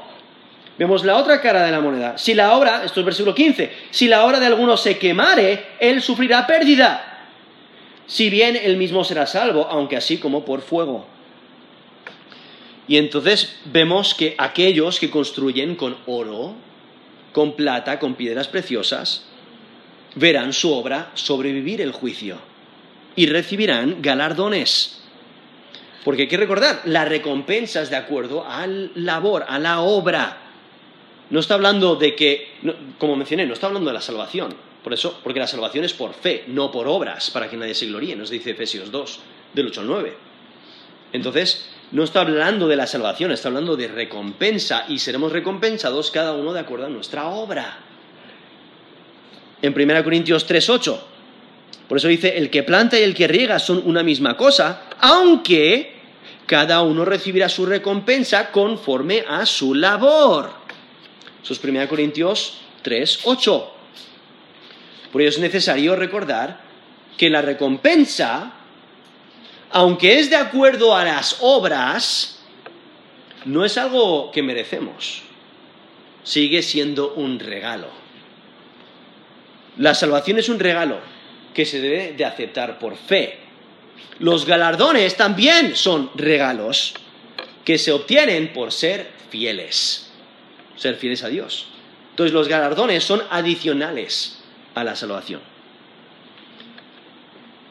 vemos 0.77 1.05
la 1.05 1.17
otra 1.17 1.39
cara 1.41 1.63
de 1.63 1.71
la 1.71 1.79
moneda. 1.79 2.17
Si 2.17 2.33
la 2.33 2.57
obra, 2.57 2.83
esto 2.83 3.01
es 3.01 3.05
versículo 3.05 3.35
15, 3.35 3.71
si 3.91 4.07
la 4.07 4.25
obra 4.25 4.39
de 4.39 4.47
alguno 4.47 4.77
se 4.77 4.97
quemare, 4.97 5.67
él 5.79 6.01
sufrirá 6.01 6.47
pérdida. 6.47 7.27
Si 8.07 8.29
bien 8.29 8.55
él 8.55 8.77
mismo 8.77 9.03
será 9.03 9.27
salvo, 9.27 9.67
aunque 9.69 9.97
así 9.97 10.17
como 10.17 10.43
por 10.43 10.61
fuego. 10.61 11.05
Y 12.87 12.97
entonces 12.97 13.59
vemos 13.65 14.15
que 14.15 14.33
aquellos 14.37 14.99
que 14.99 15.09
construyen 15.09 15.75
con 15.75 15.97
oro, 16.07 16.55
con 17.33 17.53
plata, 17.55 17.99
con 17.99 18.15
piedras 18.15 18.47
preciosas, 18.47 19.26
verán 20.15 20.53
su 20.53 20.73
obra 20.73 21.11
sobrevivir 21.13 21.81
el 21.81 21.91
juicio 21.91 22.37
y 23.15 23.25
recibirán 23.25 24.01
galardones. 24.01 25.01
Porque 26.03 26.23
hay 26.23 26.27
que 26.27 26.37
recordar, 26.37 26.81
la 26.85 27.03
recompensa 27.03 27.81
es 27.81 27.89
de 27.89 27.97
acuerdo 27.97 28.45
al 28.47 28.91
labor, 28.95 29.45
a 29.47 29.59
la 29.59 29.81
obra. 29.81 30.37
No 31.29 31.39
está 31.39 31.55
hablando 31.55 31.95
de 31.95 32.15
que, 32.15 32.53
como 32.97 33.17
mencioné, 33.17 33.45
no 33.45 33.53
está 33.53 33.67
hablando 33.67 33.89
de 33.89 33.95
la 33.95 34.01
salvación. 34.01 34.55
Por 34.83 34.93
eso, 34.93 35.19
porque 35.21 35.39
la 35.39 35.47
salvación 35.47 35.83
es 35.83 35.93
por 35.93 36.13
fe, 36.13 36.45
no 36.47 36.71
por 36.71 36.87
obras, 36.87 37.29
para 37.31 37.49
que 37.49 37.57
nadie 37.57 37.73
se 37.73 37.87
gloríe, 37.87 38.15
nos 38.15 38.29
dice 38.29 38.51
Efesios 38.51 38.89
2, 38.89 39.19
del 39.53 39.67
8 39.67 39.81
al 39.81 39.87
9. 39.87 40.17
Entonces, 41.11 41.69
no 41.91 42.03
está 42.03 42.21
hablando 42.21 42.67
de 42.67 42.77
la 42.77 42.87
salvación, 42.87 43.31
está 43.31 43.49
hablando 43.49 43.75
de 43.75 43.87
recompensa 43.89 44.85
y 44.87 44.99
seremos 44.99 45.33
recompensados 45.33 46.11
cada 46.11 46.33
uno 46.33 46.53
de 46.53 46.61
acuerdo 46.61 46.85
a 46.85 46.89
nuestra 46.89 47.27
obra 47.27 47.86
en 49.67 49.89
1 49.89 50.03
Corintios 50.03 50.47
3.8. 50.47 50.99
Por 51.87 51.97
eso 51.97 52.07
dice, 52.07 52.37
el 52.37 52.49
que 52.49 52.63
planta 52.63 52.99
y 52.99 53.03
el 53.03 53.15
que 53.15 53.27
riega 53.27 53.59
son 53.59 53.81
una 53.85 54.03
misma 54.03 54.35
cosa, 54.35 54.83
aunque 54.99 55.95
cada 56.45 56.81
uno 56.81 57.05
recibirá 57.05 57.49
su 57.49 57.65
recompensa 57.65 58.51
conforme 58.51 59.23
a 59.27 59.45
su 59.45 59.73
labor. 59.73 60.51
Eso 61.43 61.53
es 61.53 61.63
1 61.63 61.87
Corintios 61.87 62.59
3.8. 62.83 63.65
Por 65.11 65.21
ello 65.21 65.29
es 65.29 65.39
necesario 65.39 65.95
recordar 65.95 66.59
que 67.17 67.29
la 67.29 67.41
recompensa, 67.41 68.53
aunque 69.71 70.19
es 70.19 70.29
de 70.29 70.35
acuerdo 70.35 70.95
a 70.95 71.03
las 71.03 71.37
obras, 71.39 72.39
no 73.45 73.63
es 73.63 73.77
algo 73.77 74.31
que 74.31 74.43
merecemos. 74.43 75.23
Sigue 76.23 76.61
siendo 76.61 77.13
un 77.13 77.39
regalo. 77.39 78.06
La 79.77 79.93
salvación 79.93 80.39
es 80.39 80.49
un 80.49 80.59
regalo 80.59 80.99
que 81.53 81.65
se 81.65 81.79
debe 81.79 82.13
de 82.13 82.25
aceptar 82.25 82.79
por 82.79 82.95
fe. 82.95 83.39
Los 84.19 84.45
galardones 84.45 85.15
también 85.15 85.75
son 85.75 86.11
regalos 86.15 86.93
que 87.63 87.77
se 87.77 87.91
obtienen 87.91 88.53
por 88.53 88.71
ser 88.71 89.11
fieles, 89.29 90.11
ser 90.75 90.95
fieles 90.95 91.23
a 91.23 91.29
Dios. 91.29 91.67
Entonces 92.11 92.33
los 92.33 92.47
galardones 92.47 93.03
son 93.03 93.21
adicionales 93.29 94.39
a 94.73 94.83
la 94.83 94.95
salvación. 94.95 95.41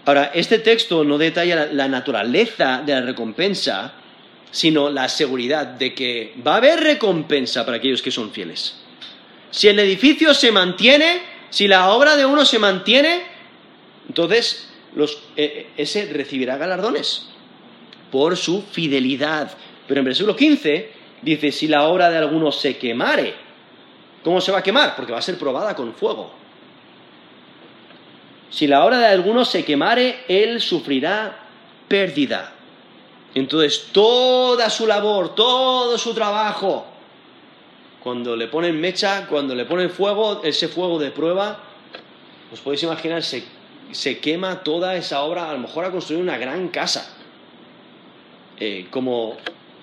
Ahora, 0.04 0.30
este 0.34 0.60
texto 0.60 1.02
no 1.02 1.18
detalla 1.18 1.66
la 1.72 1.88
naturaleza 1.88 2.80
de 2.86 2.92
la 2.92 3.00
recompensa, 3.00 3.92
sino 4.52 4.88
la 4.88 5.08
seguridad 5.08 5.66
de 5.66 5.94
que 5.94 6.34
va 6.46 6.54
a 6.54 6.56
haber 6.58 6.78
recompensa 6.78 7.64
para 7.64 7.78
aquellos 7.78 8.02
que 8.02 8.12
son 8.12 8.30
fieles. 8.30 8.76
Si 9.50 9.66
el 9.66 9.78
edificio 9.80 10.32
se 10.32 10.52
mantiene, 10.52 11.22
si 11.50 11.68
la 11.68 11.90
obra 11.90 12.16
de 12.16 12.26
uno 12.26 12.44
se 12.44 12.58
mantiene, 12.58 13.22
entonces 14.08 14.68
eh, 14.96 15.06
eh, 15.36 15.70
ese 15.76 16.06
recibirá 16.12 16.56
galardones 16.56 17.28
por 18.10 18.36
su 18.36 18.62
fidelidad. 18.62 19.50
Pero 19.86 20.00
en 20.00 20.06
versículo 20.06 20.34
15 20.34 20.92
dice, 21.22 21.52
si 21.52 21.68
la 21.68 21.84
obra 21.84 22.10
de 22.10 22.18
alguno 22.18 22.50
se 22.52 22.76
quemare, 22.76 23.34
¿cómo 24.22 24.40
se 24.40 24.52
va 24.52 24.58
a 24.58 24.62
quemar? 24.62 24.96
Porque 24.96 25.12
va 25.12 25.18
a 25.18 25.22
ser 25.22 25.38
probada 25.38 25.74
con 25.74 25.92
fuego. 25.94 26.32
Si 28.50 28.66
la 28.66 28.84
obra 28.84 28.98
de 28.98 29.06
alguno 29.06 29.44
se 29.44 29.64
quemare, 29.64 30.24
él 30.28 30.60
sufrirá 30.60 31.46
pérdida. 31.88 32.52
Entonces 33.34 33.88
toda 33.92 34.70
su 34.70 34.86
labor, 34.86 35.34
todo 35.34 35.98
su 35.98 36.14
trabajo, 36.14 36.86
cuando 38.06 38.36
le 38.36 38.46
ponen 38.46 38.80
mecha, 38.80 39.26
cuando 39.26 39.52
le 39.52 39.64
ponen 39.64 39.90
fuego, 39.90 40.40
ese 40.44 40.68
fuego 40.68 40.96
de 40.96 41.10
prueba, 41.10 41.58
os 42.52 42.60
podéis 42.60 42.84
imaginar, 42.84 43.20
se, 43.24 44.20
quema 44.20 44.62
toda 44.62 44.94
esa 44.94 45.22
obra, 45.22 45.50
a 45.50 45.52
lo 45.52 45.58
mejor 45.58 45.86
a 45.86 45.90
construir 45.90 46.22
una 46.22 46.38
gran 46.38 46.68
casa. 46.68 47.16
Eh, 48.60 48.86
como 48.92 49.36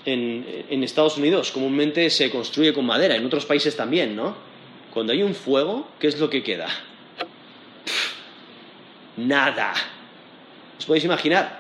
en, 0.06 0.46
Estados 0.86 1.18
Unidos 1.18 1.52
comúnmente 1.52 2.10
se 2.10 2.32
construye 2.32 2.72
con 2.72 2.86
madera, 2.86 3.18
en 3.18 3.26
otros 3.26 3.46
países 3.46 3.76
también, 3.76 4.16
¿no? 4.16 4.38
Cuando 4.94 5.12
hay 5.12 5.22
un 5.22 5.36
fuego, 5.36 5.90
¿qué 6.00 6.08
es 6.08 6.18
lo 6.18 6.30
que 6.30 6.44
queda? 6.44 6.70
nada. 9.18 9.74
¿Os 10.80 10.86
podéis 10.86 11.04
imaginar? 11.04 11.60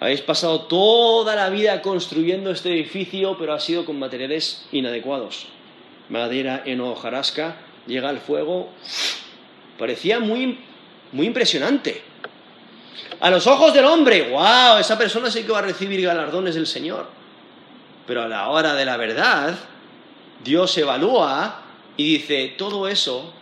Habéis 0.00 0.20
pasado 0.20 0.62
toda 0.62 1.36
la 1.36 1.48
vida 1.48 1.80
construyendo 1.80 2.50
este 2.50 2.72
edificio, 2.72 3.36
pero 3.38 3.52
ha 3.52 3.60
sido 3.60 3.84
con 3.84 4.00
materiales 4.00 4.66
inadecuados 4.72 5.46
madera 6.08 6.62
en 6.64 6.80
hojarasca, 6.80 7.56
llega 7.86 8.10
el 8.10 8.18
fuego. 8.18 8.70
Parecía 9.78 10.20
muy, 10.20 10.58
muy 11.12 11.26
impresionante. 11.26 12.02
A 13.20 13.30
los 13.30 13.46
ojos 13.46 13.72
del 13.72 13.84
hombre, 13.84 14.30
wow, 14.30 14.78
esa 14.78 14.98
persona 14.98 15.30
sí 15.30 15.42
que 15.42 15.52
va 15.52 15.58
a 15.58 15.62
recibir 15.62 16.02
galardones 16.02 16.54
del 16.54 16.66
Señor. 16.66 17.08
Pero 18.06 18.22
a 18.22 18.28
la 18.28 18.48
hora 18.50 18.74
de 18.74 18.84
la 18.84 18.96
verdad, 18.96 19.58
Dios 20.44 20.76
evalúa 20.78 21.62
y 21.96 22.18
dice, 22.18 22.54
todo 22.56 22.88
eso 22.88 23.32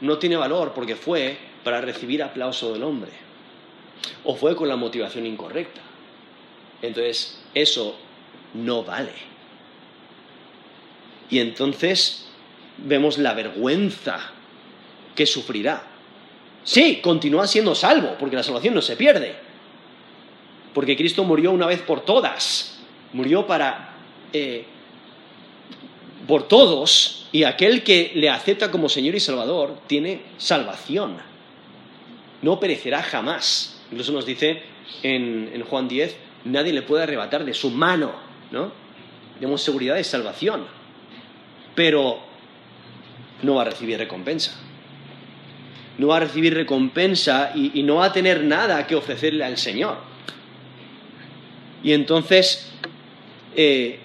no 0.00 0.18
tiene 0.18 0.36
valor 0.36 0.72
porque 0.74 0.96
fue 0.96 1.38
para 1.64 1.80
recibir 1.80 2.22
aplauso 2.22 2.72
del 2.72 2.82
hombre. 2.84 3.10
O 4.24 4.36
fue 4.36 4.54
con 4.54 4.68
la 4.68 4.76
motivación 4.76 5.26
incorrecta. 5.26 5.80
Entonces, 6.82 7.42
eso 7.54 7.96
no 8.54 8.84
vale. 8.84 9.35
Y 11.30 11.38
entonces 11.38 12.26
vemos 12.78 13.18
la 13.18 13.34
vergüenza 13.34 14.32
que 15.14 15.26
sufrirá. 15.26 15.82
Sí, 16.64 17.00
continúa 17.02 17.46
siendo 17.46 17.74
salvo, 17.74 18.16
porque 18.18 18.36
la 18.36 18.42
salvación 18.42 18.74
no 18.74 18.82
se 18.82 18.96
pierde. 18.96 19.34
Porque 20.74 20.96
Cristo 20.96 21.24
murió 21.24 21.52
una 21.52 21.66
vez 21.66 21.80
por 21.82 22.02
todas. 22.04 22.78
Murió 23.12 23.46
para... 23.46 23.94
Eh, 24.32 24.64
por 26.26 26.48
todos, 26.48 27.28
y 27.30 27.44
aquel 27.44 27.84
que 27.84 28.10
le 28.14 28.28
acepta 28.28 28.70
como 28.70 28.88
Señor 28.88 29.14
y 29.14 29.20
Salvador 29.20 29.78
tiene 29.86 30.22
salvación. 30.38 31.18
No 32.42 32.58
perecerá 32.58 33.02
jamás. 33.02 33.80
Incluso 33.90 34.12
nos 34.12 34.26
dice 34.26 34.62
en, 35.04 35.50
en 35.54 35.62
Juan 35.62 35.86
10, 35.86 36.16
nadie 36.44 36.72
le 36.72 36.82
puede 36.82 37.04
arrebatar 37.04 37.44
de 37.44 37.54
su 37.54 37.70
mano, 37.70 38.12
¿no? 38.50 38.72
Tenemos 39.38 39.62
seguridad 39.62 39.94
de 39.94 40.04
salvación. 40.04 40.66
Pero 41.76 42.18
no 43.42 43.54
va 43.54 43.62
a 43.62 43.64
recibir 43.66 43.98
recompensa. 43.98 44.58
No 45.98 46.08
va 46.08 46.16
a 46.16 46.20
recibir 46.20 46.52
recompensa 46.54 47.52
y, 47.54 47.82
no 47.84 47.96
va 47.96 48.06
a 48.06 48.12
tener 48.12 48.42
nada 48.42 48.86
que 48.86 48.96
ofrecerle 48.96 49.44
al 49.44 49.56
Señor. 49.56 49.98
Y 51.82 51.92
entonces, 51.92 52.72
eh, 53.54 54.00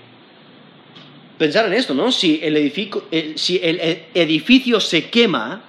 pensar 1.38 1.66
en 1.66 1.74
esto, 1.74 1.94
¿no? 1.94 2.12
Si 2.12 2.40
eh, 2.44 3.34
si 3.36 3.60
el 3.64 3.80
edificio 4.14 4.80
se 4.80 5.10
quema, 5.10 5.64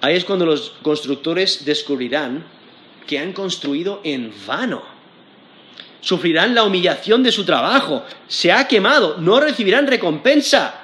ahí 0.00 0.16
es 0.16 0.24
cuando 0.24 0.46
los 0.46 0.70
constructores 0.82 1.64
descubrirán 1.64 2.44
que 3.06 3.18
han 3.18 3.32
construido 3.32 4.00
en 4.04 4.32
vano. 4.46 4.82
Sufrirán 6.00 6.54
la 6.54 6.64
humillación 6.64 7.22
de 7.22 7.32
su 7.32 7.44
trabajo. 7.44 8.04
Se 8.28 8.52
ha 8.52 8.68
quemado. 8.68 9.18
No 9.18 9.40
recibirán 9.40 9.86
recompensa. 9.86 10.83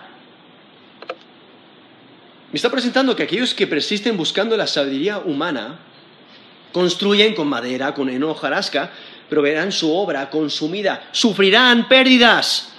Me 2.52 2.56
está 2.56 2.68
presentando 2.68 3.14
que 3.14 3.22
aquellos 3.22 3.54
que 3.54 3.66
persisten 3.66 4.16
buscando 4.16 4.56
la 4.56 4.66
sabiduría 4.66 5.18
humana 5.18 5.78
construyen 6.72 7.34
con 7.34 7.48
madera, 7.48 7.94
con 7.94 8.08
heno, 8.08 8.34
jarasca, 8.34 8.90
pero 9.28 9.42
verán 9.42 9.70
su 9.70 9.94
obra 9.94 10.28
consumida, 10.30 11.08
sufrirán 11.12 11.88
pérdidas. 11.88 12.72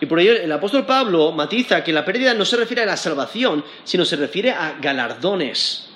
Y 0.00 0.06
por 0.06 0.20
ello 0.20 0.32
el 0.32 0.52
apóstol 0.52 0.84
Pablo 0.84 1.32
matiza 1.32 1.82
que 1.82 1.92
la 1.92 2.04
pérdida 2.04 2.34
no 2.34 2.44
se 2.44 2.58
refiere 2.58 2.82
a 2.82 2.86
la 2.86 2.98
salvación, 2.98 3.64
sino 3.84 4.04
se 4.04 4.16
refiere 4.16 4.50
a 4.50 4.76
galardones. 4.78 5.88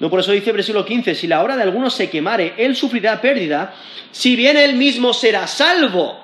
No 0.00 0.08
por 0.08 0.20
eso 0.20 0.32
dice 0.32 0.52
versículo 0.52 0.86
15, 0.86 1.14
si 1.14 1.26
la 1.26 1.42
obra 1.42 1.56
de 1.56 1.64
alguno 1.64 1.90
se 1.90 2.08
quemare, 2.08 2.54
él 2.56 2.76
sufrirá 2.76 3.20
pérdida, 3.20 3.74
si 4.10 4.36
bien 4.36 4.56
él 4.56 4.74
mismo 4.74 5.12
será 5.12 5.46
salvo. 5.46 6.18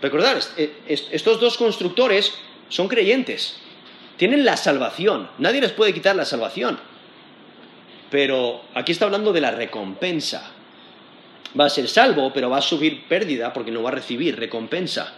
Recordad, 0.00 0.40
estos 0.86 1.40
dos 1.40 1.56
constructores 1.56 2.32
son 2.68 2.88
creyentes, 2.88 3.56
tienen 4.16 4.44
la 4.44 4.56
salvación, 4.56 5.28
nadie 5.38 5.60
les 5.60 5.72
puede 5.72 5.94
quitar 5.94 6.16
la 6.16 6.24
salvación. 6.24 6.78
Pero 8.10 8.62
aquí 8.74 8.92
está 8.92 9.06
hablando 9.06 9.32
de 9.32 9.40
la 9.40 9.50
recompensa. 9.50 10.50
Va 11.58 11.66
a 11.66 11.70
ser 11.70 11.88
salvo, 11.88 12.32
pero 12.32 12.50
va 12.50 12.58
a 12.58 12.62
sufrir 12.62 13.04
pérdida 13.04 13.52
porque 13.52 13.70
no 13.70 13.82
va 13.82 13.90
a 13.90 13.94
recibir 13.94 14.38
recompensa. 14.38 15.12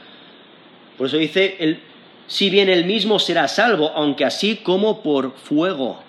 Por 0.96 1.08
eso 1.08 1.16
dice, 1.16 1.78
si 2.26 2.50
bien 2.50 2.68
él 2.68 2.84
mismo 2.84 3.18
será 3.18 3.48
salvo, 3.48 3.90
aunque 3.94 4.24
así 4.24 4.56
como 4.56 5.02
por 5.02 5.36
fuego. 5.36 6.02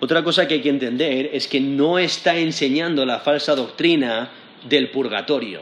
Otra 0.00 0.24
cosa 0.24 0.48
que 0.48 0.54
hay 0.54 0.62
que 0.62 0.70
entender 0.70 1.30
es 1.32 1.46
que 1.46 1.60
no 1.60 1.98
está 1.98 2.36
enseñando 2.36 3.04
la 3.04 3.20
falsa 3.20 3.54
doctrina 3.54 4.30
del 4.66 4.90
purgatorio. 4.90 5.60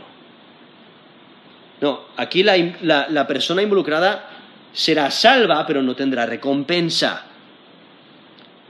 No, 1.81 2.01
aquí 2.17 2.43
la, 2.43 3.27
persona 3.29 3.63
involucrada 3.63 4.31
será 4.79 5.11
salva, 5.11 5.67
pero 5.67 5.83
no 5.83 5.97
tendrá 5.97 6.25
recompensa. 6.25 7.25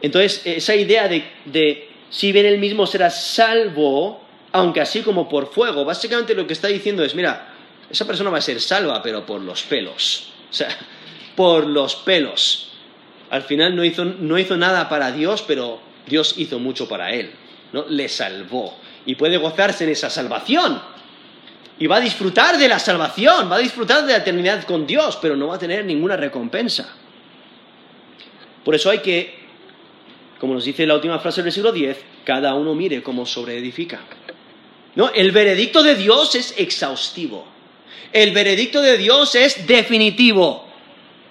Entonces, 0.01 0.41
esa 0.47 0.75
idea 0.75 1.07
de, 1.07 1.89
si 2.09 2.33
bien 2.33 2.47
él 2.47 2.57
mismo 2.57 2.87
será 2.87 3.11
salvo, 3.11 4.23
aunque 4.53 4.81
así 4.81 5.03
como 5.03 5.29
por 5.29 5.53
fuego, 5.53 5.85
básicamente 5.85 6.35
lo 6.35 6.47
que 6.47 6.55
está 6.55 6.69
diciendo 6.69 7.05
es, 7.05 7.15
mira, 7.15 7.53
esa 7.91 8.07
persona 8.07 8.31
va 8.31 8.39
a 8.39 8.41
ser 8.41 8.59
salva, 8.59 9.03
pero 9.03 9.27
por 9.27 9.43
los 9.43 9.63
pelos. 9.65 10.33
O 10.51 10.55
sea, 10.55 10.69
por 11.37 11.67
los 11.67 11.97
pelos 11.97 12.73
al 13.29 13.43
final 13.43 13.77
no 13.77 13.85
hizo, 14.39 14.57
nada 14.57 14.89
para 14.89 15.13
Dios, 15.13 15.45
pero 15.47 15.79
Dios 16.07 16.37
hizo 16.39 16.59
mucho 16.59 16.89
para 16.89 17.11
él. 17.11 17.33
¿no? 17.75 17.85
Le 17.87 18.09
salvó. 18.09 18.79
Y 19.05 19.17
puede 19.17 19.37
gozarse 19.37 19.85
en 19.85 19.91
esa 19.91 20.09
salvación. 20.09 20.81
Y 21.79 21.87
va 21.87 21.97
a 21.97 22.01
disfrutar 22.01 22.59
de 22.59 22.69
la 22.69 22.79
salvación, 22.79 23.51
va 23.51 23.57
a 23.57 23.61
disfrutar 23.61 24.05
de 24.05 24.13
la 24.13 24.19
eternidad 24.19 24.65
con 24.65 24.87
Dios, 24.87 25.19
pero 25.23 25.37
no 25.37 25.49
va 25.49 25.57
a 25.57 25.59
tener 25.59 25.85
ninguna 25.85 26.17
recompensa. 26.17 26.95
Por 28.65 28.75
eso 28.75 28.91
hay 28.91 28.99
que, 28.99 29.39
como 30.41 30.55
nos 30.55 30.65
dice 30.65 30.87
la 30.87 30.95
última 30.95 31.19
frase 31.21 31.43
del 31.43 31.53
siglo 31.53 31.75
X, 31.75 31.97
cada 32.25 32.55
uno 32.55 32.75
mire 32.75 33.03
cómo 33.03 33.25
sobreedifica. 33.25 34.01
¿No? 34.95 35.11
El 35.11 35.31
veredicto 35.31 35.83
de 35.83 35.95
Dios 35.95 36.35
es 36.35 36.55
exhaustivo. 36.59 37.47
El 38.13 38.33
veredicto 38.33 38.83
de 38.83 38.99
Dios 38.99 39.35
es 39.35 39.67
definitivo. 39.67 40.67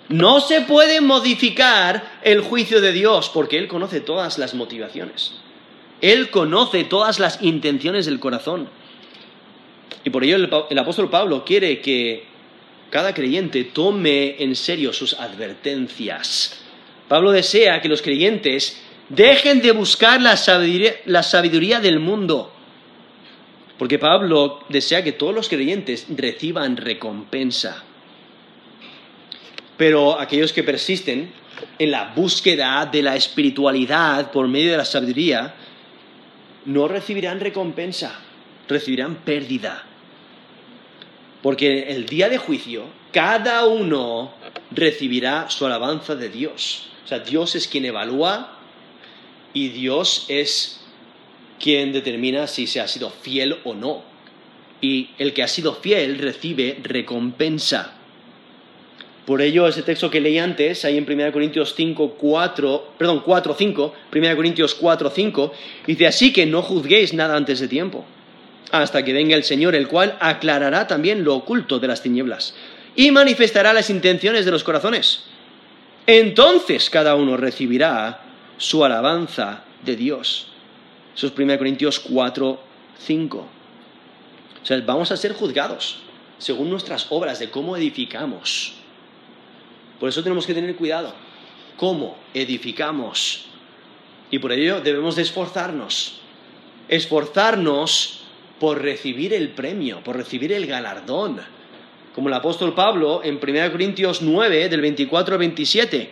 No 0.10 0.40
se 0.40 0.62
puede 0.62 1.02
modificar 1.02 2.20
el 2.24 2.42
juicio 2.42 2.80
de 2.80 2.94
Dios 2.94 3.30
porque 3.34 3.58
Él 3.58 3.68
conoce 3.68 4.00
todas 4.00 4.38
las 4.38 4.54
motivaciones. 4.54 5.34
Él 6.00 6.30
conoce 6.30 6.86
todas 6.86 7.20
las 7.20 7.42
intenciones 7.42 8.06
del 8.06 8.20
corazón. 8.20 8.70
Y 10.04 10.10
por 10.10 10.24
ello 10.24 10.38
el, 10.70 10.80
apóstol 10.80 11.10
Pablo 11.10 11.44
quiere 11.46 11.82
que 11.82 12.24
cada 12.90 13.14
creyente 13.14 13.66
tome 13.66 14.42
en 14.42 14.56
serio 14.56 14.94
sus 14.94 15.14
advertencias. 15.14 16.62
Pablo 17.08 17.32
desea 17.32 17.82
que 17.82 17.90
los 17.90 18.02
creyentes 18.02 18.82
dejen 19.10 19.62
de 19.62 19.72
buscar 19.72 20.22
la 20.22 20.38
sabiduría 20.38 21.80
del 21.80 22.00
mundo. 22.00 22.54
Porque 23.78 24.00
Pablo 24.00 24.64
desea 24.70 25.04
que 25.04 25.12
todos 25.12 25.36
los 25.36 25.50
creyentes 25.50 26.08
reciban 26.10 26.78
recompensa. 26.78 27.84
Pero 29.78 30.20
aquellos 30.20 30.52
que 30.52 30.64
persisten 30.64 31.32
en 31.78 31.92
la 31.92 32.14
búsqueda 32.16 32.88
de 32.92 33.02
la 33.02 33.16
espiritualidad 33.16 34.32
por 34.32 34.48
medio 34.48 34.72
de 34.72 34.78
la 34.78 34.86
sabiduría, 34.86 35.54
no 36.66 36.88
recibirán 36.88 37.40
recompensa, 37.40 38.20
recibirán 38.68 39.16
pérdida. 39.16 39.84
Porque 41.42 41.84
el 41.90 42.06
día 42.06 42.30
de 42.30 42.38
juicio, 42.38 42.86
cada 43.12 43.66
uno 43.66 44.34
recibirá 44.72 45.50
su 45.50 45.66
alabanza 45.66 46.16
de 46.16 46.30
Dios. 46.30 46.90
O 47.06 47.08
sea, 47.08 47.20
Dios 47.20 47.56
es 47.56 47.68
quien 47.68 47.86
evalúa 47.86 48.58
y 49.54 49.70
Dios 49.70 50.26
es 50.28 50.82
quien 51.60 51.94
determina 51.94 52.48
si 52.48 52.68
se 52.68 52.82
ha 52.82 52.88
sido 52.88 53.10
fiel 53.10 53.58
o 53.64 53.74
no. 53.74 54.04
Y 54.82 55.10
el 55.18 55.34
que 55.34 55.44
ha 55.44 55.48
sido 55.48 55.76
fiel 55.76 56.20
recibe 56.20 56.80
recompensa. 56.84 57.94
Por 59.26 59.42
ello, 59.42 59.68
ese 59.68 59.84
texto 59.84 60.10
que 60.10 60.22
leí 60.22 60.38
antes, 60.38 60.86
ahí 60.86 60.98
en 60.98 61.10
1 61.10 61.34
Corintios 61.34 61.74
5, 61.76 62.16
4, 62.18 62.94
perdón, 62.98 63.22
4, 63.26 63.56
5, 63.58 63.94
1 64.16 64.36
Corintios 64.38 64.74
4, 64.76 65.10
5, 65.10 65.54
dice 65.86 66.08
así 66.08 66.32
que 66.32 66.46
no 66.46 66.62
juzguéis 66.62 67.14
nada 67.14 67.36
antes 67.36 67.60
de 67.60 67.68
tiempo, 67.68 68.06
hasta 68.72 69.04
que 69.04 69.14
venga 69.14 69.36
el 69.36 69.44
Señor, 69.44 69.76
el 69.76 69.88
cual 69.88 70.18
aclarará 70.20 70.88
también 70.88 71.24
lo 71.24 71.36
oculto 71.36 71.80
de 71.80 71.88
las 71.88 72.02
tinieblas 72.02 72.56
y 72.96 73.12
manifestará 73.12 73.74
las 73.74 73.90
intenciones 73.90 74.46
de 74.46 74.52
los 74.52 74.64
corazones. 74.64 75.24
Entonces 76.06 76.90
cada 76.90 77.16
uno 77.16 77.38
recibirá 77.38 78.22
su 78.58 78.84
alabanza 78.84 79.64
de 79.84 79.96
Dios. 79.96 80.48
Eso 81.16 81.28
es 81.28 81.34
1 81.38 81.58
Corintios 81.58 82.00
4, 82.00 82.60
5. 83.00 83.38
O 83.38 84.66
sea, 84.66 84.82
vamos 84.86 85.12
a 85.12 85.18
ser 85.18 85.34
juzgados 85.34 86.00
según 86.38 86.70
nuestras 86.70 87.08
obras 87.10 87.40
de 87.40 87.50
cómo 87.50 87.76
edificamos 87.78 88.78
por 90.00 90.10
eso 90.10 90.24
tenemos 90.24 90.46
que 90.46 90.54
tener 90.54 90.76
cuidado. 90.76 91.14
¿Cómo 91.76 92.18
edificamos? 92.34 93.46
Y 94.30 94.40
por 94.40 94.52
ello 94.52 94.82
debemos 94.82 95.16
de 95.16 95.24
esforzarnos. 95.24 96.20
Esforzarnos 96.88 98.17
por 98.60 98.82
recibir 98.82 99.34
el 99.34 99.50
premio, 99.50 100.04
por 100.04 100.16
recibir 100.16 100.52
el 100.52 100.66
galardón. 100.66 101.40
Como 102.14 102.30
el 102.30 102.34
apóstol 102.34 102.74
Pablo 102.74 103.22
en 103.24 103.40
1 103.42 103.72
Corintios 103.72 104.22
9, 104.22 104.70
del 104.70 104.82
24 104.82 105.36
al 105.36 105.40
27. 105.40 106.12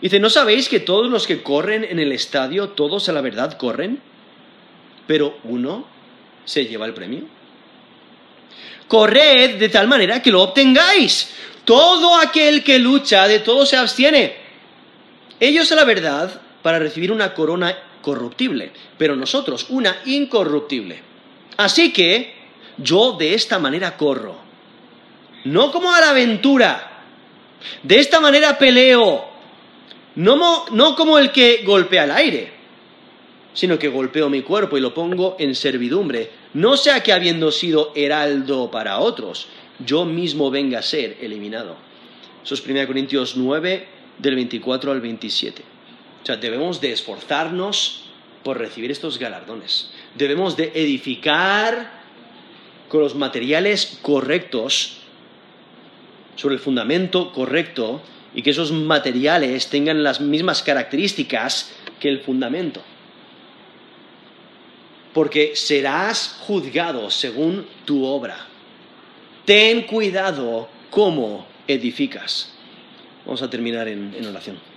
Dice, 0.00 0.18
¿no 0.18 0.30
sabéis 0.30 0.68
que 0.68 0.80
todos 0.80 1.10
los 1.10 1.26
que 1.26 1.42
corren 1.42 1.84
en 1.84 1.98
el 1.98 2.12
estadio, 2.12 2.70
todos 2.70 3.08
a 3.08 3.12
la 3.12 3.20
verdad 3.20 3.58
corren? 3.58 4.00
Pero 5.06 5.38
uno 5.44 5.86
se 6.44 6.64
lleva 6.64 6.86
el 6.86 6.94
premio. 6.94 7.24
Corred 8.88 9.58
de 9.58 9.68
tal 9.68 9.86
manera 9.86 10.22
que 10.22 10.32
lo 10.32 10.42
obtengáis. 10.42 11.34
Todo 11.64 12.16
aquel 12.16 12.64
que 12.64 12.78
lucha, 12.78 13.28
de 13.28 13.40
todo 13.40 13.66
se 13.66 13.76
abstiene. 13.76 14.34
Ellos 15.38 15.70
a 15.70 15.76
la 15.76 15.84
verdad 15.84 16.40
para 16.62 16.78
recibir 16.78 17.12
una 17.12 17.34
corona 17.34 17.76
corruptible, 18.02 18.72
pero 18.98 19.16
nosotros 19.16 19.66
una 19.68 19.98
incorruptible. 20.06 21.09
Así 21.60 21.92
que 21.92 22.32
yo 22.78 23.12
de 23.18 23.34
esta 23.34 23.58
manera 23.58 23.98
corro, 23.98 24.34
no 25.44 25.70
como 25.70 25.92
a 25.92 26.00
la 26.00 26.08
aventura, 26.08 27.04
de 27.82 27.98
esta 27.98 28.18
manera 28.18 28.56
peleo, 28.56 29.26
no, 30.14 30.64
no 30.70 30.96
como 30.96 31.18
el 31.18 31.30
que 31.32 31.62
golpea 31.62 32.04
el 32.04 32.12
aire, 32.12 32.50
sino 33.52 33.78
que 33.78 33.88
golpeo 33.88 34.30
mi 34.30 34.40
cuerpo 34.40 34.78
y 34.78 34.80
lo 34.80 34.94
pongo 34.94 35.36
en 35.38 35.54
servidumbre, 35.54 36.30
no 36.54 36.78
sea 36.78 37.02
que 37.02 37.12
habiendo 37.12 37.52
sido 37.52 37.92
heraldo 37.94 38.70
para 38.70 38.98
otros, 38.98 39.48
yo 39.84 40.06
mismo 40.06 40.50
venga 40.50 40.78
a 40.78 40.82
ser 40.82 41.18
eliminado. 41.20 41.76
Eso 42.42 42.54
es 42.54 42.66
1 42.66 42.86
Corintios 42.86 43.36
9, 43.36 43.86
del 44.16 44.34
24 44.34 44.92
al 44.92 45.02
27. 45.02 45.62
O 46.22 46.26
sea, 46.26 46.38
debemos 46.38 46.80
de 46.80 46.92
esforzarnos 46.92 48.04
por 48.42 48.56
recibir 48.56 48.90
estos 48.90 49.18
galardones. 49.18 49.90
Debemos 50.14 50.56
de 50.56 50.72
edificar 50.74 52.00
con 52.88 53.00
los 53.00 53.14
materiales 53.14 53.98
correctos 54.02 54.98
sobre 56.36 56.54
el 56.54 56.60
fundamento 56.60 57.32
correcto 57.32 58.02
y 58.34 58.42
que 58.42 58.50
esos 58.50 58.72
materiales 58.72 59.68
tengan 59.68 60.02
las 60.02 60.20
mismas 60.20 60.62
características 60.62 61.72
que 61.98 62.08
el 62.08 62.20
fundamento. 62.20 62.82
Porque 65.12 65.52
serás 65.54 66.38
juzgado 66.40 67.10
según 67.10 67.66
tu 67.84 68.04
obra. 68.04 68.46
Ten 69.44 69.82
cuidado 69.82 70.68
cómo 70.90 71.46
edificas. 71.66 72.52
Vamos 73.26 73.42
a 73.42 73.50
terminar 73.50 73.88
en, 73.88 74.14
en 74.16 74.26
oración. 74.26 74.69